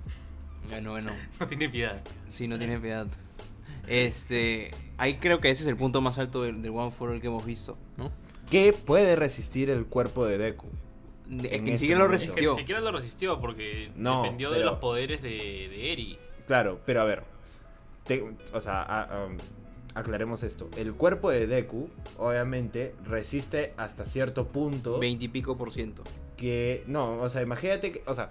Bueno, 0.69 0.91
bueno, 0.93 1.13
No 1.41 1.47
tiene 1.47 1.69
piedad. 1.69 2.03
sí, 2.31 2.49
no 2.49 2.59
tiene 2.59 2.79
piedad. 2.81 3.07
Este, 3.87 4.71
ahí 4.97 5.17
creo 5.19 5.41
que 5.41 5.51
ese 5.51 5.63
es 5.63 5.69
el 5.69 5.77
punto 5.77 6.01
más 6.01 6.19
alto 6.19 6.43
del, 6.43 6.63
del 6.63 6.71
One 6.73 6.91
for 6.91 7.11
All 7.11 7.21
que 7.21 7.27
hemos 7.27 7.45
visto, 7.45 7.77
¿no? 7.97 8.11
¿Qué 8.51 8.73
puede 8.73 9.17
resistir 9.17 9.71
el 9.71 9.87
cuerpo 9.87 10.27
de 10.27 10.39
Deku? 10.39 10.69
De- 11.27 11.49
En 11.49 11.51
que 11.51 11.61
ni 11.63 11.69
este 11.71 11.79
siquiera 11.79 12.01
lo. 12.01 12.07
Es 12.07 12.11
resistió. 12.13 12.51
ni 12.51 12.57
siquiera 12.57 12.81
lo 12.81 12.93
resistió 12.93 13.41
porque 13.41 13.91
No, 13.97 14.23
dependió 14.23 14.51
de 14.51 14.61
los 14.61 14.79
poderes 14.79 15.23
de, 15.23 15.29
de 15.31 15.93
Eri. 15.93 16.19
Claro, 16.47 16.81
pero 16.85 17.01
a 17.01 17.05
ver. 17.05 17.23
te- 18.05 18.23
o 18.53 18.61
sea, 18.61 18.83
a- 18.83 19.25
um, 19.27 19.39
aclaremos 19.95 20.43
esto. 20.43 20.69
El 20.77 20.93
cuerpo 20.95 21.31
de 21.31 21.47
Deku, 21.47 21.89
obviamente, 22.19 22.95
resiste 23.05 23.73
hasta 23.77 24.05
cierto 24.05 24.49
punto. 24.49 24.99
20 24.99 25.25
y 25.25 25.29
pico 25.29 25.57
por 25.57 25.73
ciento. 25.73 26.03
Que. 26.37 26.83
No, 26.87 27.21
o 27.23 27.29
sea, 27.31 27.41
imagínate 27.43 27.93
que. 27.93 28.03
O 28.07 28.15
sea. 28.15 28.31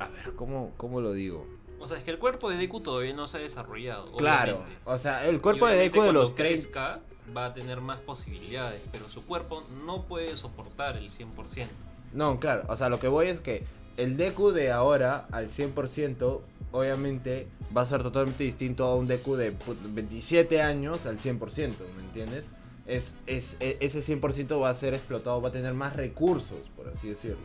A 0.00 0.08
ver, 0.08 0.32
¿cómo, 0.34 0.72
cómo 0.76 1.00
lo 1.00 1.12
digo? 1.12 1.46
O 1.78 1.86
sea, 1.86 1.96
es 1.96 2.04
que 2.04 2.10
el 2.10 2.18
cuerpo 2.18 2.50
de 2.50 2.56
Deku 2.56 2.80
todavía 2.80 3.14
no 3.14 3.26
se 3.26 3.38
ha 3.38 3.40
desarrollado. 3.40 4.12
Claro. 4.16 4.56
obviamente. 4.56 4.82
O 4.84 4.98
sea, 4.98 5.26
el 5.28 5.40
cuerpo 5.40 5.66
de 5.66 5.76
Deku 5.76 6.02
de 6.02 6.12
los 6.12 6.34
30. 6.34 6.42
crezca 6.68 7.00
va 7.36 7.46
a 7.46 7.54
tener 7.54 7.80
más 7.80 7.98
posibilidades, 8.00 8.80
pero 8.92 9.08
su 9.08 9.24
cuerpo 9.24 9.62
no 9.86 10.02
puede 10.02 10.36
soportar 10.36 10.96
el 10.96 11.10
100%. 11.10 11.66
No, 12.12 12.40
claro, 12.40 12.64
o 12.68 12.76
sea, 12.76 12.88
lo 12.88 12.98
que 13.00 13.08
voy 13.08 13.28
es 13.28 13.40
que 13.40 13.64
el 13.96 14.16
Deku 14.16 14.50
de 14.52 14.72
ahora 14.72 15.26
al 15.30 15.48
100%, 15.48 16.40
obviamente, 16.72 17.48
va 17.76 17.82
a 17.82 17.86
ser 17.86 18.02
totalmente 18.02 18.44
distinto 18.44 18.84
a 18.84 18.94
un 18.96 19.06
Deku 19.06 19.36
de 19.36 19.52
pu- 19.56 19.76
27 19.82 20.60
años 20.62 21.06
al 21.06 21.18
100%, 21.18 21.72
¿me 21.96 22.02
entiendes? 22.02 22.46
Es, 22.86 23.14
es, 23.26 23.56
e- 23.60 23.76
ese 23.80 24.00
100% 24.00 24.60
va 24.60 24.70
a 24.70 24.74
ser 24.74 24.94
explotado, 24.94 25.40
va 25.40 25.50
a 25.50 25.52
tener 25.52 25.74
más 25.74 25.94
recursos, 25.94 26.68
por 26.76 26.88
así 26.88 27.08
decirlo. 27.08 27.38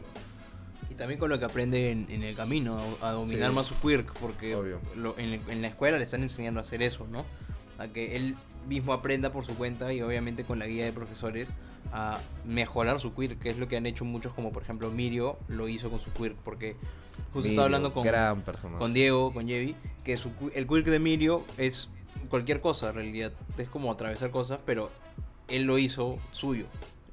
Y 0.90 0.96
también 0.96 1.20
con 1.20 1.30
lo 1.30 1.38
que 1.38 1.46
aprende 1.46 1.92
en, 1.92 2.08
en 2.10 2.24
el 2.24 2.36
camino, 2.36 2.78
a, 3.02 3.10
a 3.10 3.12
dominar 3.12 3.50
Sí. 3.50 3.56
más 3.56 3.66
su 3.68 3.76
quirk, 3.80 4.14
porque 4.20 4.58
lo- 4.96 5.18
en, 5.20 5.42
en 5.50 5.62
la 5.62 5.68
escuela 5.68 5.98
le 5.98 6.04
están 6.04 6.24
enseñando 6.24 6.60
a 6.60 6.62
hacer 6.62 6.82
eso, 6.82 7.06
¿no? 7.12 7.26
A 7.78 7.88
que 7.88 8.15
él 8.15 8.36
mismo 8.67 8.93
aprenda 8.93 9.32
por 9.32 9.45
su 9.45 9.55
cuenta 9.55 9.93
y 9.93 10.01
obviamente 10.01 10.43
con 10.43 10.59
la 10.59 10.67
guía 10.67 10.86
de 10.86 10.91
profesores 10.93 11.49
a 11.91 12.19
mejorar 12.45 12.99
su 12.99 13.13
quirk, 13.13 13.39
que 13.39 13.49
es 13.49 13.57
lo 13.57 13.67
que 13.67 13.78
han 13.78 13.86
hecho 13.86 14.05
muchos, 14.05 14.34
como 14.34 14.51
por 14.51 14.63
ejemplo 14.63 14.89
Mirio 14.91 15.38
lo 15.47 15.67
hizo 15.69 15.89
con 15.89 15.99
su 15.99 16.11
quirk, 16.13 16.36
porque 16.43 16.76
justo 17.32 17.47
estaba 17.49 17.65
hablando 17.65 17.93
con, 17.93 18.03
Gran 18.05 18.43
con 18.80 18.93
Diego, 18.93 19.32
con 19.34 19.47
Jevi, 19.47 19.76
que 20.03 20.17
su, 20.17 20.32
el 20.55 20.67
quirk 20.67 20.86
de 20.88 20.99
Mirio 20.99 21.43
es 21.57 21.89
cualquier 22.30 22.59
cosa 22.59 22.89
en 22.89 22.95
realidad, 22.95 23.34
es 23.57 23.69
como 23.69 23.91
atravesar 23.91 24.32
cosas, 24.32 24.59
pero 24.65 24.89
él 25.47 25.63
lo 25.63 25.78
hizo 25.78 26.17
suyo. 26.32 26.65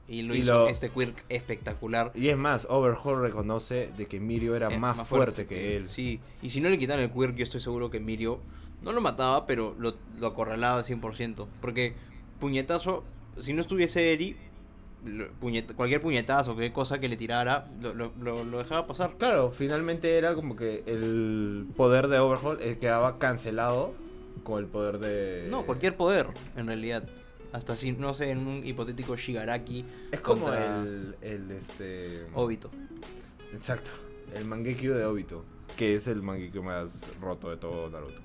Y 0.08 0.22
lo 0.22 0.34
Y 0.34 0.38
hizo 0.40 0.52
lo- 0.52 0.68
este 0.68 0.90
quirk 0.90 1.24
espectacular. 1.28 2.10
Y 2.14 2.28
es 2.28 2.36
más, 2.36 2.66
Overhaul 2.68 3.20
reconoce 3.22 3.90
de 3.96 4.06
que 4.06 4.20
Mirio 4.20 4.56
era 4.56 4.72
Eh, 4.72 4.78
más, 4.78 5.06
fuerte, 5.06 5.46
que 5.46 5.76
él. 5.76 5.86
Sí, 5.88 6.18
y 6.42 6.50
si 6.50 6.60
no 6.60 6.68
le 6.70 6.78
quitaban 6.78 7.02
el 7.02 7.10
quirk, 7.10 7.34
yo 7.36 7.44
estoy 7.44 7.60
seguro 7.60 7.90
que 7.90 8.00
Mirio 8.00 8.40
no 8.83 8.93
lo 8.93 9.01
mataba, 9.01 9.47
pero 9.47 9.74
lo, 9.78 9.95
lo 10.18 10.26
acorralaba 10.26 10.78
al 10.78 10.85
100%. 10.85 11.47
Porque 11.61 11.95
puñetazo, 12.41 13.05
si 13.41 13.53
no 13.53 13.61
estuviese 13.61 14.12
Eri, 14.12 14.37
cualquier 15.76 16.01
puñetazo, 16.01 16.53
cualquier 16.53 16.72
cosa 16.72 16.99
que 17.01 17.09
le 17.09 17.16
tirara, 17.16 17.68
lo, 17.80 17.95
lo- 17.95 18.12
lo- 18.20 18.45
lo 18.45 18.59
dejaba 18.59 18.87
pasar. 18.87 19.16
Claro, 19.18 19.51
finalmente 19.51 20.16
era 20.16 20.35
como 20.35 20.55
que 20.57 20.83
el 20.87 21.66
poder 21.76 22.09
de 22.09 22.18
Overhaul 22.18 22.59
eh, 22.61 22.78
quedaba 22.78 23.18
cancelado 23.18 23.95
con 24.45 24.59
el 24.61 24.66
poder 24.66 24.99
de... 24.99 25.49
No, 25.51 25.64
cualquier 25.66 25.97
poder, 25.97 26.28
en 26.57 26.66
realidad. 26.66 27.05
Hasta 27.53 27.76
si, 27.76 27.93
no 27.93 28.14
sé, 28.14 28.30
en 28.30 28.39
un 28.47 28.64
hipotético 28.66 29.14
Shigaraki. 29.16 29.85
Es 30.11 30.20
como 30.20 30.43
contra 30.45 30.83
el, 30.83 31.16
el 31.20 31.51
este... 31.51 32.24
Obito. 32.35 32.70
Exacto. 33.53 33.91
El 34.35 34.47
Mangekyo 34.47 34.97
de 34.97 35.05
Obito. 35.05 35.45
Que 35.76 35.95
es 35.95 36.07
el 36.07 36.22
Mangekyo 36.22 36.62
más 36.62 37.03
roto 37.20 37.51
de 37.51 37.57
todo 37.59 37.91
Naruto. 37.91 38.20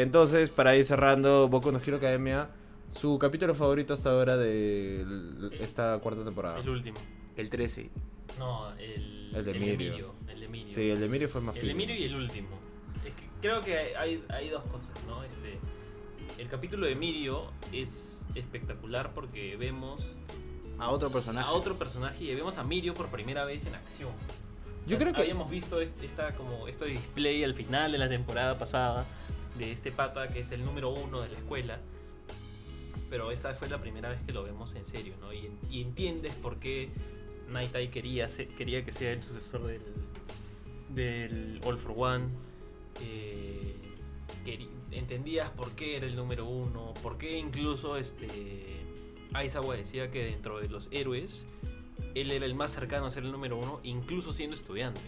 Entonces, 0.00 0.48
para 0.48 0.74
ir 0.74 0.86
cerrando, 0.86 1.48
Boku 1.48 1.70
no 1.70 1.78
Hero 1.78 1.98
Academia. 1.98 2.48
Su 2.88 3.18
capítulo 3.18 3.54
favorito 3.54 3.92
hasta 3.92 4.10
ahora 4.10 4.38
de 4.38 5.04
esta 5.60 5.98
cuarta 5.98 6.24
temporada. 6.24 6.60
El 6.60 6.68
último. 6.70 6.98
El 7.36 7.50
13. 7.50 7.90
No, 8.38 8.72
el, 8.78 9.32
El 9.34 9.44
de 9.44 9.52
Mirio. 9.52 10.14
El 10.28 10.40
de 10.40 10.48
Mirio. 10.48 10.74
Sí, 10.74 10.88
el 10.88 10.98
de 10.98 11.08
Mirio 11.08 11.28
fue 11.28 11.42
más 11.42 11.56
El 11.56 11.68
de. 11.68 11.74
Mirio 11.74 11.94
y 11.94 12.04
el 12.04 12.14
último. 12.14 12.58
Es 13.04 13.12
que 13.12 13.28
creo 13.42 13.60
que 13.60 13.94
hay, 13.94 14.24
hay, 14.30 14.48
dos 14.48 14.64
cosas, 14.64 14.96
¿no? 15.06 15.24
Este, 15.24 15.58
el 16.38 16.48
capítulo 16.48 16.86
de 16.86 16.94
Mirio 16.94 17.50
es 17.70 18.26
espectacular 18.34 19.12
porque 19.12 19.56
vemos 19.58 20.16
A 20.78 20.90
otro 20.90 21.10
personaje. 21.10 21.46
a 21.46 21.52
otro 21.52 21.78
personaje 21.78 22.24
y 22.24 22.34
vemos 22.34 22.56
a 22.56 22.64
Mirio 22.64 22.94
por 22.94 23.08
primera 23.08 23.44
vez 23.44 23.66
en 23.66 23.74
acción. 23.74 24.12
Yo 24.86 24.96
creo 24.96 25.12
que... 25.12 25.20
habíamos 25.20 25.50
visto 25.50 25.80
esta, 25.80 26.32
como, 26.34 26.66
este 26.66 26.86
display 26.86 27.44
al 27.44 27.54
final 27.54 27.92
de 27.92 27.98
la 27.98 28.08
temporada 28.08 28.58
pasada 28.58 29.06
de 29.58 29.72
este 29.72 29.92
pata 29.92 30.28
que 30.28 30.40
es 30.40 30.52
el 30.52 30.64
número 30.64 30.90
uno 30.90 31.20
de 31.20 31.28
la 31.28 31.38
escuela. 31.38 31.80
Pero 33.10 33.30
esta 33.30 33.54
fue 33.54 33.68
la 33.68 33.80
primera 33.80 34.08
vez 34.08 34.20
que 34.22 34.32
lo 34.32 34.42
vemos 34.42 34.74
en 34.74 34.86
serio, 34.86 35.14
¿no? 35.20 35.32
Y, 35.32 35.50
y 35.70 35.82
entiendes 35.82 36.34
por 36.34 36.58
qué 36.58 36.90
Eye 37.54 37.90
quería, 37.90 38.26
quería 38.56 38.84
que 38.84 38.92
sea 38.92 39.12
el 39.12 39.22
sucesor 39.22 39.66
del, 39.66 39.82
del 40.88 41.60
All 41.64 41.78
for 41.78 41.94
One. 41.96 42.26
eh, 43.00 43.76
entendías 44.90 45.50
por 45.50 45.72
qué 45.72 45.96
era 45.96 46.06
el 46.06 46.16
número 46.16 46.46
uno, 46.46 46.94
por 47.02 47.18
qué 47.18 47.38
incluso 47.38 47.96
este 47.96 48.80
Aizawa 49.32 49.76
decía 49.76 50.10
que 50.10 50.24
dentro 50.24 50.60
de 50.60 50.68
los 50.68 50.90
héroes 50.92 51.46
él 52.14 52.30
era 52.30 52.44
el 52.44 52.54
más 52.54 52.72
cercano 52.72 53.06
a 53.06 53.10
ser 53.10 53.24
el 53.24 53.32
número 53.32 53.56
uno, 53.56 53.80
incluso 53.82 54.32
siendo 54.32 54.54
estudiante. 54.54 55.00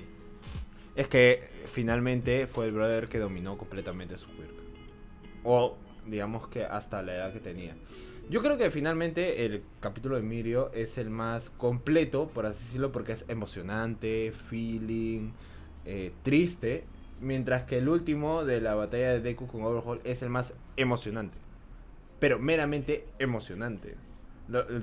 Es 0.96 1.08
que 1.08 1.42
finalmente 1.66 2.46
fue 2.46 2.66
el 2.66 2.72
brother 2.72 3.08
que 3.08 3.18
dominó 3.18 3.58
completamente 3.58 4.16
su 4.16 4.26
quirk. 4.28 4.54
O 5.42 5.76
digamos 6.06 6.48
que 6.48 6.64
hasta 6.64 7.02
la 7.02 7.14
edad 7.14 7.32
que 7.32 7.40
tenía. 7.40 7.74
Yo 8.30 8.42
creo 8.42 8.56
que 8.56 8.70
finalmente 8.70 9.44
el 9.44 9.62
capítulo 9.80 10.16
de 10.16 10.22
Mirio 10.22 10.70
es 10.72 10.96
el 10.96 11.10
más 11.10 11.50
completo, 11.50 12.28
por 12.28 12.46
así 12.46 12.64
decirlo, 12.64 12.90
porque 12.90 13.12
es 13.12 13.24
emocionante, 13.28 14.32
feeling, 14.32 15.32
eh, 15.84 16.12
triste, 16.22 16.84
mientras 17.20 17.64
que 17.64 17.78
el 17.78 17.88
último 17.88 18.44
de 18.44 18.62
la 18.62 18.74
batalla 18.74 19.12
de 19.12 19.20
Deku 19.20 19.46
con 19.46 19.62
Overhaul 19.62 20.00
es 20.04 20.22
el 20.22 20.30
más 20.30 20.54
emocionante, 20.76 21.36
pero 22.18 22.38
meramente 22.38 23.06
emocionante. 23.18 23.96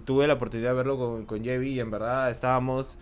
Tuve 0.06 0.28
la 0.28 0.36
oportunidad 0.36 0.70
de 0.70 0.76
verlo 0.76 0.98
con, 0.98 1.26
con 1.26 1.44
Jevi 1.44 1.74
y 1.74 1.80
en 1.80 1.90
verdad 1.90 2.30
estábamos 2.30 2.98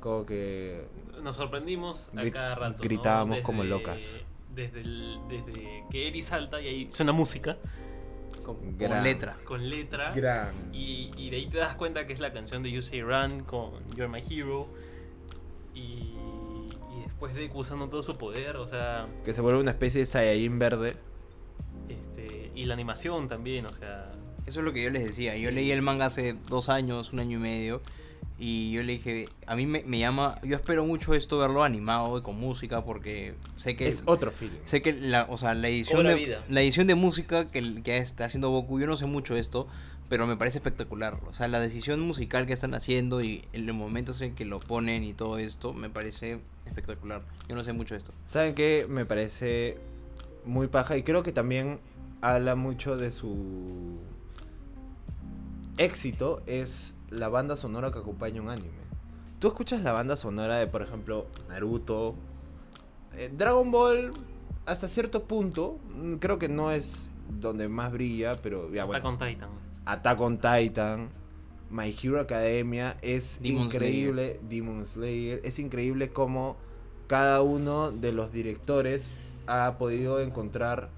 como 0.00 0.24
que 0.26 0.84
Nos 1.22 1.36
sorprendimos 1.36 2.10
a 2.16 2.30
cada 2.30 2.54
rato. 2.54 2.76
¿no? 2.78 2.82
gritábamos 2.82 3.40
como 3.40 3.64
locas. 3.64 4.10
Desde, 4.54 4.80
el- 4.80 5.18
desde 5.28 5.84
que 5.90 6.08
Eri 6.08 6.22
salta 6.22 6.60
y 6.60 6.66
ahí 6.68 6.88
suena 6.90 7.12
música 7.12 7.56
Con, 8.44 8.76
letra. 9.04 9.36
con 9.44 9.68
letra. 9.68 10.12
gran. 10.14 10.52
Y, 10.72 11.10
y 11.16 11.30
de 11.30 11.36
ahí 11.36 11.46
te 11.46 11.58
das 11.58 11.74
cuenta 11.76 12.06
que 12.06 12.12
es 12.12 12.18
la 12.20 12.32
canción 12.32 12.62
de 12.62 12.70
You 12.72 12.82
Say 12.82 13.02
Run 13.02 13.44
con 13.44 13.72
You're 13.96 14.08
My 14.08 14.22
Hero. 14.28 14.68
Y, 15.74 15.80
y 15.80 17.00
después 17.04 17.34
Deku 17.34 17.58
usando 17.60 17.88
todo 17.88 18.02
su 18.02 18.16
poder, 18.18 18.56
o 18.56 18.66
sea, 18.66 19.06
Que 19.24 19.32
se 19.32 19.40
vuelve 19.42 19.60
una 19.60 19.70
especie 19.72 20.00
de 20.00 20.06
Saiyajin 20.06 20.58
verde. 20.58 20.96
este, 21.88 22.50
y 22.54 22.64
la 22.64 22.74
animación 22.74 23.28
también, 23.28 23.66
o 23.66 23.72
sea, 23.72 24.12
Eso 24.46 24.60
es 24.60 24.64
lo 24.64 24.72
que 24.72 24.82
yo 24.82 24.90
les 24.90 25.04
decía. 25.04 25.36
Yo 25.36 25.50
leí 25.50 25.70
el 25.70 25.82
manga 25.82 26.06
hace 26.06 26.34
dos 26.48 26.68
años, 26.68 27.12
un 27.12 27.20
año 27.20 27.38
y 27.38 27.40
medio. 27.42 27.80
Y 28.40 28.70
yo 28.70 28.82
le 28.84 28.92
dije, 28.92 29.28
a 29.46 29.56
mí 29.56 29.66
me, 29.66 29.82
me 29.82 29.98
llama, 29.98 30.38
yo 30.44 30.54
espero 30.54 30.84
mucho 30.84 31.12
esto 31.14 31.38
verlo 31.38 31.64
animado 31.64 32.18
y 32.18 32.22
con 32.22 32.38
música 32.38 32.84
porque 32.84 33.34
sé 33.56 33.74
que 33.74 33.88
Es 33.88 34.04
otro 34.06 34.30
feeling. 34.30 34.58
sé 34.64 34.80
que 34.80 34.92
la, 34.92 35.26
o 35.28 35.36
sea, 35.36 35.54
la 35.54 35.68
edición 35.68 36.06
de 36.06 36.14
vida. 36.14 36.44
la 36.48 36.60
edición 36.62 36.86
de 36.86 36.94
música 36.94 37.50
que, 37.50 37.82
que 37.82 37.96
está 37.96 38.26
haciendo 38.26 38.50
Goku, 38.50 38.78
yo 38.78 38.86
no 38.86 38.96
sé 38.96 39.06
mucho 39.06 39.34
esto, 39.34 39.66
pero 40.08 40.26
me 40.28 40.36
parece 40.36 40.58
espectacular. 40.58 41.18
O 41.28 41.32
sea, 41.32 41.48
la 41.48 41.58
decisión 41.58 41.98
musical 42.00 42.46
que 42.46 42.52
están 42.52 42.74
haciendo 42.74 43.20
y 43.22 43.44
en 43.52 43.66
los 43.66 43.74
momentos 43.74 44.20
en 44.20 44.36
que 44.36 44.44
lo 44.44 44.60
ponen 44.60 45.02
y 45.02 45.14
todo 45.14 45.38
esto 45.38 45.74
me 45.74 45.90
parece 45.90 46.40
espectacular. 46.64 47.22
Yo 47.48 47.56
no 47.56 47.64
sé 47.64 47.72
mucho 47.72 47.94
de 47.94 47.98
esto. 47.98 48.12
¿Saben 48.28 48.54
qué? 48.54 48.86
Me 48.88 49.04
parece 49.04 49.78
muy 50.44 50.68
paja 50.68 50.96
y 50.96 51.02
creo 51.02 51.24
que 51.24 51.32
también 51.32 51.80
habla 52.22 52.54
mucho 52.54 52.96
de 52.96 53.10
su 53.10 53.98
éxito 55.76 56.42
es 56.46 56.94
la 57.10 57.28
banda 57.28 57.56
sonora 57.56 57.90
que 57.90 57.98
acompaña 57.98 58.42
un 58.42 58.50
anime. 58.50 58.88
Tú 59.38 59.48
escuchas 59.48 59.82
la 59.82 59.92
banda 59.92 60.16
sonora 60.16 60.56
de, 60.56 60.66
por 60.66 60.82
ejemplo, 60.82 61.26
Naruto, 61.48 62.14
eh, 63.14 63.32
Dragon 63.36 63.70
Ball, 63.70 64.10
hasta 64.66 64.88
cierto 64.88 65.24
punto, 65.24 65.78
mm, 65.94 66.14
creo 66.14 66.38
que 66.38 66.48
no 66.48 66.70
es 66.70 67.10
donde 67.28 67.68
más 67.68 67.92
brilla, 67.92 68.34
pero 68.42 68.72
ya 68.72 68.84
Attack 68.84 69.02
bueno. 69.02 69.08
on 69.08 69.18
Titan. 69.18 69.50
Attack 69.84 70.20
on 70.20 70.38
Titan, 70.38 71.08
My 71.70 71.94
Hero 72.02 72.20
Academia, 72.20 72.96
es 73.02 73.40
Demon 73.40 73.64
increíble, 73.64 74.40
Demon 74.48 74.86
Slayer, 74.86 75.40
es 75.44 75.58
increíble 75.58 76.10
cómo 76.10 76.56
cada 77.06 77.42
uno 77.42 77.90
de 77.90 78.12
los 78.12 78.32
directores 78.32 79.10
ha 79.46 79.78
podido 79.78 80.20
encontrar 80.20 80.90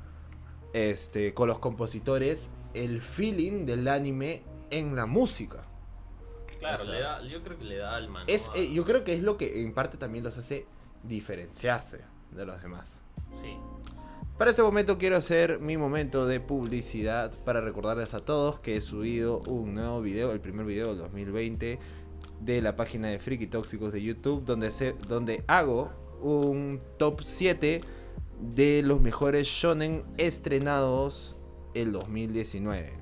este 0.73 1.35
con 1.35 1.49
los 1.49 1.59
compositores 1.59 2.51
el 2.75 3.01
feeling 3.01 3.67
del 3.67 3.89
anime 3.89 4.43
en 4.71 4.95
la 4.97 5.07
música. 5.07 5.65
Claro, 6.61 6.85
O 6.85 6.87
sea, 6.87 6.95
le 6.95 7.01
da, 7.01 7.23
yo 7.23 7.43
creo 7.43 7.59
que 7.59 7.65
le 7.65 7.77
da 7.79 7.97
alma. 7.97 8.21
¿no? 8.21 8.27
Es, 8.29 8.51
eh, 8.55 8.73
yo 8.73 8.85
creo 8.85 9.03
que 9.03 9.15
es 9.15 9.23
lo 9.23 9.37
que 9.37 9.63
en 9.63 9.73
parte 9.73 9.99
también 9.99 10.23
los 10.23 10.39
hace 10.39 10.67
diferenciarse 11.03 12.01
de 12.31 12.47
los 12.47 12.63
demás. 12.63 13.01
Sí. 13.33 13.57
Para 14.39 14.51
este 14.51 14.63
momento 14.63 14.97
quiero 14.97 15.17
hacer 15.17 15.59
mi 15.59 15.77
momento 15.77 16.27
de 16.27 16.41
publicidad 16.41 17.33
para 17.45 17.61
recordarles 17.61 18.15
a 18.15 18.21
todos 18.21 18.61
que 18.61 18.77
he 18.77 18.81
subido 18.81 19.41
un 19.41 19.75
nuevo 19.75 20.01
video, 20.01 20.33
el 20.33 20.41
primer 20.41 20.65
video 20.65 20.89
del 20.89 20.99
2020 20.99 21.79
de 22.41 22.63
la 22.63 22.77
página 22.77 23.09
de 23.09 23.19
Friki 23.19 23.47
Tóxicos 23.47 23.93
de 23.93 24.03
YouTube 24.03 24.45
donde, 24.45 24.71
se, 24.71 24.95
donde 25.09 25.45
hago 25.47 25.91
un 26.23 26.81
top 26.99 27.21
7 27.23 27.81
de 28.41 28.83
los 28.83 29.01
mejores 29.01 29.47
shonen 29.47 30.05
estrenados 30.17 31.39
el 31.75 31.93
2019. 31.93 33.00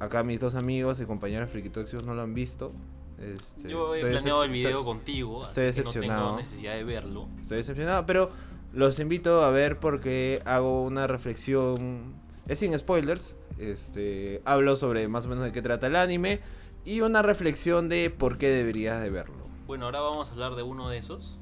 Acá 0.00 0.22
mis 0.22 0.40
dos 0.40 0.54
amigos 0.54 1.00
y 1.00 1.04
compañeros 1.04 1.50
Friki 1.50 1.68
Tóxicos 1.70 2.04
no 2.06 2.14
lo 2.14 2.22
han 2.22 2.34
visto. 2.34 2.72
Este, 3.18 3.68
Yo 3.68 3.94
he 3.94 4.00
planeado 4.00 4.40
decep- 4.40 4.44
el 4.46 4.50
video 4.50 4.70
estoy- 4.70 4.84
contigo, 4.84 5.44
estoy 5.44 5.66
así 5.66 5.80
que 5.80 5.84
no 5.84 5.90
decepcionado. 5.90 6.24
tengo 6.28 6.40
necesidad 6.40 6.74
de 6.74 6.84
verlo. 6.84 7.28
Estoy 7.40 7.58
decepcionado, 7.58 8.06
pero 8.06 8.30
los 8.72 8.98
invito 8.98 9.42
a 9.44 9.50
ver 9.50 9.78
porque 9.78 10.40
hago 10.46 10.82
una 10.84 11.06
reflexión. 11.06 12.14
Es 12.48 12.58
sin 12.60 12.76
spoilers. 12.78 13.36
Este, 13.58 14.40
hablo 14.46 14.74
sobre 14.76 15.06
más 15.08 15.26
o 15.26 15.28
menos 15.28 15.44
de 15.44 15.52
qué 15.52 15.60
trata 15.60 15.86
el 15.86 15.96
anime 15.96 16.40
y 16.86 17.02
una 17.02 17.20
reflexión 17.20 17.90
de 17.90 18.08
por 18.08 18.38
qué 18.38 18.48
deberías 18.48 19.02
de 19.02 19.10
verlo. 19.10 19.36
Bueno, 19.66 19.84
ahora 19.84 20.00
vamos 20.00 20.30
a 20.30 20.32
hablar 20.32 20.54
de 20.54 20.62
uno 20.62 20.88
de 20.88 20.96
esos. 20.96 21.40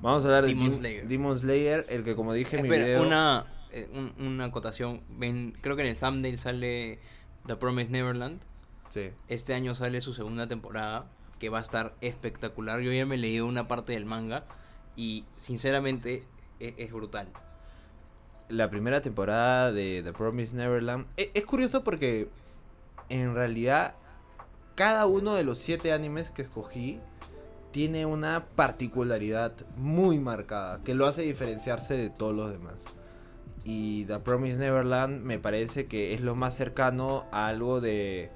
Vamos 0.00 0.24
a 0.24 0.28
hablar 0.28 0.46
de 0.46 0.54
Demon 0.54 0.70
Slayer. 0.72 1.06
Demon 1.06 1.36
Slayer, 1.38 1.86
el 1.90 2.02
que 2.02 2.16
como 2.16 2.32
dije 2.32 2.56
en 2.56 2.62
mi 2.62 2.68
Espera, 2.68 2.86
video. 2.86 3.02
una, 3.02 3.44
eh, 3.70 3.90
un- 3.92 4.14
una 4.26 4.46
acotación. 4.46 5.02
Ven, 5.10 5.54
creo 5.60 5.76
que 5.76 5.82
en 5.82 5.88
el 5.88 5.96
thumbnail 5.96 6.38
sale 6.38 6.98
The 7.46 7.56
Promised 7.56 7.90
Neverland. 7.90 8.40
Sí. 8.90 9.10
Este 9.28 9.54
año 9.54 9.74
sale 9.74 10.00
su 10.00 10.14
segunda 10.14 10.46
temporada, 10.48 11.06
que 11.38 11.48
va 11.48 11.58
a 11.58 11.62
estar 11.62 11.94
espectacular. 12.00 12.80
Yo 12.80 12.92
ya 12.92 13.06
me 13.06 13.16
leí 13.16 13.40
una 13.40 13.68
parte 13.68 13.92
del 13.94 14.04
manga 14.04 14.44
y 14.96 15.24
sinceramente 15.36 16.24
e- 16.58 16.74
es, 16.78 16.92
brutal. 16.92 17.28
La 18.48 18.68
primera 18.68 19.00
temporada 19.00 19.72
de 19.72 20.02
The 20.02 20.12
Promised 20.12 20.56
Neverland. 20.56 21.06
e- 21.16 21.30
Es, 21.34 21.46
curioso 21.46 21.82
porque 21.84 22.28
en 23.08 23.34
realidad 23.34 23.94
cada 24.74 25.06
uno 25.06 25.34
de 25.34 25.44
los 25.44 25.58
siete 25.58 25.92
animes 25.92 26.30
que 26.30 26.42
escogí 26.42 27.00
tiene 27.70 28.04
una 28.06 28.46
particularidad 28.56 29.52
muy 29.76 30.18
marcada 30.18 30.82
que 30.82 30.94
lo 30.94 31.06
hace 31.06 31.22
diferenciarse 31.22 31.96
de 31.96 32.10
todos 32.10 32.34
los 32.34 32.50
demás. 32.50 32.84
Y 33.64 34.04
The 34.06 34.18
Promised 34.20 34.58
Neverland 34.58 35.22
me 35.22 35.38
parece 35.38 35.86
que 35.86 36.14
es 36.14 36.20
lo 36.20 36.34
más 36.34 36.56
cercano 36.56 37.24
a 37.30 37.46
algo 37.48 37.80
de 37.80 38.30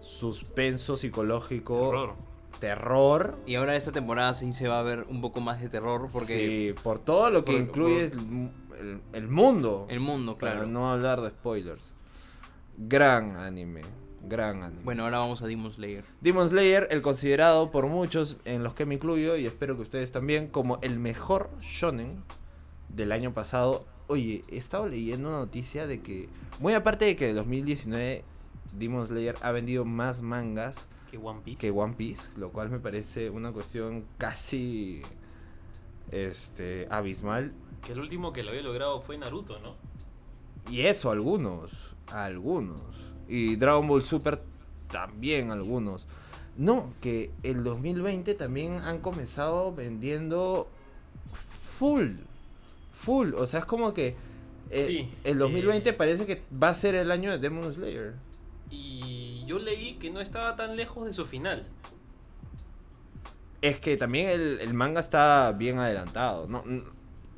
suspenso 0.00 0.96
psicológico, 0.96 1.90
Terror. 1.90 2.14
terror. 2.60 3.38
Y 3.46 3.56
ahora 3.56 3.76
esta 3.76 3.92
temporada 3.92 4.32
sí 4.34 4.52
se 4.52 4.68
va 4.68 4.80
a 4.80 4.82
ver 4.82 5.04
un 5.08 5.20
poco 5.20 5.40
más 5.40 5.60
de 5.60 5.68
terror 5.68 6.08
porque 6.12 6.72
Sí, 6.74 6.82
por 6.82 6.98
todo 6.98 7.30
lo 7.30 7.44
que 7.44 7.52
por- 7.52 7.60
incluye 7.60 8.08
por- 8.08 8.18
el, 8.78 8.80
el- 8.88 9.00
el 9.12 9.28
mundo. 9.28 9.86
el 9.90 10.00
mundo, 10.00 10.38
Para 10.38 10.52
claro. 10.52 10.66
no 10.68 10.90
hablar 10.90 11.20
de 11.20 11.28
spoilers. 11.30 11.84
Gran 12.78 13.36
anime. 13.36 13.82
Gran 14.22 14.62
anime. 14.62 14.82
Bueno, 14.84 15.04
ahora 15.04 15.18
vamos 15.18 15.42
a 15.42 15.46
Demon 15.46 15.70
Slayer. 15.72 16.04
Demon 16.20 16.48
Slayer, 16.48 16.88
el 16.90 17.02
considerado 17.02 17.70
por 17.70 17.86
muchos, 17.86 18.36
en 18.44 18.62
los 18.62 18.74
que 18.74 18.86
me 18.86 18.94
incluyo, 18.94 19.36
y 19.36 19.46
espero 19.46 19.76
que 19.76 19.82
ustedes 19.82 20.12
también, 20.12 20.48
como 20.48 20.78
el 20.82 20.98
mejor 20.98 21.50
shonen 21.60 22.22
del 22.88 23.12
año 23.12 23.32
pasado. 23.34 23.84
Oye, 24.10 24.42
he 24.48 24.56
estado 24.56 24.88
leyendo 24.88 25.28
una 25.28 25.38
noticia 25.38 25.86
de 25.86 26.00
que, 26.00 26.28
muy 26.58 26.74
aparte 26.74 27.04
de 27.04 27.14
que 27.14 27.30
en 27.30 27.36
2019 27.36 28.24
Demon 28.76 29.06
Slayer 29.06 29.36
ha 29.40 29.52
vendido 29.52 29.84
más 29.84 30.20
mangas 30.20 30.88
Que 31.12 31.16
One 31.16 31.42
Piece. 31.44 31.58
que 31.58 31.70
One 31.70 31.94
Piece, 31.94 32.36
lo 32.36 32.50
cual 32.50 32.70
me 32.70 32.80
parece 32.80 33.30
una 33.30 33.52
cuestión 33.52 34.04
casi 34.18 35.02
este 36.10 36.88
abismal. 36.90 37.52
Que 37.86 37.92
el 37.92 38.00
último 38.00 38.32
que 38.32 38.42
lo 38.42 38.50
había 38.50 38.62
logrado 38.62 39.00
fue 39.00 39.16
Naruto, 39.16 39.60
¿no? 39.60 39.76
Y 40.68 40.80
eso, 40.80 41.12
algunos. 41.12 41.94
Algunos. 42.08 43.12
Y 43.28 43.54
Dragon 43.54 43.86
Ball 43.86 44.04
Super 44.04 44.40
también 44.90 45.52
algunos. 45.52 46.08
No, 46.56 46.94
que 47.00 47.30
el 47.44 47.62
2020 47.62 48.34
también 48.34 48.80
han 48.80 48.98
comenzado 48.98 49.72
vendiendo 49.72 50.68
full. 51.32 52.16
Full. 53.00 53.34
O 53.34 53.46
sea, 53.46 53.60
es 53.60 53.66
como 53.66 53.94
que 53.94 54.14
eh, 54.68 54.86
Sí, 54.86 55.10
el 55.24 55.38
2020 55.38 55.88
eh, 55.88 55.92
parece 55.94 56.26
que 56.26 56.42
va 56.62 56.68
a 56.68 56.74
ser 56.74 56.94
el 56.94 57.10
año 57.10 57.30
de 57.30 57.38
Demon 57.38 57.72
Slayer. 57.72 58.14
Y 58.70 59.44
yo 59.46 59.58
leí 59.58 59.94
que 59.94 60.10
no 60.10 60.20
estaba 60.20 60.54
tan 60.54 60.76
lejos 60.76 61.06
de 61.06 61.12
su 61.14 61.24
final. 61.24 61.66
Es 63.62 63.80
que 63.80 63.96
también 63.96 64.28
el, 64.28 64.60
el 64.60 64.74
manga 64.74 65.00
está 65.00 65.52
bien 65.52 65.78
adelantado. 65.78 66.46
No, 66.46 66.62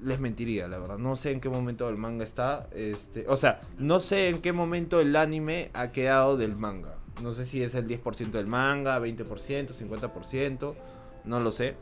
les 0.03 0.19
mentiría, 0.19 0.67
la 0.67 0.79
verdad. 0.79 0.99
No 0.99 1.17
sé 1.17 1.31
en 1.31 1.41
qué 1.41 1.49
momento 1.49 1.89
el 1.89 1.97
manga 1.97 2.25
está. 2.25 2.69
Este, 2.73 3.27
o 3.29 3.37
sea, 3.37 3.61
no 3.79 4.01
sé 4.01 4.29
en 4.29 4.43
qué 4.43 4.53
momento 4.53 5.01
el 5.01 5.15
anime 5.15 5.71
ha 5.75 5.93
quedado 5.93 6.37
del 6.37 6.57
manga. 6.57 6.97
No 7.23 7.33
sé 7.33 7.47
si 7.47 7.63
es 7.63 7.75
el 7.77 7.87
10% 7.87 8.31
del 8.31 8.47
manga, 8.49 8.99
20%, 8.99 9.69
50%. 9.73 10.75
No 11.25 11.41
lo 11.41 11.53
sé. 11.53 11.77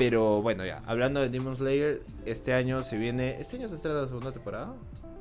Pero 0.00 0.40
bueno, 0.40 0.64
ya. 0.64 0.82
Hablando 0.86 1.20
de 1.20 1.28
Demon 1.28 1.54
Slayer, 1.56 2.02
este 2.24 2.54
año 2.54 2.82
se 2.82 2.96
viene. 2.96 3.38
¿Este 3.38 3.58
año 3.58 3.68
se 3.68 3.74
estrena 3.74 4.00
la 4.00 4.06
segunda 4.08 4.32
temporada? 4.32 4.74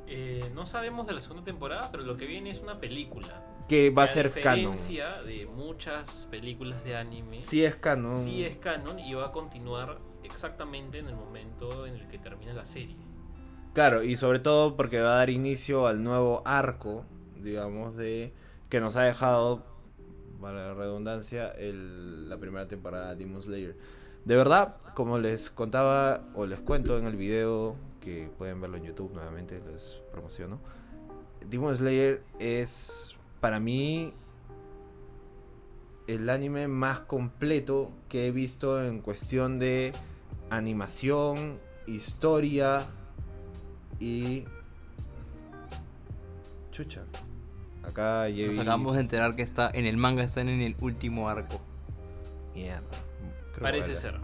Eh, 0.07 0.49
no 0.55 0.65
sabemos 0.65 1.05
de 1.05 1.13
la 1.13 1.19
segunda 1.19 1.43
temporada, 1.43 1.89
pero 1.91 2.03
lo 2.03 2.15
que 2.15 2.25
viene 2.25 2.49
es 2.49 2.61
una 2.61 2.79
película. 2.79 3.43
Que 3.67 3.89
va 3.89 4.03
a 4.03 4.07
ser 4.07 4.31
canon. 4.31 4.71
diferencia 4.71 5.21
de 5.21 5.45
muchas 5.45 6.27
películas 6.31 6.83
de 6.85 6.95
anime, 6.95 7.41
Sí 7.41 7.63
es 7.63 7.75
canon. 7.75 8.23
sí 8.25 8.43
es 8.45 8.55
canon 8.55 8.97
y 8.99 9.13
va 9.13 9.27
a 9.27 9.31
continuar 9.33 9.99
exactamente 10.23 10.97
en 10.99 11.07
el 11.09 11.15
momento 11.15 11.85
en 11.85 11.95
el 11.95 12.07
que 12.07 12.17
termina 12.17 12.53
la 12.53 12.65
serie. 12.65 12.95
Claro, 13.73 14.01
y 14.01 14.15
sobre 14.17 14.39
todo 14.39 14.75
porque 14.77 14.99
va 15.01 15.11
a 15.11 15.15
dar 15.17 15.29
inicio 15.29 15.85
al 15.87 16.01
nuevo 16.03 16.41
arco, 16.45 17.05
digamos, 17.35 17.95
de 17.97 18.33
que 18.69 18.79
nos 18.79 18.95
ha 18.95 19.03
dejado, 19.03 19.63
para 20.41 20.69
la 20.69 20.73
redundancia, 20.73 21.49
el- 21.49 22.29
la 22.29 22.37
primera 22.37 22.67
temporada 22.67 23.09
de 23.09 23.17
Demon 23.17 23.43
Slayer. 23.43 23.75
De 24.29 24.35
verdad, 24.35 24.75
como 24.93 25.17
les 25.17 25.49
contaba 25.49 26.21
o 26.35 26.45
les 26.45 26.59
cuento 26.59 26.99
en 26.99 27.07
el 27.07 27.15
video, 27.15 27.75
que 27.99 28.29
pueden 28.37 28.61
verlo 28.61 28.77
en 28.77 28.83
YouTube 28.83 29.11
nuevamente, 29.11 29.59
les 29.73 30.03
promociono. 30.11 30.59
Demon 31.49 31.75
Slayer 31.75 32.21
es 32.37 33.15
para 33.39 33.59
mí 33.59 34.13
el 36.05 36.29
anime 36.29 36.67
más 36.67 36.99
completo 36.99 37.89
que 38.07 38.27
he 38.27 38.31
visto 38.31 38.85
en 38.85 39.01
cuestión 39.01 39.57
de 39.57 39.93
animación, 40.51 41.57
historia 41.87 42.85
y 43.99 44.45
chucha. 46.69 47.01
Acá 47.81 48.27
Nos 48.29 48.59
acabamos 48.59 48.93
de 48.93 49.01
enterar 49.01 49.35
que 49.35 49.41
está 49.41 49.71
en 49.73 49.87
el 49.87 49.97
manga 49.97 50.23
están 50.23 50.49
en 50.49 50.61
el 50.61 50.75
último 50.81 51.29
arco. 51.29 51.59
Mierda. 52.53 53.08
Parece 53.61 53.95
ser. 53.95 54.19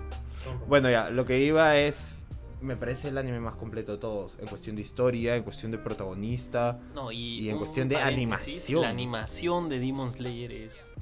Bueno, 0.68 0.90
ya, 0.90 1.10
lo 1.10 1.26
que 1.26 1.40
iba 1.40 1.78
es. 1.78 2.16
Me 2.62 2.76
parece 2.76 3.10
el 3.10 3.18
anime 3.18 3.40
más 3.40 3.56
completo 3.56 3.92
de 3.92 3.98
todos. 4.00 4.38
En 4.40 4.48
cuestión 4.48 4.76
de 4.76 4.82
historia, 4.82 5.36
en 5.36 5.44
cuestión 5.44 5.72
de 5.72 5.78
protagonista. 5.78 6.80
No, 6.96 7.12
y, 7.12 7.42
Y 7.42 7.50
en 7.50 7.58
cuestión 7.58 7.90
de 7.90 7.98
animación. 7.98 8.82
La 8.82 8.90
animación 8.90 9.70
de 9.70 9.80
Demon 9.80 10.12
Slayer 10.12 10.52
es 10.52 10.94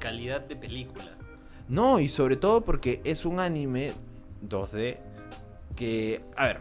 calidad 0.00 0.40
de 0.40 0.56
película. 0.56 1.16
No, 1.68 2.00
y 2.00 2.08
sobre 2.08 2.36
todo 2.36 2.64
porque 2.64 3.00
es 3.04 3.24
un 3.24 3.38
anime 3.38 3.92
2D 4.48 4.98
que... 5.76 6.24
A 6.36 6.46
ver, 6.46 6.60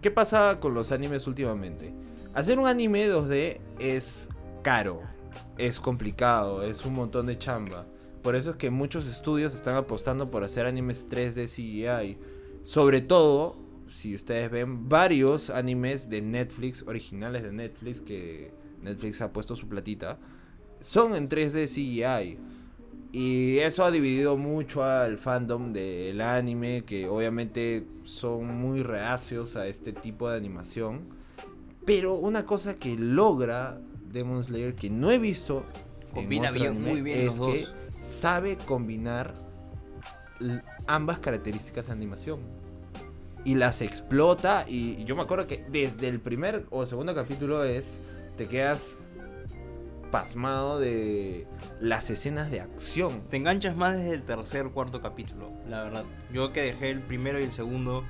¿qué 0.00 0.10
pasa 0.10 0.58
con 0.58 0.74
los 0.74 0.90
animes 0.90 1.28
últimamente? 1.28 1.94
Hacer 2.34 2.58
un 2.58 2.66
anime 2.66 3.08
2D 3.08 3.60
es 3.78 4.28
caro, 4.62 5.02
es 5.56 5.78
complicado, 5.78 6.64
es 6.64 6.84
un 6.84 6.94
montón 6.94 7.26
de 7.26 7.38
chamba. 7.38 7.86
Por 8.22 8.36
eso 8.36 8.50
es 8.50 8.56
que 8.56 8.70
muchos 8.70 9.06
estudios 9.06 9.54
están 9.54 9.76
apostando 9.76 10.30
por 10.30 10.44
hacer 10.44 10.66
animes 10.66 11.08
3D 11.08 11.46
CGI. 11.48 12.18
Sobre 12.62 13.00
todo, 13.00 13.56
si 13.88 14.14
ustedes 14.14 14.50
ven 14.50 14.88
varios 14.88 15.48
animes 15.50 16.10
de 16.10 16.20
Netflix, 16.20 16.84
originales 16.86 17.42
de 17.42 17.52
Netflix, 17.52 18.00
que 18.02 18.52
Netflix 18.82 19.20
ha 19.22 19.32
puesto 19.32 19.56
su 19.56 19.68
platita, 19.68 20.18
son 20.80 21.14
en 21.14 21.28
3D 21.28 21.66
CGI. 21.66 22.38
Y 23.12 23.58
eso 23.58 23.84
ha 23.84 23.90
dividido 23.90 24.36
mucho 24.36 24.84
al 24.84 25.18
fandom 25.18 25.72
del 25.72 26.20
anime, 26.20 26.84
que 26.84 27.08
obviamente 27.08 27.84
son 28.04 28.46
muy 28.60 28.82
reacios 28.82 29.56
a 29.56 29.66
este 29.66 29.92
tipo 29.92 30.28
de 30.30 30.36
animación. 30.36 31.00
Pero 31.84 32.14
una 32.14 32.44
cosa 32.46 32.74
que 32.76 32.96
logra 32.96 33.80
Demon 34.12 34.44
Slayer, 34.44 34.74
que 34.74 34.90
no 34.90 35.10
he 35.10 35.18
visto 35.18 35.64
Combina 36.14 36.50
bien- 36.52 36.68
anime, 36.68 36.90
muy 36.92 37.02
bien 37.02 37.18
es 37.20 37.38
los 37.38 37.46
que 37.52 37.60
dos. 37.62 37.74
Sabe 38.00 38.56
combinar 38.56 39.34
ambas 40.86 41.18
características 41.18 41.86
de 41.86 41.92
animación. 41.92 42.40
Y 43.44 43.54
las 43.54 43.80
explota. 43.80 44.64
Y 44.68 45.02
yo 45.04 45.16
me 45.16 45.22
acuerdo 45.22 45.46
que 45.46 45.64
desde 45.70 46.08
el 46.08 46.20
primer 46.20 46.66
o 46.70 46.86
segundo 46.86 47.14
capítulo 47.14 47.64
es. 47.64 47.96
Te 48.36 48.46
quedas 48.46 48.98
pasmado 50.10 50.80
de 50.80 51.46
las 51.80 52.10
escenas 52.10 52.50
de 52.50 52.60
acción. 52.60 53.20
Te 53.30 53.36
enganchas 53.36 53.76
más 53.76 53.96
desde 53.96 54.14
el 54.14 54.22
tercer, 54.22 54.68
cuarto 54.70 55.00
capítulo, 55.00 55.50
la 55.68 55.82
verdad. 55.84 56.04
Yo 56.32 56.52
que 56.52 56.62
dejé 56.62 56.90
el 56.90 57.00
primero 57.00 57.38
y 57.38 57.44
el 57.44 57.52
segundo, 57.52 58.04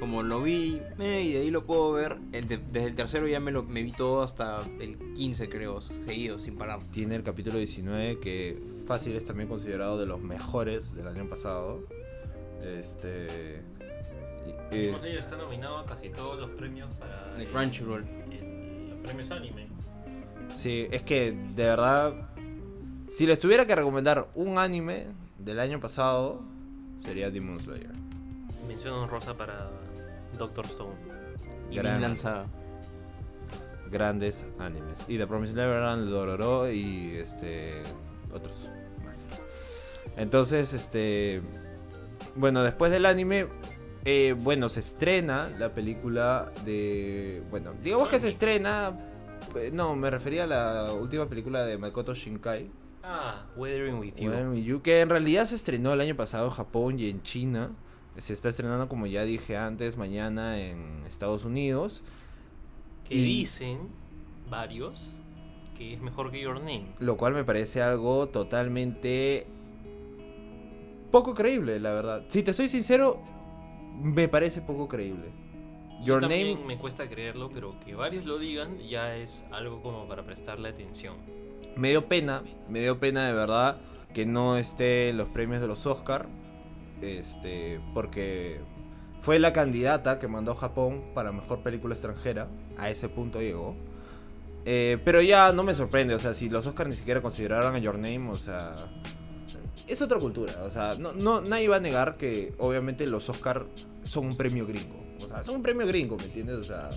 como 0.00 0.22
lo 0.22 0.42
vi, 0.42 0.80
eh, 0.98 1.22
y 1.22 1.32
de 1.32 1.40
ahí 1.40 1.50
lo 1.50 1.66
puedo 1.66 1.92
ver. 1.92 2.16
el 2.32 2.48
de- 2.48 2.56
desde 2.58 2.86
el 2.86 2.94
tercero 2.94 3.28
ya 3.28 3.38
me 3.40 3.50
lo 3.52 3.64
me 3.64 3.82
vi 3.82 3.92
todo 3.92 4.22
hasta 4.22 4.60
el 4.80 4.96
15, 5.14 5.48
creo, 5.50 5.80
seguido, 5.80 6.38
sin 6.38 6.56
parar. 6.56 6.80
Tiene 6.90 7.16
el 7.16 7.22
capítulo 7.22 7.58
19 7.58 8.18
que 8.20 8.58
fácil 8.82 9.14
es 9.16 9.24
también 9.24 9.48
considerado 9.48 9.98
de 9.98 10.06
los 10.06 10.20
mejores 10.20 10.94
del 10.94 11.08
año 11.08 11.28
pasado. 11.28 11.80
Este. 12.62 13.62
y- 14.46 14.50
eh, 14.50 14.86
Demon 14.86 15.00
Slayer 15.00 15.18
está 15.18 15.36
nominado 15.36 15.78
a 15.78 15.86
casi 15.86 16.08
todos 16.10 16.38
los 16.38 16.50
premios 16.50 16.94
para 16.96 17.34
De 17.34 17.44
el- 17.44 17.48
Crunchyroll. 17.50 18.04
los 18.90 18.98
premios 19.02 19.30
anime. 19.30 19.68
Sí, 20.54 20.86
es 20.90 21.02
que 21.02 21.32
de 21.32 21.64
verdad, 21.64 22.30
si 23.10 23.26
les 23.26 23.38
tuviera 23.38 23.66
que 23.66 23.74
recomendar 23.74 24.28
un 24.34 24.58
anime 24.58 25.06
del 25.38 25.58
año 25.60 25.80
pasado, 25.80 26.42
sería 26.98 27.30
Demon 27.30 27.58
Slayer. 27.60 27.90
Mención 28.68 28.94
honrosa 28.94 29.36
para 29.36 29.70
Doctor 30.38 30.66
Stone. 30.66 30.94
Y 31.70 31.76
Gran-. 31.76 32.00
Grandes 33.90 34.46
animes. 34.58 35.04
Y 35.08 35.18
The 35.18 35.26
Promised 35.26 35.54
Neverland, 35.56 36.08
Dororo 36.08 36.70
y 36.70 37.14
este 37.16 37.82
otros 38.32 38.68
más. 39.04 39.38
Entonces, 40.16 40.72
este 40.74 41.42
bueno, 42.36 42.62
después 42.62 42.90
del 42.90 43.06
anime 43.06 43.46
eh, 44.04 44.34
bueno, 44.38 44.68
se 44.68 44.80
estrena 44.80 45.50
la 45.58 45.74
película 45.74 46.50
de 46.64 47.42
bueno, 47.50 47.72
digamos 47.82 48.08
que 48.08 48.18
se 48.18 48.28
estrena 48.28 48.98
eh, 49.56 49.70
no, 49.72 49.94
me 49.96 50.10
refería 50.10 50.44
a 50.44 50.46
la 50.46 50.92
última 50.92 51.28
película 51.28 51.64
de 51.64 51.78
Makoto 51.78 52.14
Shinkai. 52.14 52.70
Ah, 53.02 53.46
Weathering 53.56 53.98
with 53.98 54.14
You. 54.14 54.30
Bueno, 54.30 54.54
y 54.54 54.62
You, 54.64 54.80
que 54.82 55.00
en 55.00 55.08
realidad 55.08 55.46
se 55.46 55.56
estrenó 55.56 55.92
el 55.92 56.00
año 56.00 56.14
pasado 56.14 56.46
en 56.46 56.52
Japón 56.52 56.98
y 56.98 57.08
en 57.10 57.22
China. 57.22 57.70
Se 58.16 58.32
está 58.32 58.48
estrenando, 58.50 58.88
como 58.88 59.06
ya 59.06 59.24
dije 59.24 59.56
antes, 59.56 59.96
mañana 59.96 60.60
en 60.60 61.02
Estados 61.06 61.44
Unidos. 61.44 62.02
que 63.08 63.14
y- 63.16 63.24
dicen 63.24 63.88
varios 64.50 65.21
que 65.76 65.94
es 65.94 66.00
mejor 66.00 66.30
que 66.30 66.40
Your 66.40 66.58
Name. 66.58 66.86
Lo 66.98 67.16
cual 67.16 67.34
me 67.34 67.44
parece 67.44 67.82
algo 67.82 68.28
totalmente 68.28 69.46
poco 71.10 71.34
creíble, 71.34 71.78
la 71.78 71.92
verdad. 71.92 72.24
Si 72.28 72.42
te 72.42 72.52
soy 72.52 72.68
sincero, 72.68 73.18
me 74.00 74.28
parece 74.28 74.62
poco 74.62 74.88
creíble. 74.88 75.30
Yo 76.00 76.18
Your 76.18 76.22
Name 76.22 76.56
me 76.66 76.78
cuesta 76.78 77.08
creerlo, 77.08 77.50
pero 77.50 77.78
que 77.84 77.94
varios 77.94 78.24
lo 78.24 78.38
digan 78.38 78.78
ya 78.78 79.14
es 79.16 79.44
algo 79.52 79.82
como 79.82 80.08
para 80.08 80.24
prestarle 80.24 80.68
atención. 80.68 81.14
me 81.76 81.90
dio 81.90 82.06
pena, 82.06 82.42
me 82.68 82.80
dio 82.80 82.98
pena 82.98 83.26
de 83.26 83.34
verdad 83.34 83.78
que 84.12 84.26
no 84.26 84.56
esté 84.56 85.10
en 85.10 85.16
los 85.16 85.28
premios 85.28 85.60
de 85.60 85.68
los 85.68 85.86
Oscar. 85.86 86.28
Este, 87.00 87.80
porque 87.94 88.60
fue 89.20 89.38
la 89.38 89.52
candidata 89.52 90.18
que 90.18 90.28
mandó 90.28 90.54
Japón 90.54 91.02
para 91.14 91.32
mejor 91.32 91.62
película 91.62 91.94
extranjera. 91.94 92.48
A 92.78 92.90
ese 92.90 93.08
punto 93.08 93.40
llegó. 93.40 93.76
Eh, 94.64 94.98
pero 95.04 95.20
ya 95.20 95.52
no 95.52 95.62
me 95.64 95.74
sorprende, 95.74 96.14
o 96.14 96.18
sea, 96.18 96.34
si 96.34 96.48
los 96.48 96.66
Oscars 96.66 96.88
ni 96.88 96.96
siquiera 96.96 97.20
consideraron 97.20 97.74
a 97.74 97.78
Your 97.78 97.96
Name, 97.96 98.30
o 98.30 98.36
sea, 98.36 98.74
es 99.88 100.00
otra 100.00 100.18
cultura, 100.18 100.62
o 100.62 100.70
sea, 100.70 100.92
no, 100.98 101.12
no, 101.12 101.40
nadie 101.40 101.68
va 101.68 101.76
a 101.76 101.80
negar 101.80 102.16
que 102.16 102.54
obviamente 102.58 103.06
los 103.06 103.28
Oscars 103.28 103.66
son 104.04 104.26
un 104.26 104.36
premio 104.36 104.64
gringo, 104.66 105.02
o 105.18 105.26
sea, 105.26 105.42
son 105.42 105.56
un 105.56 105.62
premio 105.62 105.86
gringo, 105.86 106.16
¿me 106.16 106.24
entiendes? 106.24 106.56
O 106.58 106.64
sea, 106.64 106.90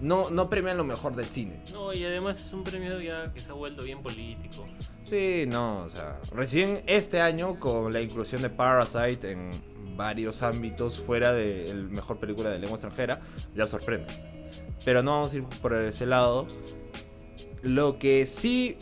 no, 0.00 0.30
no 0.30 0.48
premian 0.48 0.78
lo 0.78 0.84
mejor 0.84 1.14
del 1.14 1.26
cine. 1.26 1.60
No, 1.72 1.92
y 1.92 2.02
además 2.04 2.40
es 2.40 2.52
un 2.52 2.64
premio 2.64 2.98
ya 3.00 3.32
que 3.32 3.40
se 3.40 3.50
ha 3.50 3.54
vuelto 3.54 3.82
bien 3.82 4.02
político. 4.02 4.66
Sí, 5.02 5.44
no, 5.46 5.84
o 5.84 5.90
sea, 5.90 6.18
recién 6.32 6.82
este 6.86 7.20
año 7.20 7.60
con 7.60 7.92
la 7.92 8.00
inclusión 8.00 8.40
de 8.40 8.48
Parasite 8.48 9.32
en 9.32 9.50
varios 9.96 10.42
ámbitos 10.42 10.98
fuera 10.98 11.32
de 11.32 11.66
la 11.74 11.82
mejor 11.90 12.18
película 12.18 12.48
de 12.48 12.58
lengua 12.58 12.76
extranjera, 12.76 13.20
ya 13.54 13.66
sorprende. 13.66 14.39
Pero 14.84 15.02
no 15.02 15.12
vamos 15.12 15.32
a 15.34 15.36
ir 15.36 15.44
por 15.62 15.74
ese 15.74 16.06
lado. 16.06 16.46
Lo 17.62 17.98
que 17.98 18.26
sí 18.26 18.76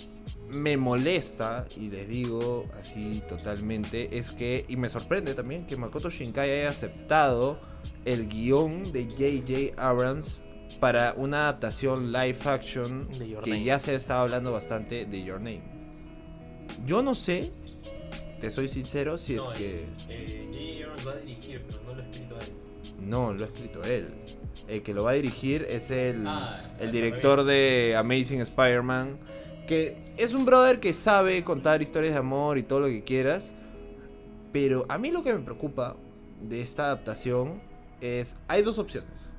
me 0.50 0.76
molesta, 0.76 1.66
y 1.76 1.90
les 1.90 2.08
digo 2.08 2.66
así 2.80 3.22
totalmente, 3.28 4.16
es 4.16 4.30
que, 4.30 4.64
y 4.68 4.76
me 4.76 4.88
sorprende 4.88 5.34
también, 5.34 5.66
que 5.66 5.76
Makoto 5.76 6.08
Shinkai 6.10 6.50
haya 6.60 6.70
aceptado 6.70 7.58
el 8.04 8.28
guion 8.28 8.84
de 8.92 9.04
J.J. 9.06 9.82
Abrams 9.82 10.42
para 10.80 11.14
una 11.16 11.40
adaptación 11.42 12.12
live 12.12 12.38
action 12.44 13.08
De 13.18 13.28
Your 13.28 13.42
que 13.42 13.50
Name. 13.50 13.64
ya 13.64 13.78
se 13.78 13.94
estaba 13.94 14.22
hablando 14.22 14.52
bastante 14.52 15.04
de 15.06 15.22
Your 15.24 15.40
Name. 15.40 15.62
Yo 16.86 17.02
no 17.02 17.14
sé, 17.14 17.50
te 18.40 18.50
soy 18.50 18.68
sincero, 18.68 19.18
si 19.18 19.34
no, 19.34 19.52
es 19.52 19.58
que... 19.58 19.86
eh, 20.08 20.48
J.J. 20.52 20.84
Abrams 20.84 21.06
va 21.08 21.12
a 21.12 21.16
dirigir, 21.16 21.64
pero 21.68 21.82
no 21.82 21.94
lo 21.94 22.02
ha 22.02 22.06
escrito 22.06 22.38
él. 22.38 22.52
No, 23.00 23.32
lo 23.32 23.44
ha 23.44 23.46
escrito 23.46 23.82
él. 23.84 24.08
El 24.66 24.82
que 24.82 24.92
lo 24.94 25.04
va 25.04 25.10
a 25.10 25.14
dirigir 25.14 25.64
es 25.68 25.90
el, 25.90 26.26
Ah, 26.26 26.70
el 26.78 26.90
director 26.92 27.44
de 27.44 27.94
Amazing 27.96 28.40
Spider-Man. 28.40 29.18
Que 29.66 30.12
es 30.16 30.32
un 30.34 30.44
brother 30.44 30.80
que 30.80 30.92
sabe 30.94 31.44
contar 31.44 31.82
historias 31.82 32.12
de 32.14 32.18
amor 32.18 32.58
y 32.58 32.62
todo 32.62 32.80
lo 32.80 32.86
que 32.86 33.04
quieras. 33.04 33.52
Pero 34.52 34.86
a 34.88 34.98
mí 34.98 35.10
lo 35.10 35.22
que 35.22 35.32
me 35.32 35.40
preocupa 35.40 35.96
de 36.40 36.60
esta 36.60 36.86
adaptación 36.86 37.60
es... 38.00 38.36
Hay 38.48 38.62
dos 38.62 38.78
opciones. 38.78 39.30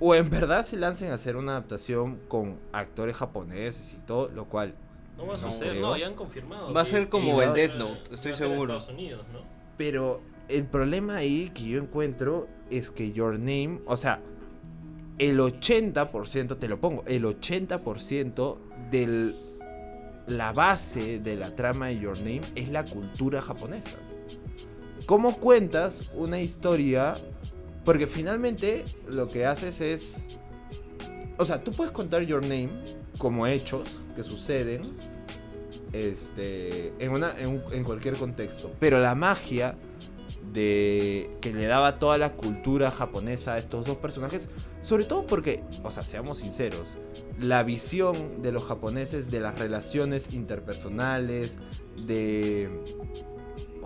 O 0.00 0.14
en 0.14 0.28
verdad 0.30 0.64
se 0.64 0.76
lancen 0.76 1.10
a 1.12 1.14
hacer 1.14 1.36
una 1.36 1.52
adaptación 1.52 2.18
con 2.28 2.58
actores 2.72 3.16
japoneses 3.16 3.92
y 3.94 4.06
todo, 4.06 4.28
lo 4.28 4.46
cual... 4.46 4.74
No 5.16 5.26
va 5.26 5.34
a 5.34 5.38
No 5.38 5.50
suceder, 5.52 5.72
creo. 5.72 5.82
no, 5.82 5.96
ya 5.96 6.06
han 6.06 6.14
confirmado. 6.14 6.72
Va 6.72 6.80
a 6.80 6.84
ser 6.86 7.08
como 7.10 7.42
el 7.42 7.52
Death 7.52 7.74
Note, 7.76 8.14
estoy 8.14 8.34
seguro. 8.34 8.76
Estados 8.78 8.94
Unidos, 8.94 9.26
¿no? 9.32 9.40
Pero 9.76 10.22
el 10.50 10.64
problema 10.64 11.16
ahí 11.16 11.50
que 11.54 11.64
yo 11.64 11.80
encuentro 11.80 12.48
es 12.70 12.90
que 12.90 13.12
Your 13.12 13.38
Name, 13.38 13.80
o 13.86 13.96
sea, 13.96 14.20
el 15.18 15.38
80%, 15.38 16.58
te 16.58 16.68
lo 16.68 16.80
pongo, 16.80 17.04
el 17.06 17.24
80% 17.24 18.58
de 18.90 19.34
la 20.26 20.52
base 20.52 21.18
de 21.18 21.36
la 21.36 21.54
trama 21.54 21.88
de 21.88 22.00
Your 22.00 22.18
Name 22.18 22.42
es 22.54 22.68
la 22.70 22.84
cultura 22.84 23.40
japonesa. 23.40 23.96
¿Cómo 25.06 25.36
cuentas 25.36 26.10
una 26.14 26.40
historia? 26.40 27.14
Porque 27.84 28.06
finalmente 28.06 28.84
lo 29.08 29.28
que 29.28 29.46
haces 29.46 29.80
es... 29.80 30.24
O 31.38 31.44
sea, 31.44 31.62
tú 31.62 31.70
puedes 31.72 31.92
contar 31.92 32.22
Your 32.22 32.42
Name 32.42 32.70
como 33.18 33.46
hechos 33.46 34.00
que 34.14 34.22
suceden 34.22 34.82
este, 35.92 36.92
en, 36.98 37.10
una, 37.10 37.38
en, 37.38 37.62
en 37.72 37.84
cualquier 37.84 38.14
contexto. 38.14 38.70
Pero 38.78 39.00
la 39.00 39.14
magia 39.14 39.74
de 40.52 41.30
que 41.40 41.52
le 41.52 41.66
daba 41.66 41.98
toda 41.98 42.18
la 42.18 42.32
cultura 42.32 42.90
japonesa 42.90 43.54
a 43.54 43.58
estos 43.58 43.86
dos 43.86 43.96
personajes, 43.98 44.50
sobre 44.82 45.04
todo 45.04 45.26
porque, 45.26 45.62
o 45.82 45.90
sea, 45.90 46.02
seamos 46.02 46.38
sinceros, 46.38 46.96
la 47.38 47.62
visión 47.62 48.42
de 48.42 48.52
los 48.52 48.64
japoneses 48.64 49.30
de 49.30 49.40
las 49.40 49.58
relaciones 49.58 50.32
interpersonales, 50.34 51.56
de, 52.06 52.68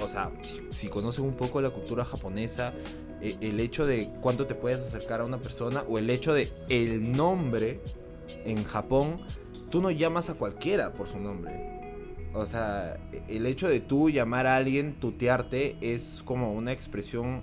o 0.00 0.08
sea, 0.08 0.32
si, 0.42 0.60
si 0.70 0.88
conoces 0.88 1.20
un 1.20 1.34
poco 1.34 1.60
la 1.60 1.70
cultura 1.70 2.04
japonesa, 2.04 2.72
e- 3.20 3.36
el 3.40 3.60
hecho 3.60 3.86
de 3.86 4.10
cuánto 4.20 4.46
te 4.46 4.54
puedes 4.54 4.78
acercar 4.78 5.20
a 5.20 5.24
una 5.24 5.38
persona 5.38 5.84
o 5.88 5.98
el 5.98 6.08
hecho 6.10 6.32
de 6.32 6.50
el 6.68 7.12
nombre 7.12 7.80
en 8.44 8.64
Japón, 8.64 9.20
tú 9.70 9.82
no 9.82 9.90
llamas 9.90 10.30
a 10.30 10.34
cualquiera 10.34 10.92
por 10.94 11.08
su 11.08 11.18
nombre. 11.18 11.73
O 12.34 12.46
sea, 12.46 12.98
el 13.28 13.46
hecho 13.46 13.68
de 13.68 13.80
tú 13.80 14.10
llamar 14.10 14.46
a 14.46 14.56
alguien, 14.56 14.94
tutearte, 14.94 15.76
es 15.80 16.22
como 16.24 16.52
una 16.52 16.72
expresión 16.72 17.42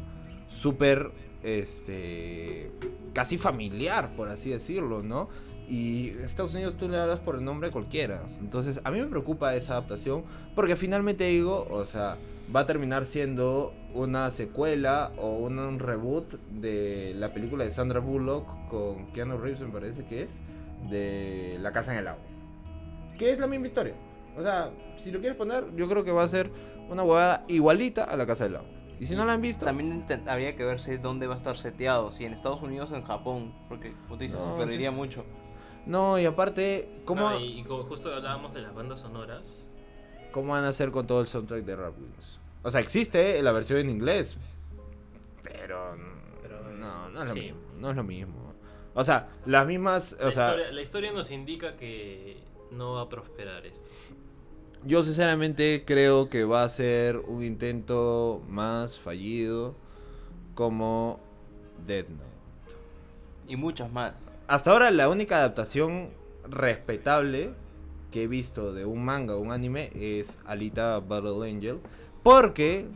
súper, 0.50 1.12
este, 1.44 2.70
casi 3.14 3.38
familiar, 3.38 4.12
por 4.18 4.28
así 4.28 4.50
decirlo, 4.50 5.02
¿no? 5.02 5.30
Y 5.70 6.10
Estados 6.10 6.54
Unidos 6.54 6.76
tú 6.76 6.90
le 6.90 7.00
hablas 7.00 7.22
por 7.22 7.36
el 7.36 7.46
nombre 7.46 7.72
cualquiera. 7.72 8.24
Entonces, 8.42 8.82
a 8.84 8.92
mí 8.92 9.00
me 9.00 9.08
preocupa 9.08 9.56
esa 9.56 9.74
adaptación, 9.74 10.26
porque 10.56 10.76
finalmente 10.76 11.24
digo, 11.24 11.66
o 11.70 11.86
sea, 11.86 12.18
va 12.54 12.62
a 12.62 12.66
terminar 12.66 13.06
siendo 13.06 13.74
una 13.94 14.30
secuela 14.32 15.14
o 15.18 15.38
un 15.38 15.80
reboot 15.80 16.34
de 16.50 17.14
la 17.16 17.34
película 17.34 17.64
de 17.64 17.72
Sandra 17.72 18.02
Bullock 18.02 18.68
con 18.68 19.14
Keanu 19.14 19.38
Reeves, 19.38 19.62
me 19.62 19.70
parece 19.70 20.04
que 20.04 20.24
es, 20.24 20.42
de 20.90 21.58
La 21.62 21.72
Casa 21.72 21.94
en 21.94 22.00
el 22.00 22.08
Agua. 22.10 22.24
Que 23.18 23.32
es 23.32 23.40
la 23.40 23.48
misma 23.48 23.68
historia. 23.68 23.96
O 24.38 24.42
sea, 24.42 24.72
si 24.98 25.12
lo 25.12 25.20
quieres 25.20 25.38
poner, 25.38 25.66
yo 25.76 25.88
creo 25.90 26.04
que 26.04 26.12
va 26.12 26.24
a 26.24 26.28
ser 26.28 26.50
una 26.90 27.04
huevada 27.04 27.44
igualita 27.48 28.04
a 28.04 28.16
La 28.16 28.26
Casa 28.26 28.46
del 28.46 28.58
Agua. 28.58 28.70
Y 29.00 29.08
si 29.08 29.16
no 29.16 29.26
la 29.26 29.34
han 29.34 29.42
visto, 29.42 29.66
También 29.66 30.06
habría 30.28 30.56
que 30.56 30.64
verse 30.64 30.98
dónde 31.00 31.26
va 31.28 31.34
a 31.34 31.38
estar 31.38 31.58
seteado, 31.58 32.12
si 32.12 32.24
en 32.26 32.34
Estados 32.34 32.62
Unidos 32.62 32.92
o 32.92 32.96
en 32.96 33.04
Japón, 33.04 33.54
porque, 33.68 33.94
como 34.04 34.10
tú 34.16 34.18
dices, 34.24 34.38
No, 34.40 34.44
se 34.46 34.52
perdería 34.54 34.90
sí. 34.92 34.96
mucho. 34.96 35.26
no, 35.88 36.20
y 36.20 36.26
aparte, 36.26 37.02
¿cómo, 37.06 37.30
No, 37.32 37.40
y, 37.40 37.60
y 37.60 37.64
como 37.64 37.84
justo 37.84 38.14
hablábamos 38.14 38.54
de 38.54 38.62
las 38.62 38.76
bandas 38.76 39.00
sonoras, 39.00 39.72
¿cómo 40.32 40.54
van 40.54 40.66
a 40.66 40.68
hacer 40.68 40.92
con 40.92 41.08
todo 41.08 41.20
el 41.22 41.28
soundtrack 41.28 41.64
de 41.66 41.76
Rap 41.76 41.98
Wheels? 42.00 42.40
O 42.64 42.70
sea, 42.70 42.80
existe 42.80 43.42
la 43.42 43.52
versión 43.52 43.80
en 43.80 43.90
inglés, 43.90 44.38
pero, 45.44 45.96
Pero, 46.44 46.70
no, 46.78 47.10
no 47.10 47.24
es 47.24 47.30
lo 47.30 47.34
sí. 47.34 47.42
mismo, 47.42 47.60
no 47.80 47.90
es 47.90 47.96
lo 47.96 48.04
mismo. 48.04 48.54
O 48.94 49.04
sea, 49.04 49.30
las 49.48 49.66
mismas, 49.66 50.16
la, 50.22 50.28
o 50.28 50.32
sea, 50.32 50.48
historia, 50.50 50.72
la 50.72 50.82
historia 50.82 51.12
nos 51.12 51.32
indica 51.32 51.76
que 51.76 52.38
no 52.72 52.94
va 52.94 53.02
a 53.02 53.10
prosperar 53.10 53.66
esto. 53.66 53.90
Yo 54.84 55.04
sinceramente 55.04 55.84
creo 55.86 56.30
que 56.30 56.44
va 56.44 56.64
a 56.64 56.70
ser 56.70 57.18
un 57.18 57.44
intento 57.44 58.42
más 58.48 58.98
fallido 58.98 59.76
como 60.56 61.20
Dead 61.86 62.08
Note. 62.08 62.24
Y 63.48 63.58
muchas 63.58 63.92
más. 63.92 64.14
Hasta 64.48 64.72
ahora 64.72 64.90
la 64.90 65.08
única 65.08 65.38
adaptación 65.38 66.10
respetable 66.50 67.52
que 68.12 68.24
he 68.24 68.28
visto 68.28 68.74
de 68.74 68.86
un 68.86 69.06
manga 69.06 69.36
o 69.36 69.40
un 69.40 69.52
anime 69.52 69.92
es 69.94 70.40
Alita 70.46 71.00
Battle 71.00 71.50
Angel. 71.50 71.80
Porque, 72.24 72.88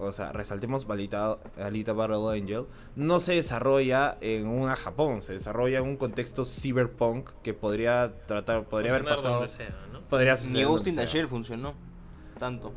o 0.00 0.12
sea, 0.12 0.32
resaltemos 0.32 0.88
Alita, 0.88 1.38
Alita 1.58 1.92
Battle 1.92 2.38
Angel, 2.38 2.66
no 2.96 3.20
se 3.20 3.34
desarrolla 3.34 4.16
en 4.20 4.48
una 4.48 4.76
Japón, 4.76 5.22
se 5.22 5.34
desarrolla 5.34 5.78
en 5.78 5.84
un 5.84 5.96
contexto 5.96 6.44
cyberpunk 6.44 7.30
que 7.42 7.54
podría 7.54 8.12
tratar, 8.26 8.64
podría 8.64 8.92
haber 8.92 9.04
pasado... 9.04 9.34
donde 9.34 9.48
sea, 9.48 9.74
¿no? 9.92 10.00
Podría 10.02 10.32
Ni 10.32 10.38
suceder 10.38 10.66
Ghost 10.66 10.86
in 10.86 10.94
donde 10.96 11.06
the 11.06 11.12
sea. 11.12 11.20
Shell 11.20 11.28
funcionó. 11.28 11.74
Tanto. 12.38 12.72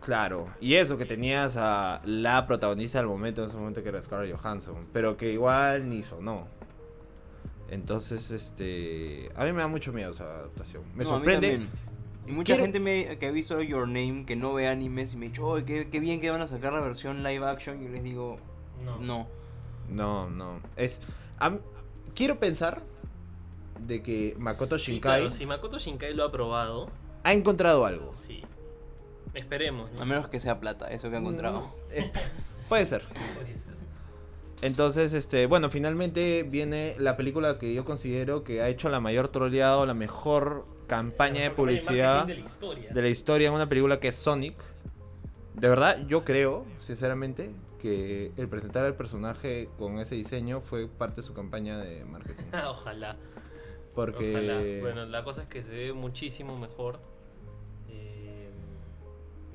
Claro, 0.00 0.46
y 0.60 0.74
eso 0.74 0.96
que 0.96 1.04
tenías 1.04 1.56
a 1.56 2.00
la 2.04 2.46
protagonista 2.46 2.98
del 2.98 3.08
momento, 3.08 3.42
en 3.42 3.48
ese 3.48 3.56
momento 3.56 3.82
que 3.82 3.88
era 3.88 4.00
Scarlett 4.00 4.36
Johansson, 4.36 4.86
pero 4.92 5.16
que 5.16 5.32
igual 5.32 5.88
ni 5.88 6.04
sonó. 6.04 6.46
Entonces, 7.68 8.30
este. 8.30 9.30
A 9.34 9.44
mí 9.44 9.52
me 9.52 9.62
da 9.62 9.66
mucho 9.66 9.92
miedo 9.92 10.12
esa 10.12 10.22
adaptación. 10.22 10.84
Me 10.94 11.02
No, 11.02 11.16
a 11.16 11.18
mí 11.18 11.24
sorprende. 11.24 11.66
Y 12.26 12.32
mucha 12.32 12.54
Quiero- 12.54 12.62
gente 12.64 12.80
me, 12.80 13.18
que 13.18 13.26
ha 13.26 13.30
visto 13.30 13.60
Your 13.62 13.86
Name, 13.86 14.24
que 14.26 14.34
no 14.36 14.52
ve 14.54 14.66
animes, 14.68 15.12
y 15.12 15.16
me 15.16 15.26
ha 15.26 15.28
dicho, 15.28 15.46
"Oye, 15.46 15.64
qué, 15.64 15.88
qué 15.88 16.00
bien 16.00 16.20
que 16.20 16.30
van 16.30 16.40
a 16.40 16.46
sacar 16.48 16.72
la 16.72 16.80
versión 16.80 17.22
live 17.22 17.46
action. 17.46 17.80
Y 17.80 17.84
yo 17.86 17.90
les 17.90 18.02
digo, 18.02 18.38
No. 18.84 18.98
no. 18.98 19.28
No, 19.88 20.28
no. 20.30 20.60
Es. 20.76 21.00
quiero 22.14 22.38
pensar 22.40 22.82
de 23.78 24.02
que 24.02 24.34
Makoto 24.38 24.78
Sí, 24.78 24.92
Shinkai 24.92 25.20
claro, 25.20 25.30
si 25.30 25.46
Makoto 25.46 25.78
Shinkai 25.78 26.14
lo 26.14 26.24
ha 26.24 26.32
probado, 26.32 26.90
ha 27.22 27.32
encontrado 27.32 27.86
algo. 27.86 28.14
sí. 28.14 28.42
Esperemos. 29.34 29.92
¿no? 29.92 30.00
A 30.02 30.04
menos 30.06 30.28
que 30.28 30.40
sea 30.40 30.60
plata, 30.60 30.88
eso 30.88 31.10
que 31.10 31.16
ha 31.16 31.18
encontrado. 31.18 31.70
Eh, 31.92 32.10
puede 32.70 32.86
ser. 32.86 33.02
Puede 33.36 33.54
ser. 33.56 33.74
Entonces, 34.62 35.12
este, 35.12 35.44
bueno, 35.46 35.68
finalmente 35.68 36.42
viene 36.42 36.94
la 36.98 37.18
película 37.18 37.58
que 37.58 37.74
yo 37.74 37.84
considero 37.84 38.42
que 38.44 38.62
ha 38.62 38.68
hecho 38.70 38.88
la 38.88 38.98
mayor 38.98 39.28
troleada, 39.28 39.76
o 39.76 39.84
la 39.84 39.92
mejor 39.92 40.64
campaña 40.86 41.42
de 41.42 41.50
publicidad 41.50 42.26
de 42.26 42.34
la 42.34 42.40
historia. 42.40 42.90
de 42.92 43.02
la 43.02 43.08
historia 43.08 43.48
en 43.48 43.54
una 43.54 43.68
película 43.68 44.00
que 44.00 44.08
es 44.08 44.16
Sonic. 44.16 44.54
De 45.54 45.68
verdad, 45.68 46.06
yo 46.06 46.24
creo, 46.24 46.66
sinceramente, 46.80 47.54
que 47.80 48.32
el 48.36 48.48
presentar 48.48 48.84
al 48.84 48.94
personaje 48.94 49.68
con 49.78 49.98
ese 49.98 50.14
diseño 50.14 50.60
fue 50.60 50.88
parte 50.88 51.16
de 51.16 51.22
su 51.22 51.34
campaña 51.34 51.78
de 51.78 52.04
marketing. 52.04 52.44
Ojalá. 52.66 53.16
Porque. 53.94 54.30
Ojalá. 54.32 54.82
Bueno, 54.82 55.06
la 55.06 55.24
cosa 55.24 55.42
es 55.42 55.48
que 55.48 55.62
se 55.62 55.72
ve 55.72 55.92
muchísimo 55.92 56.58
mejor. 56.58 57.00
Eh, 57.88 58.50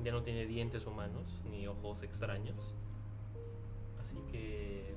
ya 0.02 0.12
no 0.12 0.22
tiene 0.22 0.46
dientes 0.46 0.86
humanos 0.86 1.44
ni 1.50 1.66
ojos 1.66 2.02
extraños. 2.02 2.74
Así 4.00 4.16
que. 4.30 4.94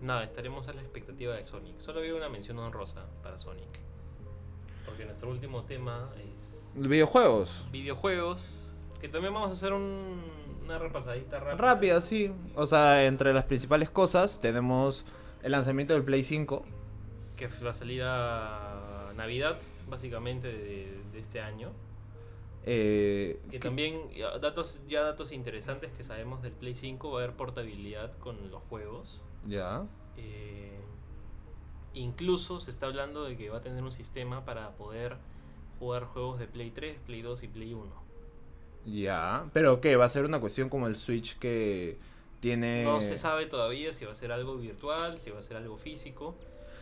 Nada, 0.00 0.22
estaremos 0.22 0.68
a 0.68 0.74
la 0.74 0.82
expectativa 0.82 1.34
de 1.34 1.44
Sonic. 1.44 1.80
Solo 1.80 2.00
había 2.00 2.14
una 2.14 2.28
mención 2.28 2.58
honrosa 2.58 3.06
para 3.22 3.36
Sonic. 3.38 3.87
Porque 4.88 5.04
nuestro 5.04 5.30
último 5.30 5.64
tema 5.64 6.10
es 6.16 6.70
Videojuegos. 6.74 7.66
videojuegos. 7.70 8.74
Que 9.00 9.08
también 9.08 9.32
vamos 9.32 9.50
a 9.50 9.52
hacer 9.52 9.72
un- 9.72 10.22
una 10.64 10.78
repasadita 10.78 11.38
rápida. 11.38 11.56
Rápida, 11.56 12.02
sí. 12.02 12.32
O 12.56 12.66
sea, 12.66 13.04
entre 13.06 13.32
las 13.32 13.44
principales 13.44 13.90
cosas 13.90 14.40
tenemos 14.40 15.04
el 15.42 15.52
lanzamiento 15.52 15.94
del 15.94 16.02
Play 16.04 16.24
5. 16.24 16.64
Que 17.36 17.46
va 17.64 17.70
a 17.70 17.74
salir 17.74 18.02
a 18.04 19.12
Navidad, 19.16 19.56
básicamente, 19.88 20.48
de, 20.48 20.98
de 21.12 21.18
este 21.20 21.40
año. 21.40 21.70
eh, 22.70 23.40
Que 23.44 23.50
que- 23.52 23.58
también, 23.60 24.10
ya 24.10 24.36
datos, 24.38 24.82
ya 24.88 25.02
datos 25.02 25.32
interesantes 25.32 25.90
que 25.92 26.02
sabemos 26.02 26.42
del 26.42 26.52
Play 26.52 26.74
5, 26.74 27.10
va 27.12 27.20
a 27.20 27.24
haber 27.24 27.36
portabilidad 27.36 28.12
con 28.18 28.50
los 28.50 28.62
juegos. 28.64 29.22
Ya. 29.46 29.84
Eh, 30.18 30.78
incluso 31.94 32.60
se 32.60 32.70
está 32.70 32.86
hablando 32.86 33.24
de 33.24 33.36
que 33.36 33.50
va 33.50 33.58
a 33.58 33.60
tener 33.62 33.82
un 33.82 33.92
sistema 33.92 34.44
para 34.44 34.70
poder 34.72 35.16
jugar 35.78 36.04
juegos 36.04 36.38
de 36.38 36.46
Play 36.46 36.70
3, 36.70 36.98
Play 37.06 37.22
2 37.22 37.42
y 37.42 37.48
Play 37.48 37.74
1. 37.74 37.86
Ya. 38.86 39.46
Pero 39.52 39.80
¿qué? 39.80 39.96
¿Va 39.96 40.04
a 40.06 40.10
ser 40.10 40.24
una 40.24 40.40
cuestión 40.40 40.68
como 40.68 40.86
el 40.86 40.96
Switch 40.96 41.38
que 41.38 41.98
tiene. 42.40 42.84
No 42.84 43.00
se 43.00 43.16
sabe 43.16 43.46
todavía 43.46 43.92
si 43.92 44.04
va 44.04 44.12
a 44.12 44.14
ser 44.14 44.32
algo 44.32 44.56
virtual, 44.56 45.18
si 45.18 45.30
va 45.30 45.38
a 45.38 45.42
ser 45.42 45.56
algo 45.56 45.76
físico. 45.76 46.34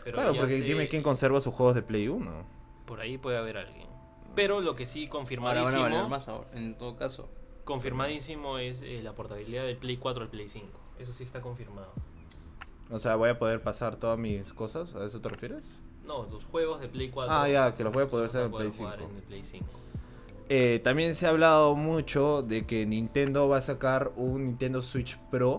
Pero 0.04 0.16
Claro, 0.18 0.34
porque 0.36 0.54
se- 0.58 0.62
dime 0.62 0.88
quién 0.88 1.02
conserva 1.02 1.40
sus 1.40 1.54
juegos 1.54 1.74
de 1.74 1.82
Play 1.82 2.08
1. 2.08 2.44
Por 2.86 3.00
ahí 3.00 3.18
puede 3.18 3.38
haber 3.38 3.56
alguien. 3.56 3.86
Pero 4.34 4.60
lo 4.60 4.76
que 4.76 4.86
sí 4.86 5.00
Ahora 5.06 5.10
confirmadísimo, 5.12 5.80
van 5.82 5.92
a 5.92 5.96
valer 5.96 6.08
más 6.10 6.28
ahora, 6.28 6.46
en 6.52 6.76
todo 6.76 6.94
caso. 6.96 7.28
confirmadísimo 7.64 8.58
es 8.58 8.82
eh, 8.82 9.00
la 9.02 9.14
portabilidad 9.14 9.64
del 9.64 9.76
Play 9.76 9.96
4 9.96 10.22
al 10.22 10.28
Play 10.28 10.48
5. 10.48 10.78
Eso 10.98 11.12
sí 11.12 11.24
está 11.24 11.40
confirmado. 11.40 11.92
O 12.90 12.98
sea, 12.98 13.16
voy 13.16 13.30
a 13.30 13.38
poder 13.38 13.62
pasar 13.62 13.96
todas 13.96 14.18
mis 14.18 14.52
cosas. 14.52 14.94
¿A 14.94 15.04
eso 15.04 15.20
te 15.20 15.28
refieres? 15.28 15.76
No, 16.04 16.22
tus 16.26 16.44
juegos 16.44 16.80
de 16.80 16.88
Play 16.88 17.10
4. 17.10 17.34
Ah, 17.34 17.48
ya, 17.48 17.74
que 17.74 17.82
los 17.82 17.92
voy 17.92 18.04
a 18.04 18.08
poder 18.08 18.26
hacer 18.26 18.42
en 18.46 18.52
Play 18.52 18.70
jugar 18.76 18.98
5. 18.98 19.10
en 19.10 19.16
el 19.16 19.22
Play 19.22 19.44
5. 19.44 19.66
Eh, 20.48 20.80
también 20.84 21.16
se 21.16 21.26
ha 21.26 21.30
hablado 21.30 21.74
mucho 21.74 22.42
de 22.42 22.64
que 22.66 22.86
Nintendo 22.86 23.48
va 23.48 23.56
a 23.58 23.60
sacar 23.62 24.12
un 24.16 24.44
Nintendo 24.46 24.80
Switch 24.82 25.18
Pro. 25.30 25.58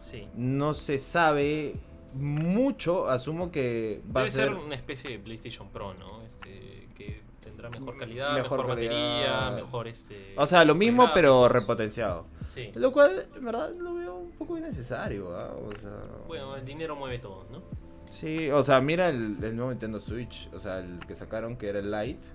Sí. 0.00 0.26
No 0.34 0.72
se 0.72 0.98
sabe 0.98 1.74
mucho. 2.14 3.08
Asumo 3.10 3.50
que 3.50 4.00
va 4.06 4.20
Debe 4.22 4.28
a 4.28 4.30
ser. 4.30 4.48
ser 4.48 4.54
una 4.54 4.74
especie 4.74 5.10
de 5.10 5.18
PlayStation 5.18 5.68
Pro, 5.68 5.92
¿no? 5.94 6.22
Este, 6.22 6.88
que 6.96 7.20
tendrá 7.42 7.68
mejor 7.68 7.98
calidad, 7.98 8.34
Mejor 8.34 8.60
mejor, 8.60 8.66
batería, 8.68 9.50
mejor 9.54 9.88
este. 9.88 10.32
O 10.38 10.46
sea, 10.46 10.64
lo 10.64 10.74
mismo, 10.74 11.10
pero 11.12 11.46
repotenciado. 11.48 12.24
Sí. 12.48 12.70
Lo 12.74 12.92
cual, 12.92 13.26
en 13.36 13.44
verdad, 13.44 13.74
lo 13.76 13.94
veo 13.94 14.03
poco 14.34 14.56
innecesario. 14.58 15.36
¿ah? 15.36 15.54
O 15.54 15.74
sea. 15.78 15.90
Bueno, 16.26 16.56
el 16.56 16.64
dinero 16.64 16.96
mueve 16.96 17.18
todo, 17.18 17.46
¿no? 17.50 17.62
Sí, 18.10 18.50
o 18.50 18.62
sea, 18.62 18.80
mira 18.80 19.08
el, 19.08 19.42
el 19.42 19.56
nuevo 19.56 19.70
Nintendo 19.70 19.98
Switch, 19.98 20.48
o 20.52 20.60
sea, 20.60 20.78
el 20.78 21.00
que 21.06 21.14
sacaron 21.14 21.56
que 21.56 21.68
era 21.68 21.78
el 21.80 21.90
Lite. 21.90 22.26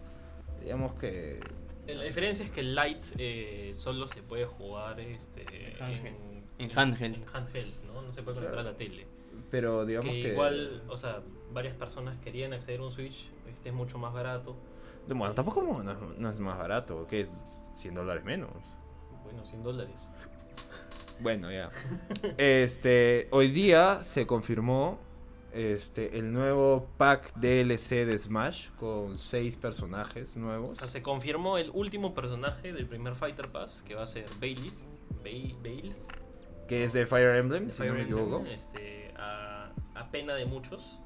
Digamos 0.62 0.94
que 0.96 1.40
Eh, 1.88 1.96
La 1.96 2.04
diferencia 2.04 2.44
es 2.46 2.52
que 2.52 2.60
el 2.62 2.76
Lite 2.76 3.08
eh, 3.18 3.72
solo 3.74 4.08
se 4.08 4.22
puede 4.22 4.46
jugar 4.46 5.00
este, 5.00 5.46
En 5.78 5.82
handheld. 5.82 6.16
en, 6.58 6.72
En 6.72 6.78
handheld. 6.78 7.16
en 7.16 7.26
handheld, 7.34 7.74
¿no? 7.86 8.02
No 8.02 8.12
se 8.14 8.24
puede 8.24 8.36
conectar 8.38 8.60
a 8.60 8.64
la 8.64 8.76
tele. 8.76 9.08
pero 9.50 9.86
digamos 9.86 10.12
que 10.12 10.22
que, 10.22 10.34
igual, 10.34 10.84
o 10.90 10.98
sea, 10.98 11.22
varias 11.54 11.76
personas 11.76 12.18
querían 12.20 12.52
acceder 12.54 12.82
a 12.82 12.84
un 12.84 12.92
Switch, 12.92 13.30
este 13.50 13.70
es 13.70 13.76
mucho 13.76 13.98
más 13.98 14.14
barato. 14.14 14.56
bueno, 15.08 15.34
tampoco 15.34 15.62
no 15.64 15.92
es, 15.92 15.98
no 16.18 16.30
es 16.30 16.40
más 16.42 16.58
barato, 16.58 17.08
que 17.08 17.22
es 17.22 17.30
100 17.76 17.96
dólares 17.96 18.24
menos. 18.26 18.52
Bueno, 19.24 19.46
100 19.46 19.64
dólares. 19.64 20.10
Bueno, 21.20 21.52
ya. 21.52 21.70
Este, 22.38 23.28
hoy 23.32 23.50
día 23.50 24.04
se 24.04 24.26
confirmó 24.26 25.00
este 25.54 26.18
el 26.20 26.32
nuevo 26.32 26.88
pack 26.98 27.34
DLC 27.36 28.06
de 28.06 28.18
Smash 28.18 28.70
con 28.80 29.18
seis 29.18 29.56
personajes 29.56 30.36
O 30.36 30.40
nuevos. 30.40 30.78
sea, 30.78 30.88
se 30.88 31.02
confirmó 31.02 31.58
el 31.58 31.72
último 31.74 32.14
personaje 32.14 32.72
del 32.72 32.86
primer 32.88 33.16
Fighter 33.16 33.50
Pass, 33.50 33.82
que 33.86 33.96
va 33.96 34.04
a 34.04 34.08
ser 34.08 34.26
Bailey. 34.40 34.72
Bail, 35.24 35.92
Que 36.68 36.84
es 36.86 36.94
de 36.94 37.06
Fire 37.06 37.36
Emblem, 37.36 37.66
de 37.66 37.72
si 37.74 37.80
Fire 37.80 37.92
no 37.92 37.98
me 37.98 38.04
equivoco. 38.04 38.44
Este, 38.50 39.12
a, 39.18 39.72
a 39.96 40.12
pena 40.12 40.36
de 40.36 40.46
muchos. 40.46 41.02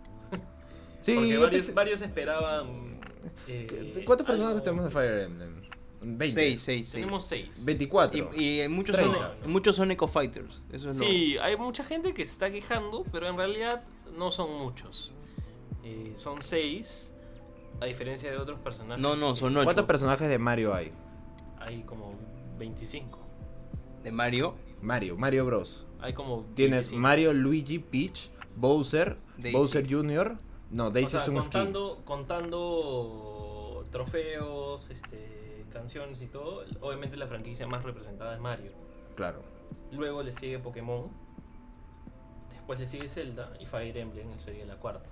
Sí, 1.01 1.15
porque 1.15 1.37
varios, 1.39 1.69
pensé- 1.69 1.73
varios 1.73 2.01
esperaban. 2.01 2.99
eh, 3.47 3.65
¿Qué- 3.95 4.05
¿Cuántos 4.05 4.27
personajes 4.27 4.61
tenemos 4.61 4.85
de 4.85 4.91
Fire 4.91 5.19
Emblem? 5.21 5.62
20. 6.03 6.27
6, 6.29 6.61
6, 6.61 6.87
6. 6.89 6.91
Tenemos 6.91 7.25
6. 7.25 7.65
24. 7.65 8.31
Y, 8.35 8.61
y 8.61 8.67
muchos, 8.67 8.95
son, 8.95 9.11
30. 9.11 9.35
muchos 9.47 9.75
son 9.75 9.91
Eco 9.91 10.07
Fighters. 10.07 10.61
Eso 10.71 10.89
es 10.89 10.97
lo- 10.97 11.05
Sí, 11.05 11.37
hay 11.39 11.55
mucha 11.57 11.83
gente 11.83 12.13
que 12.13 12.23
se 12.25 12.31
está 12.31 12.51
quejando, 12.51 13.03
pero 13.11 13.27
en 13.29 13.37
realidad 13.37 13.83
no 14.17 14.31
son 14.31 14.53
muchos. 14.57 15.13
Eh, 15.83 16.13
son 16.15 16.41
6, 16.41 17.13
a 17.81 17.85
diferencia 17.85 18.29
de 18.31 18.37
otros 18.37 18.59
personajes. 18.59 19.01
No, 19.01 19.15
no, 19.15 19.35
son 19.35 19.55
8. 19.57 19.63
¿Cuántos 19.65 19.85
personajes 19.85 20.29
de 20.29 20.37
Mario 20.39 20.73
hay? 20.73 20.91
Hay 21.59 21.81
como 21.83 22.13
25. 22.59 23.19
De 24.03 24.11
Mario. 24.11 24.55
Mario, 24.81 25.15
Mario 25.17 25.45
Bros. 25.45 25.85
Hay 26.01 26.13
como. 26.13 26.45
Tienes 26.55 26.87
25. 26.91 27.01
Mario, 27.01 27.33
Luigi, 27.33 27.79
Peach, 27.79 28.29
Bowser, 28.57 29.17
Daisy. 29.37 29.57
Bowser 29.57 29.89
Jr. 29.89 30.37
No, 30.69 30.87
O 30.87 30.91
Daisy 30.91 31.11
sea, 31.11 31.21
es 31.21 31.27
un 31.29 31.41
skin. 31.41 31.51
contando, 31.51 32.01
contando 32.03 33.85
trofeos, 33.91 34.89
este, 34.89 35.42
canciones 35.73 36.21
y 36.21 36.27
todo, 36.27 36.63
obviamente 36.81 37.17
la 37.17 37.27
franquicia 37.27 37.67
más 37.67 37.83
representada 37.83 38.35
es 38.35 38.39
Mario. 38.39 38.71
Claro. 39.15 39.41
Luego 39.91 40.23
le 40.23 40.31
sigue 40.31 40.59
Pokémon, 40.59 41.09
después 42.51 42.79
le 42.79 42.87
sigue 42.87 43.09
Zelda 43.09 43.53
y 43.59 43.65
Fire 43.65 43.97
Emblem 43.97 44.39
sería 44.39 44.65
la 44.65 44.75
cuarta. 44.75 45.09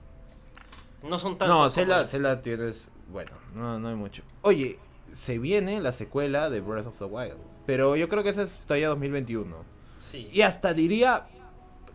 No 1.03 1.19
son 1.19 1.37
tantos. 1.37 1.57
No, 1.57 1.69
Zelda, 1.69 2.07
Zelda 2.07 2.41
tienes. 2.41 2.89
Bueno, 3.09 3.31
no, 3.55 3.79
no 3.79 3.89
hay 3.89 3.95
mucho. 3.95 4.23
Oye, 4.41 4.77
se 5.13 5.39
viene 5.39 5.81
la 5.81 5.91
secuela 5.91 6.49
de 6.49 6.61
Breath 6.61 6.87
of 6.87 6.97
the 6.99 7.05
Wild. 7.05 7.37
Pero 7.65 7.95
yo 7.95 8.07
creo 8.07 8.23
que 8.23 8.29
esa 8.29 8.43
es 8.43 8.57
todavía 8.59 8.89
2021. 8.89 9.55
Sí. 10.01 10.29
Y 10.31 10.41
hasta 10.41 10.73
diría 10.73 11.27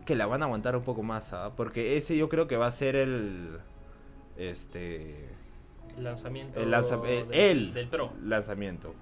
que 0.05 0.15
la 0.15 0.25
van 0.25 0.41
a 0.41 0.45
aguantar 0.45 0.75
un 0.75 0.83
poco 0.83 1.03
más, 1.03 1.33
¿ah? 1.33 1.51
Porque 1.55 1.97
ese 1.97 2.15
yo 2.17 2.29
creo 2.29 2.47
que 2.47 2.57
va 2.57 2.67
a 2.67 2.71
ser 2.71 2.95
el. 2.95 3.59
Este. 4.37 5.29
El 5.97 6.03
lanzamiento 6.03 6.59
El, 6.59 6.69
lanza- 6.71 7.01
eh, 7.05 7.25
del, 7.29 7.33
el 7.33 7.73
del 7.73 7.87
Pro. 7.87 8.13
lanzamiento. 8.23 8.93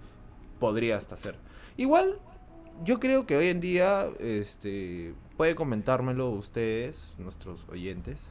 Podría 0.59 0.97
hasta 0.97 1.17
ser. 1.17 1.35
Igual, 1.77 2.17
yo 2.83 2.99
creo 2.99 3.25
que 3.25 3.35
hoy 3.37 3.47
en 3.47 3.59
día, 3.59 4.07
este, 4.19 5.13
puede 5.37 5.55
comentármelo 5.55 6.29
ustedes, 6.29 7.13
nuestros 7.17 7.67
oyentes. 7.69 8.29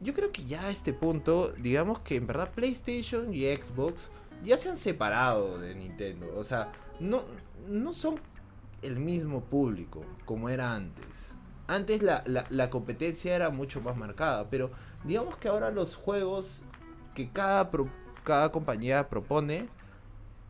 Yo 0.00 0.14
creo 0.14 0.32
que 0.32 0.44
ya 0.44 0.66
a 0.66 0.70
este 0.70 0.92
punto, 0.92 1.52
digamos 1.58 1.98
que 2.00 2.16
en 2.16 2.26
verdad 2.26 2.50
PlayStation 2.54 3.34
y 3.34 3.44
Xbox 3.54 4.08
ya 4.44 4.56
se 4.56 4.70
han 4.70 4.76
separado 4.76 5.58
de 5.58 5.74
Nintendo. 5.74 6.32
O 6.36 6.44
sea, 6.44 6.70
no, 7.00 7.24
no 7.68 7.92
son 7.92 8.14
el 8.82 9.00
mismo 9.00 9.42
público 9.42 10.04
como 10.24 10.48
era 10.48 10.72
antes. 10.74 11.04
Antes 11.66 12.02
la, 12.02 12.22
la, 12.26 12.46
la 12.48 12.70
competencia 12.70 13.34
era 13.34 13.50
mucho 13.50 13.80
más 13.82 13.96
marcada, 13.96 14.48
pero 14.48 14.70
digamos 15.04 15.36
que 15.36 15.48
ahora 15.48 15.70
los 15.70 15.96
juegos 15.96 16.62
que 17.18 17.28
cada, 17.30 17.68
pro- 17.68 17.88
cada 18.22 18.52
compañía 18.52 19.08
propone 19.08 19.66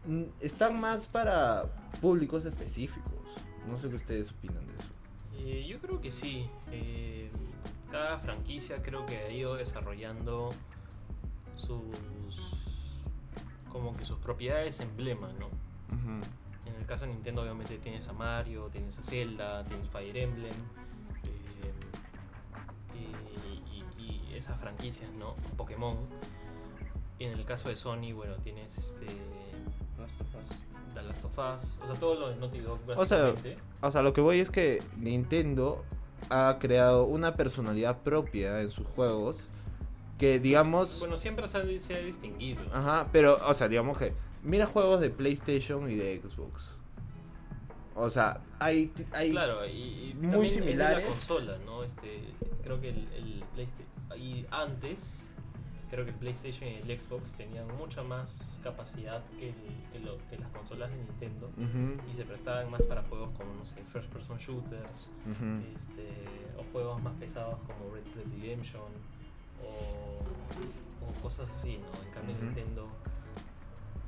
mm, 0.06 0.24
están 0.40 0.78
más 0.78 1.06
para 1.06 1.64
públicos 2.02 2.44
específicos. 2.44 3.14
No 3.66 3.78
sé 3.78 3.88
qué 3.88 3.96
ustedes 3.96 4.30
opinan 4.32 4.66
de 4.66 4.72
eso. 4.74 4.88
Eh, 5.38 5.66
yo 5.66 5.78
creo 5.80 5.98
que 6.02 6.10
sí. 6.10 6.46
Eh, 6.70 7.30
cada 7.90 8.18
franquicia 8.18 8.82
creo 8.82 9.06
que 9.06 9.16
ha 9.16 9.30
ido 9.30 9.54
desarrollando 9.54 10.50
sus 11.56 11.80
como 13.72 13.96
que 13.96 14.04
sus 14.04 14.18
propiedades 14.18 14.80
emblema, 14.80 15.32
¿no? 15.38 15.48
En 16.66 16.74
el 16.78 16.84
caso 16.86 17.06
de 17.06 17.12
Nintendo 17.14 17.40
obviamente 17.42 17.78
tienes 17.78 18.06
a 18.08 18.12
Mario, 18.12 18.68
tienes 18.70 18.98
a 18.98 19.02
Zelda, 19.02 19.64
tienes 19.64 19.88
Fire 19.88 20.16
Emblem 20.18 20.52
eh, 21.24 21.72
y, 22.94 24.02
y- 24.02 24.30
y 24.30 24.34
esas 24.34 24.60
franquicias, 24.60 25.10
¿no? 25.12 25.34
Pokémon. 25.56 25.96
Y 27.18 27.24
en 27.24 27.32
el 27.32 27.44
caso 27.44 27.68
de 27.68 27.76
Sony, 27.76 28.12
bueno, 28.14 28.34
tienes 28.36 28.78
este 28.78 29.06
Last 29.98 30.20
of 30.20 30.26
Us. 30.42 30.58
The 30.94 31.02
Last 31.02 31.24
of 31.24 31.38
Us, 31.38 31.78
o 31.82 31.86
sea, 31.86 31.96
todo 31.96 32.14
lo 32.14 32.28
de 32.30 32.36
Naughty 32.36 32.60
Dog 32.60 32.78
O 32.96 33.04
sea. 33.04 33.34
O 33.80 33.90
sea, 33.90 34.02
lo 34.02 34.12
que 34.12 34.20
voy 34.20 34.40
es 34.40 34.50
que 34.50 34.82
Nintendo 34.96 35.84
ha 36.30 36.58
creado 36.60 37.04
una 37.04 37.34
personalidad 37.36 37.98
propia 37.98 38.60
en 38.60 38.70
sus 38.70 38.86
juegos 38.86 39.48
que 40.18 40.40
digamos... 40.40 40.98
Bueno, 40.98 41.16
siempre 41.16 41.46
se 41.46 41.58
ha, 41.58 41.80
se 41.80 41.94
ha 41.94 42.00
distinguido. 42.00 42.60
Ajá, 42.72 43.08
pero, 43.12 43.38
o 43.46 43.54
sea, 43.54 43.68
digamos 43.68 43.98
que... 43.98 44.12
Mira 44.42 44.66
juegos 44.66 45.00
de 45.00 45.10
PlayStation 45.10 45.88
y 45.90 45.96
de 45.96 46.20
Xbox. 46.20 46.70
O 47.94 48.10
sea, 48.10 48.40
hay... 48.58 48.92
hay 49.12 49.30
Claro, 49.30 49.66
y, 49.66 50.10
y 50.10 50.14
muy 50.14 50.30
también 50.30 50.44
es 50.44 50.50
de 50.50 50.60
similares. 50.60 51.04
la 51.04 51.10
consola, 51.12 51.58
¿no? 51.64 51.84
Este, 51.84 52.22
creo 52.62 52.80
que 52.80 52.90
el, 52.90 53.08
el 53.14 53.44
PlayStation 53.54 53.88
y 54.16 54.46
antes 54.50 55.30
creo 55.91 56.05
que 56.05 56.11
el 56.11 56.16
PlayStation 56.16 56.68
y 56.68 56.74
el 56.76 57.01
Xbox 57.01 57.34
tenían 57.36 57.66
mucha 57.76 58.03
más 58.03 58.61
capacidad 58.62 59.24
que, 59.39 59.49
el- 59.51 59.55
que, 59.93 59.99
lo- 60.01 60.18
que 60.28 60.39
las 60.39 60.51
consolas 60.51 60.91
de 60.91 60.97
Nintendo 60.97 61.51
y 62.11 62.14
se 62.14 62.24
prestaban 62.24 62.70
más 62.70 62.86
para 62.86 63.03
juegos 63.05 63.30
como 63.36 63.55
no 63.55 63.64
sé, 63.64 63.82
first 63.84 64.09
person 64.11 64.39
shooters, 64.39 65.09
este, 65.74 66.09
o 66.59 66.64
juegos 66.72 67.03
más 67.03 67.14
pesados 67.14 67.59
como 67.66 67.95
Red 67.95 68.05
Dead 68.14 68.41
Redemption 68.43 68.82
o, 69.62 70.18
o 71.09 71.22
cosas 71.22 71.49
así, 71.55 71.78
¿no? 71.78 72.03
En 72.07 72.12
cambio. 72.12 72.34
Nintendo 72.47 72.86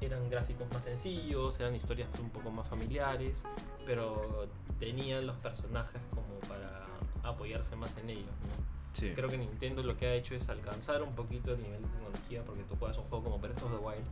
eran 0.01 0.31
gráficos 0.31 0.67
más 0.73 0.85
sencillos, 0.85 1.61
eran 1.61 1.75
historias 1.75 2.09
un 2.21 2.31
poco 2.31 2.51
más 2.51 2.67
familiares, 2.69 3.45
pero 3.85 4.49
tenían 4.79 5.27
los 5.27 5.37
personajes 5.37 6.01
como 6.11 6.39
para 6.49 6.87
apoyarse 7.23 7.77
más 7.77 7.97
en 7.99 8.11
ellos, 8.11 8.25
¿no? 8.25 8.80
Sí. 8.93 9.13
Creo 9.15 9.29
que 9.29 9.39
Nintendo 9.39 9.83
lo 9.83 9.97
que 9.97 10.07
ha 10.07 10.15
hecho 10.15 10.35
es 10.35 10.49
alcanzar 10.49 11.03
un 11.03 11.15
poquito 11.15 11.55
el 11.55 11.63
nivel 11.63 11.83
de 11.83 11.89
tecnología 11.89 12.43
porque 12.45 12.63
tú 12.65 12.77
juegas 12.77 12.99
un 12.99 13.05
juego 13.05 13.25
como 13.25 13.39
Breath 13.39 13.63
of 13.63 13.71
the 13.71 13.79
Wild 13.79 14.05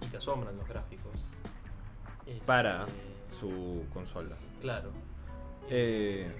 y 0.00 0.06
te 0.06 0.16
asombran 0.16 0.56
los 0.56 0.66
gráficos. 0.66 1.12
Este, 2.26 2.44
Para 2.44 2.86
su 3.30 3.84
consola. 3.92 4.36
Claro. 4.60 4.90
Eh, 5.68 6.30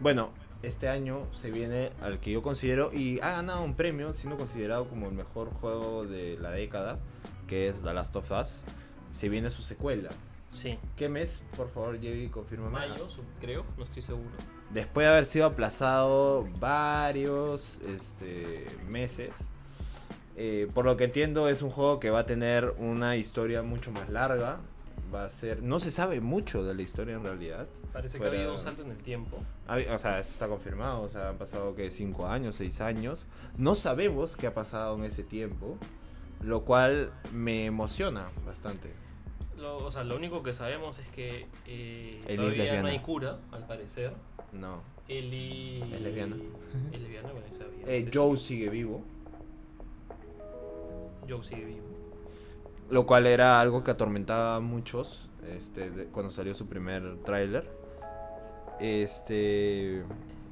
bueno, 0.00 0.30
este 0.62 0.88
año 0.88 1.26
se 1.34 1.50
viene 1.50 1.90
al 2.00 2.18
que 2.20 2.32
yo 2.32 2.42
considero 2.42 2.92
y 2.92 3.20
ha 3.20 3.32
ganado 3.32 3.62
un 3.62 3.74
premio, 3.74 4.12
siendo 4.12 4.36
considerado 4.36 4.88
como 4.88 5.06
el 5.06 5.12
mejor 5.12 5.50
juego 5.50 6.06
de 6.06 6.38
la 6.38 6.50
década, 6.50 6.98
que 7.46 7.68
es 7.68 7.82
The 7.82 7.94
Last 7.94 8.16
of 8.16 8.30
Us. 8.30 8.64
Se 9.10 9.28
viene 9.28 9.50
su 9.50 9.62
secuela. 9.62 10.10
Sí. 10.50 10.78
¿Qué 10.96 11.08
mes? 11.08 11.44
Por 11.56 11.68
favor, 11.70 11.96
Javi, 11.96 12.28
confírmame. 12.28 12.72
Mayo, 12.72 13.08
creo, 13.40 13.64
no 13.76 13.84
estoy 13.84 14.02
seguro. 14.02 14.30
Después 14.70 15.04
de 15.06 15.10
haber 15.10 15.26
sido 15.26 15.46
aplazado 15.46 16.46
varios 16.58 17.78
este, 17.86 18.66
meses. 18.88 19.34
eh, 20.36 20.68
por 20.74 20.84
lo 20.84 20.96
que 20.96 21.04
entiendo 21.04 21.48
es 21.48 21.62
un 21.62 21.70
juego 21.70 21.98
que 21.98 22.10
va 22.10 22.20
a 22.20 22.26
tener 22.26 22.74
una 22.78 23.16
historia 23.16 23.62
mucho 23.62 23.90
más 23.92 24.08
larga. 24.10 24.58
Va 25.14 25.24
a 25.24 25.30
ser... 25.30 25.62
No 25.62 25.78
se 25.78 25.90
sabe 25.90 26.20
mucho 26.20 26.64
de 26.64 26.74
la 26.74 26.82
historia 26.82 27.14
en 27.14 27.22
realidad. 27.22 27.66
Parece 27.92 28.18
que 28.18 28.24
ha 28.24 28.28
habido 28.28 28.52
un 28.52 28.58
salto 28.58 28.82
en 28.82 28.90
el 28.90 28.98
tiempo. 28.98 29.38
O 29.68 29.98
sea, 29.98 30.18
eso 30.18 30.30
está 30.30 30.48
confirmado. 30.48 31.02
O 31.02 31.08
sea, 31.08 31.28
han 31.30 31.38
pasado 31.38 31.74
que 31.74 31.90
5 31.90 32.26
años, 32.26 32.56
6 32.56 32.80
años. 32.80 33.24
No 33.56 33.76
sabemos 33.76 34.36
qué 34.36 34.48
ha 34.48 34.52
pasado 34.54 34.96
en 34.96 35.04
ese 35.04 35.22
tiempo. 35.22 35.78
Lo 36.42 36.64
cual 36.64 37.12
me 37.32 37.64
emociona 37.66 38.28
bastante. 38.44 38.92
Lo, 39.56 39.78
o 39.78 39.90
sea, 39.90 40.04
lo 40.04 40.16
único 40.16 40.42
que 40.42 40.52
sabemos 40.52 40.98
es 40.98 41.08
que 41.08 41.46
eh, 41.66 42.22
todavía 42.36 42.82
no 42.82 42.88
hay 42.88 42.98
cura, 43.00 43.38
al 43.52 43.66
parecer. 43.66 44.12
No. 44.52 44.80
Ellie... 45.08 45.82
Es 45.94 46.00
lesbiana. 46.00 46.36
Es 46.92 47.00
lesbiana, 47.00 47.30
bueno, 47.32 47.46
sabía. 47.52 47.86
Eh, 47.86 48.02
sí, 48.02 48.10
Joe 48.12 48.36
sí. 48.36 48.44
sigue 48.44 48.68
vivo. 48.70 49.02
Joe 51.28 51.42
sigue 51.42 51.64
vivo. 51.64 51.86
Lo 52.90 53.06
cual 53.06 53.26
era 53.26 53.60
algo 53.60 53.82
que 53.82 53.90
atormentaba 53.90 54.56
a 54.56 54.60
muchos 54.60 55.28
este, 55.46 55.90
de- 55.90 56.06
cuando 56.06 56.30
salió 56.30 56.54
su 56.54 56.66
primer 56.66 57.16
tráiler. 57.24 57.68
Este. 58.80 60.04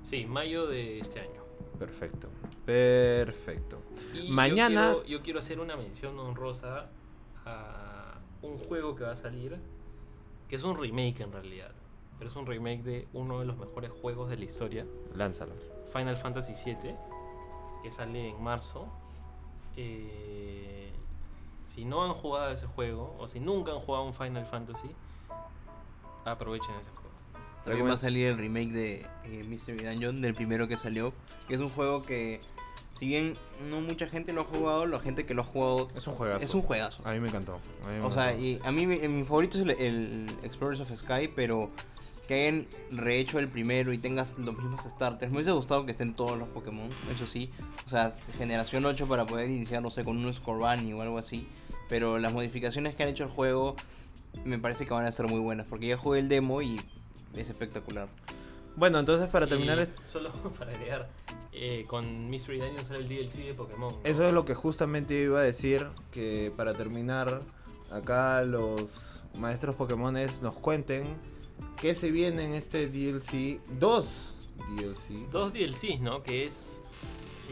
Sí, 0.03 0.27
mayo 0.27 0.67
de 0.67 0.99
este 0.99 1.21
año. 1.21 1.43
Perfecto. 1.79 2.29
Perfecto. 2.65 3.79
Y 4.15 4.31
Mañana- 4.31 4.93
Yo 4.93 5.03
quiero, 5.03 5.19
yo 5.19 5.23
quiero 5.23 5.39
hacer 5.41 5.61
una 5.61 5.77
mención 5.77 6.19
honrosa 6.19 6.89
a 7.45 7.84
un 8.45 8.59
juego 8.59 8.95
que 8.95 9.05
va 9.05 9.13
a 9.13 9.17
salir, 9.17 9.59
que 10.49 10.57
es 10.57 10.63
un 10.63 10.77
remake 10.77 11.21
en 11.21 11.33
realidad. 11.33 11.73
Pero 12.19 12.31
es 12.31 12.37
un 12.37 12.47
remake 12.47 12.83
de 12.83 13.09
uno 13.13 13.41
de 13.41 13.47
los 13.47 13.57
mejores 13.57 13.91
juegos 13.91 14.31
de 14.31 14.37
la 14.37 14.45
historia, 14.45 14.87
Lánzalo. 15.15 15.55
Final 15.93 16.17
Fantasy 16.17 16.55
VII, 16.65 16.95
que 17.83 17.91
sale 17.91 18.29
en 18.29 18.43
marzo. 18.43 18.87
Eh, 19.77 20.93
si 21.67 21.85
no 21.85 22.05
han 22.05 22.15
jugado 22.15 22.51
ese 22.51 22.67
juego, 22.67 23.17
o 23.19 23.27
si 23.27 23.41
nunca 23.41 23.73
han 23.73 23.81
jugado 23.81 24.05
un 24.05 24.15
Final 24.15 24.47
Fantasy, 24.47 24.89
aprovechen 26.25 26.75
ese 26.81 26.91
juego. 26.91 27.05
También 27.65 27.89
va 27.89 27.95
a 27.95 27.97
salir 27.97 28.27
el 28.27 28.37
remake 28.37 28.71
de 28.73 29.07
eh, 29.25 29.45
Mystery 29.45 29.85
Dungeon, 29.85 30.21
del 30.21 30.35
primero 30.35 30.69
que 30.69 30.77
salió. 30.77 31.15
Que 31.49 31.55
es 31.55 31.61
un 31.61 31.71
juego 31.71 32.05
que, 32.05 32.41
si 32.99 33.07
bien 33.07 33.35
no 33.71 33.81
mucha 33.81 34.07
gente 34.07 34.33
lo 34.33 34.43
ha 34.43 34.45
jugado, 34.45 34.87
la 34.87 34.99
gente 35.01 35.27
que 35.27 35.35
lo 35.35 35.43
ha 35.43 35.45
jugado 35.45 35.89
Es 35.97 36.07
un 36.07 36.15
juegazo. 36.15 36.45
es 36.45 36.55
un 36.55 36.63
juegazo. 36.63 37.03
A 37.07 37.13
mí 37.13 37.21
me 37.21 37.29
encantó. 37.29 37.59
mí 37.87 38.01
me 38.01 38.07
O 38.07 38.13
sea, 38.13 38.31
encantó. 38.31 38.45
y 38.47 38.61
a 38.65 38.73
mí 38.73 38.87
mi 38.87 39.25
favorito 39.25 39.59
es 39.59 39.65
el, 39.65 39.71
el 39.71 40.27
Explorers 40.43 40.81
of 40.81 40.91
Sky, 40.95 41.29
pero 41.35 41.71
que 42.29 42.35
hayan 42.35 42.67
rehecho 42.91 43.39
el 43.39 43.49
primero 43.49 43.93
y 43.93 43.99
tengas 43.99 44.39
los 44.39 44.57
mismos 44.57 44.83
starters. 44.85 45.31
Me 45.31 45.37
hubiese 45.39 45.51
gustado 45.53 45.85
que 45.85 45.91
estén 45.91 46.15
todos 46.15 46.39
los 46.39 46.49
Pokémon, 46.49 46.89
eso 47.13 47.27
sí. 47.27 47.51
O 47.87 47.91
sea, 47.91 48.15
generación 48.39 48.87
8 48.87 49.07
para 49.07 49.27
poder 49.27 49.51
iniciar, 49.51 49.83
no 49.83 49.91
sé, 49.91 50.05
con 50.05 50.17
un 50.17 50.33
Scorbunny 50.33 50.93
o 50.95 51.03
algo 51.03 51.19
así. 51.19 51.47
Pero 51.91 52.19
las 52.19 52.33
modificaciones 52.33 52.95
que 52.95 53.03
han 53.03 53.11
hecho 53.11 53.25
al 53.25 53.31
juego 53.31 53.77
me 54.45 54.59
parece 54.59 54.87
que 54.87 54.95
van 54.95 55.05
a 55.05 55.13
ser 55.13 55.29
muy 55.29 55.39
buenas, 55.41 55.67
porque 55.69 55.87
ya 55.89 55.97
jugué 55.99 56.19
el 56.21 56.29
demo 56.31 56.63
y 56.63 56.81
es 57.35 57.51
espectacular. 57.51 58.09
Bueno, 58.77 58.99
entonces 58.99 59.29
para 59.29 59.47
terminar, 59.47 59.79
es- 59.79 59.91
Solo 60.05 60.31
para 60.59 60.73
agregar, 60.73 61.09
eh, 61.53 61.85
con 61.87 62.29
Mystery 62.29 62.59
Dungeon 62.59 62.85
sale 62.85 62.99
el 63.01 63.09
DLC 63.09 63.45
de 63.45 63.55
Pokémon. 63.55 63.93
¿no? 63.95 64.01
eso 64.05 64.25
es 64.25 64.33
lo 64.33 64.45
que 64.45 64.55
justamente 64.55 65.15
iba 65.23 65.41
a 65.41 65.43
decir, 65.43 65.87
que 66.11 66.53
para 66.57 66.75
terminar, 66.75 67.41
acá 67.93 68.43
los 68.43 69.11
maestros 69.35 69.75
Pokémones 69.77 70.43
nos 70.43 70.55
cuenten 70.55 71.17
qué 71.81 71.95
se 71.95 72.11
viene 72.11 72.45
en 72.45 72.55
este 72.55 72.89
DLC. 72.89 73.61
Dos 73.79 74.31
DLC. 74.77 75.29
Dos 75.31 75.53
DLCs, 75.53 76.01
¿no? 76.01 76.23
Que 76.23 76.47
es. 76.47 76.81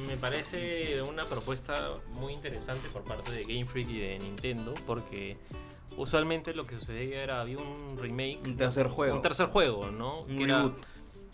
Me 0.08 0.16
parece 0.16 1.02
una 1.02 1.26
propuesta 1.26 1.98
muy 2.14 2.32
interesante 2.32 2.88
por 2.88 3.02
parte 3.02 3.30
de 3.30 3.42
Game 3.42 3.66
Freak 3.66 3.88
y 3.90 3.98
de 4.00 4.18
Nintendo. 4.20 4.72
Porque 4.86 5.36
usualmente 5.96 6.54
lo 6.54 6.64
que 6.64 6.76
sucedía 6.78 7.22
era. 7.22 7.40
Había 7.40 7.58
un 7.58 7.98
remake. 7.98 8.38
Un 8.44 8.56
tercer 8.56 8.86
juego. 8.88 9.16
Un 9.16 9.22
tercer 9.22 9.46
juego, 9.48 9.90
¿no? 9.90 10.20
Un 10.22 10.36
que 10.38 10.44
era 10.44 10.58
reboot. 10.62 10.86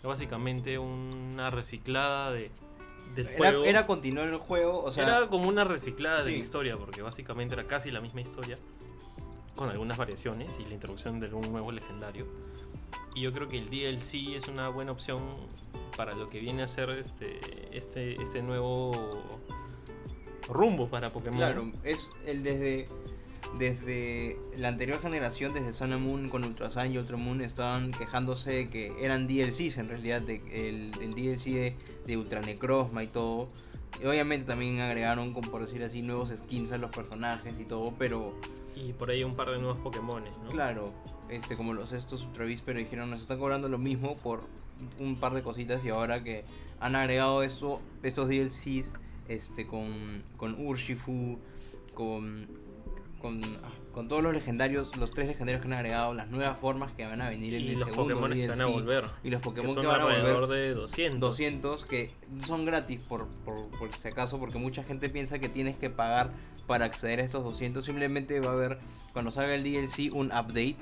Básicamente 0.07 0.77
una 0.77 1.49
reciclada 1.49 2.31
de, 2.31 2.51
del 3.15 3.27
Era, 3.27 3.37
juego. 3.37 3.65
era 3.65 3.87
continuar 3.87 4.27
el 4.27 4.37
juego, 4.37 4.83
o 4.83 4.91
sea, 4.91 5.03
Era 5.03 5.27
como 5.27 5.47
una 5.47 5.63
reciclada 5.63 6.23
de 6.23 6.31
la 6.31 6.37
historia, 6.37 6.77
porque 6.77 7.01
básicamente 7.01 7.55
era 7.55 7.65
casi 7.65 7.91
la 7.91 8.01
misma 8.01 8.21
historia, 8.21 8.57
con 9.55 9.69
algunas 9.69 9.97
variaciones 9.97 10.49
y 10.59 10.65
la 10.65 10.73
introducción 10.73 11.19
de 11.19 11.33
un 11.33 11.51
nuevo 11.51 11.71
legendario. 11.71 12.25
Y 13.15 13.21
yo 13.21 13.31
creo 13.33 13.47
que 13.49 13.57
el 13.57 13.69
DLC 13.69 14.35
es 14.35 14.47
una 14.47 14.69
buena 14.69 14.91
opción 14.91 15.19
para 15.97 16.13
lo 16.13 16.29
que 16.29 16.39
viene 16.39 16.63
a 16.63 16.67
ser 16.67 16.89
este, 16.91 17.39
este, 17.73 18.21
este 18.21 18.41
nuevo 18.41 18.91
rumbo 20.47 20.87
para 20.87 21.09
Pokémon. 21.09 21.37
Claro, 21.37 21.71
es 21.83 22.11
el 22.25 22.43
desde 22.43 22.87
desde 23.57 24.37
la 24.57 24.69
anterior 24.69 25.01
generación, 25.01 25.53
desde 25.53 25.73
Sun 25.73 25.93
and 25.93 26.05
Moon 26.05 26.29
con 26.29 26.43
Ultra 26.43 26.69
Sun 26.69 26.93
y 26.93 26.97
Ultra 26.97 27.17
Moon, 27.17 27.41
estaban 27.41 27.91
quejándose 27.91 28.51
de 28.51 28.69
que 28.69 28.93
eran 29.01 29.27
DLCs 29.27 29.77
en 29.77 29.89
realidad, 29.89 30.21
de, 30.21 30.41
el, 30.51 30.91
el 31.01 31.13
DLC 31.13 31.45
de, 31.45 31.75
de 32.05 32.17
Ultra 32.17 32.41
Necrozma 32.41 33.03
y 33.03 33.07
todo. 33.07 33.49
Y 34.01 34.05
obviamente 34.05 34.45
también 34.45 34.79
agregaron, 34.79 35.33
como 35.33 35.49
por 35.49 35.65
decir 35.65 35.83
así, 35.83 36.01
nuevos 36.01 36.29
skins 36.29 36.71
a 36.71 36.77
los 36.77 36.95
personajes 36.95 37.59
y 37.59 37.65
todo, 37.65 37.93
pero 37.97 38.35
Y 38.75 38.93
por 38.93 39.09
ahí 39.09 39.23
un 39.23 39.35
par 39.35 39.49
de 39.49 39.57
nuevos 39.57 39.79
Pokémon, 39.79 40.23
¿no? 40.23 40.49
claro, 40.51 40.93
este 41.27 41.57
como 41.57 41.73
los 41.73 41.91
estos 41.91 42.23
Ultra 42.23 42.45
Beast, 42.45 42.63
pero 42.65 42.79
dijeron 42.79 43.09
nos 43.09 43.21
están 43.21 43.39
cobrando 43.39 43.67
lo 43.67 43.77
mismo 43.77 44.15
por 44.17 44.41
un 44.99 45.17
par 45.17 45.33
de 45.33 45.43
cositas 45.43 45.83
y 45.83 45.89
ahora 45.89 46.23
que 46.23 46.45
han 46.79 46.95
agregado 46.95 47.43
eso, 47.43 47.81
estos 48.03 48.29
DLCs 48.29 48.93
este 49.27 49.67
con, 49.67 50.23
con 50.37 50.55
Urshifu, 50.59 51.37
con, 51.93 52.47
con, 53.19 53.41
con 53.93 54.07
todos 54.07 54.23
los 54.23 54.33
legendarios, 54.33 54.95
los 54.97 55.11
tres 55.13 55.27
legendarios 55.27 55.61
que 55.61 55.67
han 55.67 55.73
agregado, 55.73 56.13
las 56.13 56.29
nuevas 56.29 56.57
formas 56.57 56.91
que 56.93 57.05
van 57.05 57.21
a 57.21 57.29
venir 57.29 57.53
en 57.55 57.61
Y 57.63 57.67
el 57.67 57.73
los 57.73 57.83
segundo 57.89 58.15
Pokémon 58.15 58.31
que 58.33 58.47
van 58.47 58.61
a 58.61 58.65
DLC, 58.65 58.71
volver. 58.73 59.05
y 59.23 59.29
los 59.29 59.41
Que 59.41 59.49
Pokémon 59.49 59.73
son 59.75 59.81
que, 59.81 59.87
van 59.87 60.01
a 60.01 60.03
alrededor 60.05 60.41
volver. 60.47 60.57
de 60.69 60.73
200. 60.73 61.19
200 61.29 61.85
que 61.85 62.11
son 62.45 62.65
gratis 62.65 63.03
por, 63.03 63.27
por, 63.45 63.69
por 63.77 63.93
si 63.93 64.07
acaso 64.07 64.39
porque 64.39 64.57
mucha 64.57 64.83
gente 64.83 65.09
piensa 65.09 65.39
que 65.39 65.49
tienes 65.49 65.77
que 65.77 65.89
pagar 65.89 66.31
para 66.67 66.85
acceder 66.85 67.19
a 67.19 67.23
estos 67.23 67.43
200 67.43 67.83
simplemente 67.83 68.39
va 68.39 68.49
a 68.49 68.53
haber 68.53 68.79
cuando 69.13 69.31
salga 69.31 69.55
el 69.55 69.63
DLC 69.63 70.13
un 70.13 70.27
update 70.27 70.77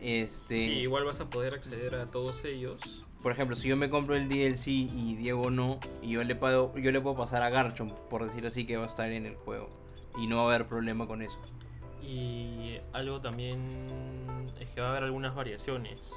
este 0.00 0.56
Sí, 0.58 0.70
igual 0.80 1.04
vas 1.04 1.20
a 1.20 1.30
poder 1.30 1.54
acceder 1.54 1.94
a 1.94 2.06
todos 2.06 2.44
ellos. 2.44 3.04
por 3.22 3.32
ejemplo 3.32 3.56
si 3.56 3.68
yo 3.68 3.76
me 3.76 3.90
compro 3.90 4.14
el 4.16 4.28
DLC 4.28 4.68
y 4.68 5.16
Diego 5.16 5.50
no 5.50 5.78
y 6.02 6.10
yo 6.10 6.24
le 6.24 6.34
puedo 6.36 6.76
yo 6.78 6.92
le 6.92 7.00
puedo 7.00 7.16
pasar 7.16 7.42
a 7.42 7.50
Garchomp 7.50 7.92
por 8.10 8.26
decirlo 8.26 8.48
así 8.48 8.64
que 8.66 8.76
va 8.76 8.84
a 8.84 8.86
estar 8.86 9.10
en 9.10 9.26
el 9.26 9.34
juego 9.36 9.70
y 10.18 10.26
no 10.26 10.36
va 10.36 10.42
a 10.42 10.54
haber 10.54 10.66
problema 10.66 11.06
con 11.06 11.22
eso 11.22 11.38
Y 12.02 12.78
algo 12.92 13.20
también 13.20 13.68
es 14.60 14.70
que 14.70 14.80
va 14.80 14.88
a 14.88 14.90
haber 14.90 15.04
algunas 15.04 15.34
variaciones. 15.34 16.12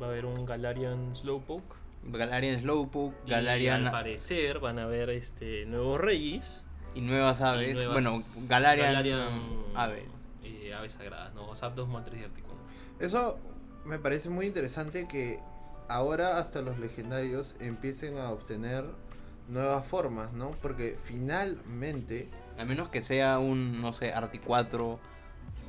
Va 0.00 0.06
a 0.06 0.10
haber 0.10 0.24
un 0.26 0.46
Galarian 0.46 1.14
Slowpoke. 1.16 1.76
Galarian 2.04 2.60
Slowpoke 2.60 3.14
Y 3.26 3.30
Galarian 3.30 3.86
al 3.86 3.92
parecer 3.92 4.58
van 4.60 4.78
a 4.78 4.84
haber 4.84 5.10
este 5.10 5.66
nuevos 5.66 6.00
reyes. 6.00 6.64
y 6.94 7.02
nuevas 7.02 7.40
aves 7.42 7.72
y 7.72 7.74
nuevas 7.74 7.92
bueno 7.92 8.18
Galarian, 8.48 8.86
Galarian 8.88 9.28
ave 9.74 10.06
eh, 10.42 10.72
aves 10.74 10.92
sagradas, 10.92 11.34
¿no? 11.34 11.54
Zapdos, 11.54 11.88
Moltres 11.88 12.20
y 12.20 12.24
Articuno. 12.24 12.58
Eso 12.98 13.38
me 13.84 13.98
parece 13.98 14.30
muy 14.30 14.46
interesante 14.46 15.06
que 15.08 15.40
ahora 15.88 16.38
hasta 16.38 16.62
los 16.62 16.78
legendarios 16.78 17.56
empiecen 17.60 18.16
a 18.18 18.30
obtener 18.30 18.84
nuevas 19.48 19.86
formas, 19.86 20.32
¿no? 20.32 20.52
Porque 20.62 20.96
finalmente 21.02 22.28
A 22.60 22.64
menos 22.64 22.88
que 22.88 23.00
sea 23.00 23.38
un, 23.38 23.80
no 23.80 23.92
sé, 23.92 24.12
Arti4 24.14 24.98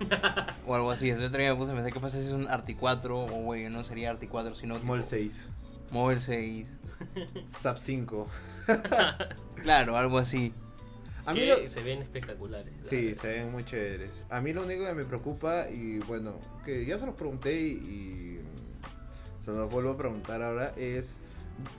o 0.67 0.75
algo 0.75 0.91
así. 0.91 1.11
Otro 1.11 1.29
día 1.37 1.51
me 1.51 1.55
puse 1.55 1.71
a 1.71 1.75
pensar, 1.75 1.93
¿qué 1.93 1.99
pasa 1.99 2.19
si 2.19 2.25
es 2.25 2.31
un 2.31 2.47
Arti4 2.47 3.09
o, 3.11 3.25
güey, 3.43 3.69
no 3.69 3.83
sería 3.83 4.13
Arti4, 4.17 4.55
sino 4.55 4.75
tipo 4.75 4.87
Mol 4.87 5.03
6, 5.05 5.47
Mol 5.91 6.19
6? 6.19 6.77
Zap 7.49 7.77
5. 7.77 8.27
Claro, 9.61 9.97
algo 9.97 10.17
así. 10.17 10.53
A 11.25 11.33
mí 11.33 11.45
lo- 11.45 11.67
se 11.67 11.83
ven 11.83 12.01
espectaculares. 12.01 12.73
la 12.77 12.83
Sí, 12.83 13.05
verdad. 13.07 13.21
se 13.21 13.27
ven 13.27 13.51
muy 13.51 13.63
chéveres. 13.63 14.25
A 14.29 14.41
mí 14.41 14.53
lo 14.53 14.63
único 14.63 14.85
que 14.85 14.93
me 14.93 15.03
preocupa, 15.03 15.69
y 15.69 15.99
bueno, 15.99 16.33
que 16.65 16.83
ya 16.85 16.97
se 16.97 17.05
los 17.05 17.15
pregunté 17.15 17.59
y, 17.61 17.71
y 17.71 18.41
se 19.39 19.51
los 19.51 19.69
vuelvo 19.71 19.91
a 19.91 19.97
preguntar 19.97 20.41
ahora, 20.41 20.71
es, 20.77 21.19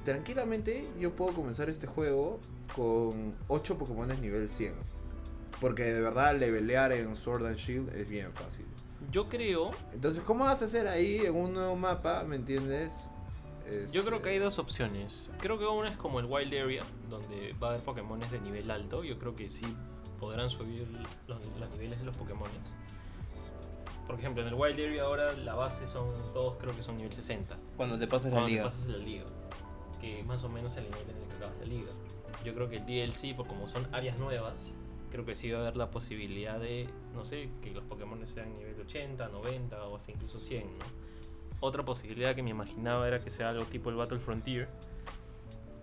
tranquilamente 0.05 0.87
yo 1.01 1.11
puedo 1.15 1.35
comenzar 1.35 1.69
este 1.69 1.87
juego 1.89 2.39
con 2.77 3.35
8 3.49 3.79
Pokémon 3.79 4.09
nivel 4.21 4.49
100. 4.49 4.75
Porque 5.63 5.85
de 5.85 6.01
verdad 6.01 6.37
levelear 6.37 6.93
en 6.93 7.15
Sword 7.17 7.47
and 7.47 7.57
Shield 7.57 7.89
es 7.95 8.11
bien 8.11 8.33
fácil. 8.35 8.67
Yo 9.13 9.29
creo, 9.29 9.71
Entonces, 9.95 10.23
¿cómo 10.23 10.45
vas 10.45 10.61
a 10.61 10.65
hacer 10.65 10.89
ahí 10.89 11.19
en 11.19 11.35
un 11.37 11.55
nuevo 11.55 11.77
mapa? 11.77 12.25
¿Me 12.25 12.37
entiendes? 12.37 13.09
yo 13.93 14.05
creo 14.05 14.21
que 14.21 14.31
hay 14.31 14.35
Este, 14.37 14.45
dos 14.45 14.59
opciones. 14.59 15.31
Creo 15.39 15.59
que 15.59 15.65
una 15.65 15.89
es 15.89 15.97
como 15.97 16.19
el 16.21 16.27
Wild 16.27 16.53
Area, 16.53 16.83
donde 17.09 17.55
va 17.63 17.69
a 17.69 17.71
haber 17.71 17.83
Pokémones 17.85 18.31
de 18.33 18.41
nivel 18.41 18.71
alto. 18.71 19.05
Yo 19.05 19.19
creo 19.19 19.35
que 19.37 19.49
sí 19.49 19.65
podrán 20.19 20.51
subir 20.51 20.87
los, 21.29 21.39
los 21.59 21.71
niveles 21.71 22.01
de 22.01 22.05
los 22.05 22.17
Pokémones. 22.17 22.75
Por 24.07 24.19
ejemplo, 24.19 24.43
en 24.43 24.49
el 24.49 24.55
Wild 24.55 24.79
Area 24.81 25.05
ahora 25.05 25.33
la 25.33 25.55
base 25.55 25.87
son 25.87 26.07
todos 26.35 26.57
creo 26.59 26.75
que 26.75 26.83
son 26.83 26.97
nivel 26.97 27.13
60. 27.13 27.57
Cuando 27.77 27.99
te 27.99 28.07
pases 28.09 28.27
la 28.33 28.41
Cuando 28.41 28.47
te 28.49 28.53
liga. 28.53 28.65
pasas 28.65 28.87
la 28.89 28.99
liga. 28.99 29.25
Que 30.01 30.21
es 30.21 30.27
más 30.27 30.43
o 30.43 30.49
menos 30.49 30.77
el 30.77 30.85
nivel 30.85 31.09
en 31.09 31.17
el 31.23 31.29
que 31.29 31.35
acabas 31.37 31.57
la 31.61 31.67
liga. 31.67 31.93
Yo 32.45 32.55
creo 32.55 32.69
que 32.69 32.77
el 32.77 32.85
DLC, 32.85 33.37
por 33.37 33.47
como 33.47 33.69
son 33.69 33.87
áreas 33.95 34.19
nuevas, 34.19 34.75
creo 35.13 35.25
que 35.25 35.35
sí 35.37 35.51
va 35.51 35.59
a 35.59 35.61
haber 35.63 35.77
la 35.77 35.91
posibilidad 35.91 36.59
de, 36.59 36.89
no 37.15 37.25
sé, 37.25 37.51
que 37.63 37.71
los 37.71 37.85
Pokémon 37.85 38.27
sean 38.27 38.57
nivel 38.57 38.81
80, 38.81 39.29
90 39.29 39.85
o 39.87 39.97
hasta 39.97 40.11
incluso 40.11 40.41
100, 40.41 40.63
¿no? 40.79 40.85
Otra 41.61 41.85
posibilidad 41.85 42.35
que 42.35 42.43
me 42.43 42.51
imaginaba 42.51 43.07
era 43.07 43.21
que 43.21 43.31
sea 43.31 43.51
algo 43.51 43.65
tipo 43.67 43.91
el 43.91 43.97
Battle 43.97 44.19
Frontier, 44.19 44.69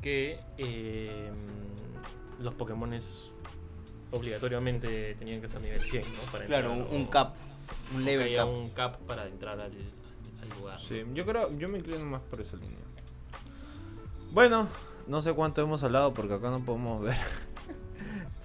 que 0.02 0.36
eh, 0.58 1.30
los 2.42 2.54
Pokémon 2.56 2.92
obligatoriamente 4.12 5.16
tenían 5.16 5.40
que 5.40 5.48
ser 5.48 5.62
nivel 5.62 5.80
100, 5.80 6.02
¿no? 6.02 6.32
Para 6.32 6.46
Claro, 6.46 6.72
un, 6.74 6.80
entrar, 6.80 6.96
un 7.00 7.06
o- 7.06 7.10
cap. 7.10 7.36
Un 7.96 8.04
level 8.06 8.36
cap. 8.36 8.48
un 8.50 8.70
cap 8.70 8.98
para 9.08 9.28
entrar 9.28 9.54
al, 9.60 9.72
al 9.72 10.60
lugar. 10.60 10.80
Sí, 10.80 11.04
yo 11.14 11.26
creo, 11.26 11.56
yo 11.58 11.70
me 11.70 11.78
inclino 11.78 12.04
más 12.06 12.22
por 12.24 12.42
esa 12.42 12.58
línea. 12.58 12.80
Bueno, 14.32 14.68
no 15.08 15.22
sé 15.22 15.34
cuánto 15.34 15.62
hemos 15.62 15.84
hablado 15.84 16.14
porque 16.14 16.34
acá 16.34 16.50
no 16.50 16.60
podemos 16.60 17.02
ver. 17.04 17.16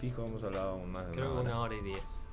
Fijo, 0.04 0.24
hemos 0.24 0.42
hablado 0.42 0.78
más 0.78 1.06
de 1.08 1.12
Creo 1.12 1.32
una 1.32 1.40
hora. 1.40 1.50
una 1.50 1.60
hora 1.60 1.74
y 1.76 1.80
diez. 1.82 2.24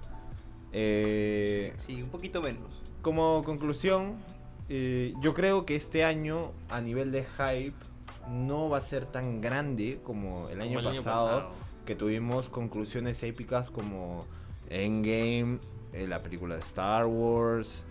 Eh, 0.73 1.73
Sí, 1.77 2.01
un 2.01 2.09
poquito 2.09 2.41
menos. 2.41 2.81
como 3.01 3.43
conclusión, 3.43 4.15
eh, 4.69 5.13
yo 5.21 5.33
creo 5.33 5.65
que 5.65 5.75
este 5.75 6.03
año, 6.03 6.51
a 6.69 6.81
nivel 6.81 7.11
de 7.11 7.23
hype, 7.25 7.75
no 8.29 8.69
va 8.69 8.77
a 8.77 8.81
ser 8.81 9.05
tan 9.05 9.41
grande 9.41 9.99
como 10.03 10.47
el 10.49 10.61
año, 10.61 10.75
Como 10.75 10.89
el 10.89 10.95
año 10.95 11.03
pasado, 11.03 11.49
que 11.85 11.95
tuvimos 11.95 12.49
conclusiones 12.49 13.23
épicas 13.23 13.71
como 13.71 14.25
Endgame, 14.69 15.59
eh, 15.93 16.07
la 16.07 16.19
película 16.21 16.55
de 16.55 16.61
Star 16.61 17.07
Wars, 17.07 17.85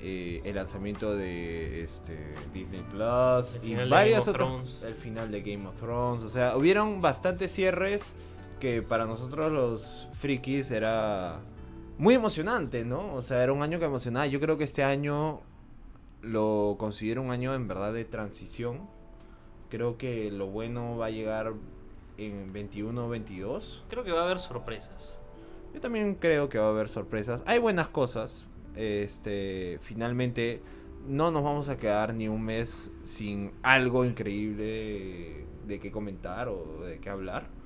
eh, 0.00 0.42
el 0.44 0.54
lanzamiento 0.56 1.16
de 1.16 1.82
este, 1.82 2.34
Disney 2.52 2.82
Plus 2.82 3.56
El 3.62 3.86
y 3.86 3.88
varias 3.88 4.28
otras, 4.28 4.82
el 4.82 4.94
final 4.94 5.30
de 5.30 5.40
Game 5.42 5.66
of 5.66 5.76
Thrones, 5.76 6.22
o 6.22 6.28
sea, 6.28 6.56
hubieron 6.56 7.00
bastantes 7.00 7.52
cierres 7.52 8.12
que 8.62 8.80
para 8.80 9.06
nosotros 9.06 9.50
los 9.50 10.08
frikis 10.12 10.70
era 10.70 11.40
muy 11.98 12.14
emocionante, 12.14 12.84
¿no? 12.84 13.12
O 13.12 13.20
sea, 13.20 13.42
era 13.42 13.52
un 13.52 13.60
año 13.60 13.80
que 13.80 13.86
emocionaba. 13.86 14.28
Yo 14.28 14.38
creo 14.38 14.56
que 14.56 14.62
este 14.62 14.84
año 14.84 15.40
lo 16.20 16.76
considero 16.78 17.22
un 17.22 17.32
año 17.32 17.56
en 17.56 17.66
verdad 17.66 17.92
de 17.92 18.04
transición. 18.04 18.88
Creo 19.68 19.98
que 19.98 20.30
lo 20.30 20.46
bueno 20.46 20.96
va 20.96 21.06
a 21.06 21.10
llegar 21.10 21.54
en 22.18 22.54
21-22. 22.54 23.82
Creo 23.88 24.04
que 24.04 24.12
va 24.12 24.20
a 24.20 24.24
haber 24.26 24.38
sorpresas. 24.38 25.18
Yo 25.74 25.80
también 25.80 26.14
creo 26.14 26.48
que 26.48 26.60
va 26.60 26.66
a 26.66 26.70
haber 26.70 26.88
sorpresas. 26.88 27.42
Hay 27.48 27.58
buenas 27.58 27.88
cosas. 27.88 28.48
Este, 28.76 29.80
finalmente 29.82 30.62
no 31.08 31.32
nos 31.32 31.42
vamos 31.42 31.68
a 31.68 31.78
quedar 31.78 32.14
ni 32.14 32.28
un 32.28 32.44
mes 32.44 32.92
sin 33.02 33.50
algo 33.64 34.04
increíble 34.04 35.46
de 35.66 35.80
qué 35.80 35.90
comentar 35.90 36.46
o 36.46 36.84
de 36.84 37.00
qué 37.00 37.10
hablar. 37.10 37.60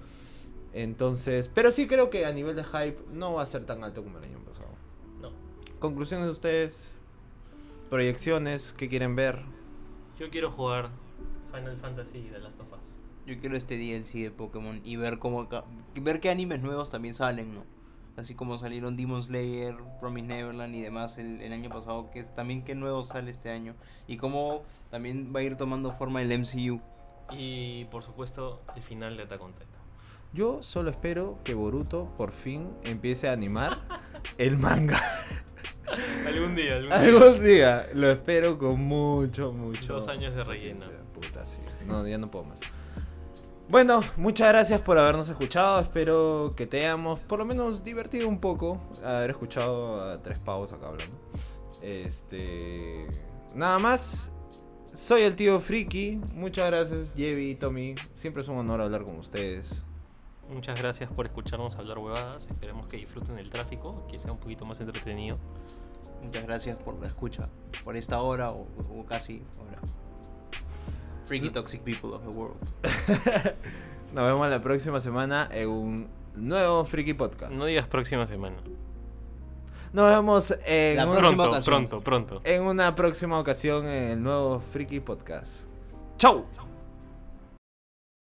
Entonces, 0.77 1.48
pero 1.55 1.70
sí 1.73 1.89
creo 1.89 2.11
que 2.11 2.27
a 2.27 2.32
nivel 2.32 2.55
de 2.55 2.62
hype 2.62 2.98
no 3.11 3.32
va 3.32 3.43
a 3.43 3.47
ser 3.47 3.65
tan 3.65 3.82
alto 3.82 4.05
como 4.05 4.19
el 4.19 4.24
año 4.24 4.39
pasado. 4.40 4.69
No. 5.23 5.31
Conclusiones 5.78 6.27
de 6.27 6.32
ustedes, 6.32 6.93
proyecciones, 7.89 8.74
¿qué 8.77 8.86
quieren 8.86 9.16
ver? 9.16 9.40
Yo 10.19 10.28
quiero 10.28 10.51
jugar 10.51 10.90
Final 11.51 11.78
Fantasy 11.78 12.28
The 12.31 12.40
Last 12.40 12.61
of 12.61 12.66
Us. 12.74 12.94
Yo 13.24 13.40
quiero 13.40 13.57
este 13.57 13.78
DLC 13.78 14.23
de 14.24 14.31
Pokémon 14.31 14.82
y 14.85 14.97
ver 14.97 15.19
cómo 15.19 15.48
ver 15.94 16.20
qué 16.20 16.28
animes 16.28 16.61
nuevos 16.61 16.90
también 16.90 17.15
salen, 17.15 17.55
¿no? 17.55 17.65
Así 18.19 18.35
como 18.35 18.59
salieron 18.59 18.98
Demon 18.98 19.23
Slayer, 19.23 19.77
Promise 19.98 20.27
Neverland 20.27 20.74
y 20.74 20.82
demás 20.82 21.16
el, 21.16 21.40
el 21.40 21.55
año 21.55 21.70
pasado, 21.70 22.11
que 22.11 22.19
es 22.19 22.35
también 22.35 22.65
qué 22.65 22.74
nuevo 22.74 23.03
sale 23.03 23.31
este 23.31 23.48
año 23.48 23.74
y 24.07 24.19
cómo 24.19 24.62
también 24.90 25.32
va 25.35 25.40
a 25.40 25.43
ir 25.43 25.57
tomando 25.57 25.90
forma 25.90 26.20
el 26.20 26.39
MCU. 26.39 26.82
Y 27.31 27.86
por 27.86 28.03
supuesto, 28.03 28.61
el 28.77 28.82
final 28.82 29.16
de 29.16 29.23
Attack 29.23 29.43
on 29.43 29.55
Titan. 29.55 29.76
Yo 30.32 30.62
solo 30.62 30.90
espero 30.90 31.39
que 31.44 31.55
Boruto 31.55 32.12
por 32.16 32.32
fin 32.32 32.70
empiece 32.85 33.28
a 33.28 33.32
animar 33.32 33.81
el 34.39 34.59
manga. 34.59 35.01
Algún 36.27 36.57
día, 36.57 36.74
algún 36.74 36.89
día. 36.89 36.98
Algún 36.98 37.44
día, 37.44 37.89
lo 37.94 38.11
espero 38.11 38.59
con 38.59 38.81
mucho, 38.81 39.53
mucho. 39.53 39.94
Dos 39.94 40.09
años 40.09 40.35
de 40.35 40.43
relleno. 40.43 40.81
paciencia. 40.81 41.07
Puta, 41.15 41.47
sí. 41.47 41.59
No, 41.86 42.07
ya 42.07 42.19
no 42.19 42.31
puedo 42.31 42.44
más. 42.44 42.61
Bueno, 43.69 44.01
muchas 44.16 44.48
gracias 44.48 44.81
por 44.81 44.98
habernos 44.98 45.28
escuchado. 45.28 45.81
Espero 45.81 46.51
que 46.57 46.66
te 46.66 46.81
hayamos 46.81 47.20
por 47.20 47.39
lo 47.39 47.44
menos 47.44 47.82
divertido 47.82 48.28
un 48.28 48.40
poco. 48.40 48.81
Haber 49.05 49.31
escuchado 49.31 50.03
a 50.11 50.23
tres 50.23 50.39
pavos 50.39 50.73
acá 50.73 50.89
hablando. 50.89 51.16
Este. 51.82 53.07
Nada 53.55 53.78
más. 53.78 54.32
Soy 54.93 55.23
el 55.23 55.36
tío 55.36 55.61
Friki. 55.61 56.20
Muchas 56.35 56.66
gracias, 56.66 57.12
Jevi 57.16 57.51
y 57.51 57.55
Tommy. 57.57 57.94
Siempre 58.15 58.43
es 58.43 58.48
un 58.48 58.59
honor 58.59 58.81
hablar 58.81 59.05
con 59.05 59.19
ustedes. 59.19 59.82
Muchas 60.51 60.81
gracias 60.81 61.10
por 61.10 61.27
escucharnos 61.27 61.77
hablar 61.77 61.98
huevadas. 61.98 62.47
Esperemos 62.51 62.86
que 62.86 62.97
disfruten 62.98 63.39
el 63.39 63.51
tráfico, 63.51 64.06
que 64.10 64.18
sea 64.18 64.32
un 64.32 64.39
poquito 64.39 64.64
más 64.64 64.81
entretenido. 64.81 65.36
Muchas 66.23 66.44
gracias 66.44 66.78
por 66.78 66.98
la 67.01 67.06
escucha, 67.06 67.48
por 67.85 67.97
esta 67.97 68.20
hora 68.23 68.51
o, 68.52 68.66
o 68.90 69.05
casi 69.05 69.43
hora. 69.60 69.78
Freaky 71.27 71.51
toxic 71.51 71.82
people 71.82 72.10
of 72.10 72.23
the 72.23 72.28
world. 72.31 72.56
Nos 74.14 74.24
vemos 74.24 74.48
la 74.48 74.60
próxima 74.60 75.01
semana 75.01 75.48
en 75.52 75.68
un 75.68 76.09
nuevo 76.36 76.85
Friki 76.85 77.14
Podcast. 77.14 77.52
No 77.52 77.64
digas 77.64 77.89
próxima 77.89 78.27
semana. 78.27 78.56
Nos 79.93 80.09
vemos 80.10 80.55
en, 80.64 80.97
La 80.97 81.06
un- 81.06 81.16
próxima 81.16 81.36
Pronto, 81.44 81.51
ocasión. 81.51 81.89
pronto, 81.89 82.01
pronto. 82.02 82.40
en 82.44 82.62
una 82.62 82.94
próxima 82.94 83.39
ocasión 83.40 83.86
en 83.86 84.10
el 84.10 84.23
nuevo 84.23 84.60
Friki 84.60 85.01
Podcast. 85.01 85.64
¡Chau! 86.18 86.44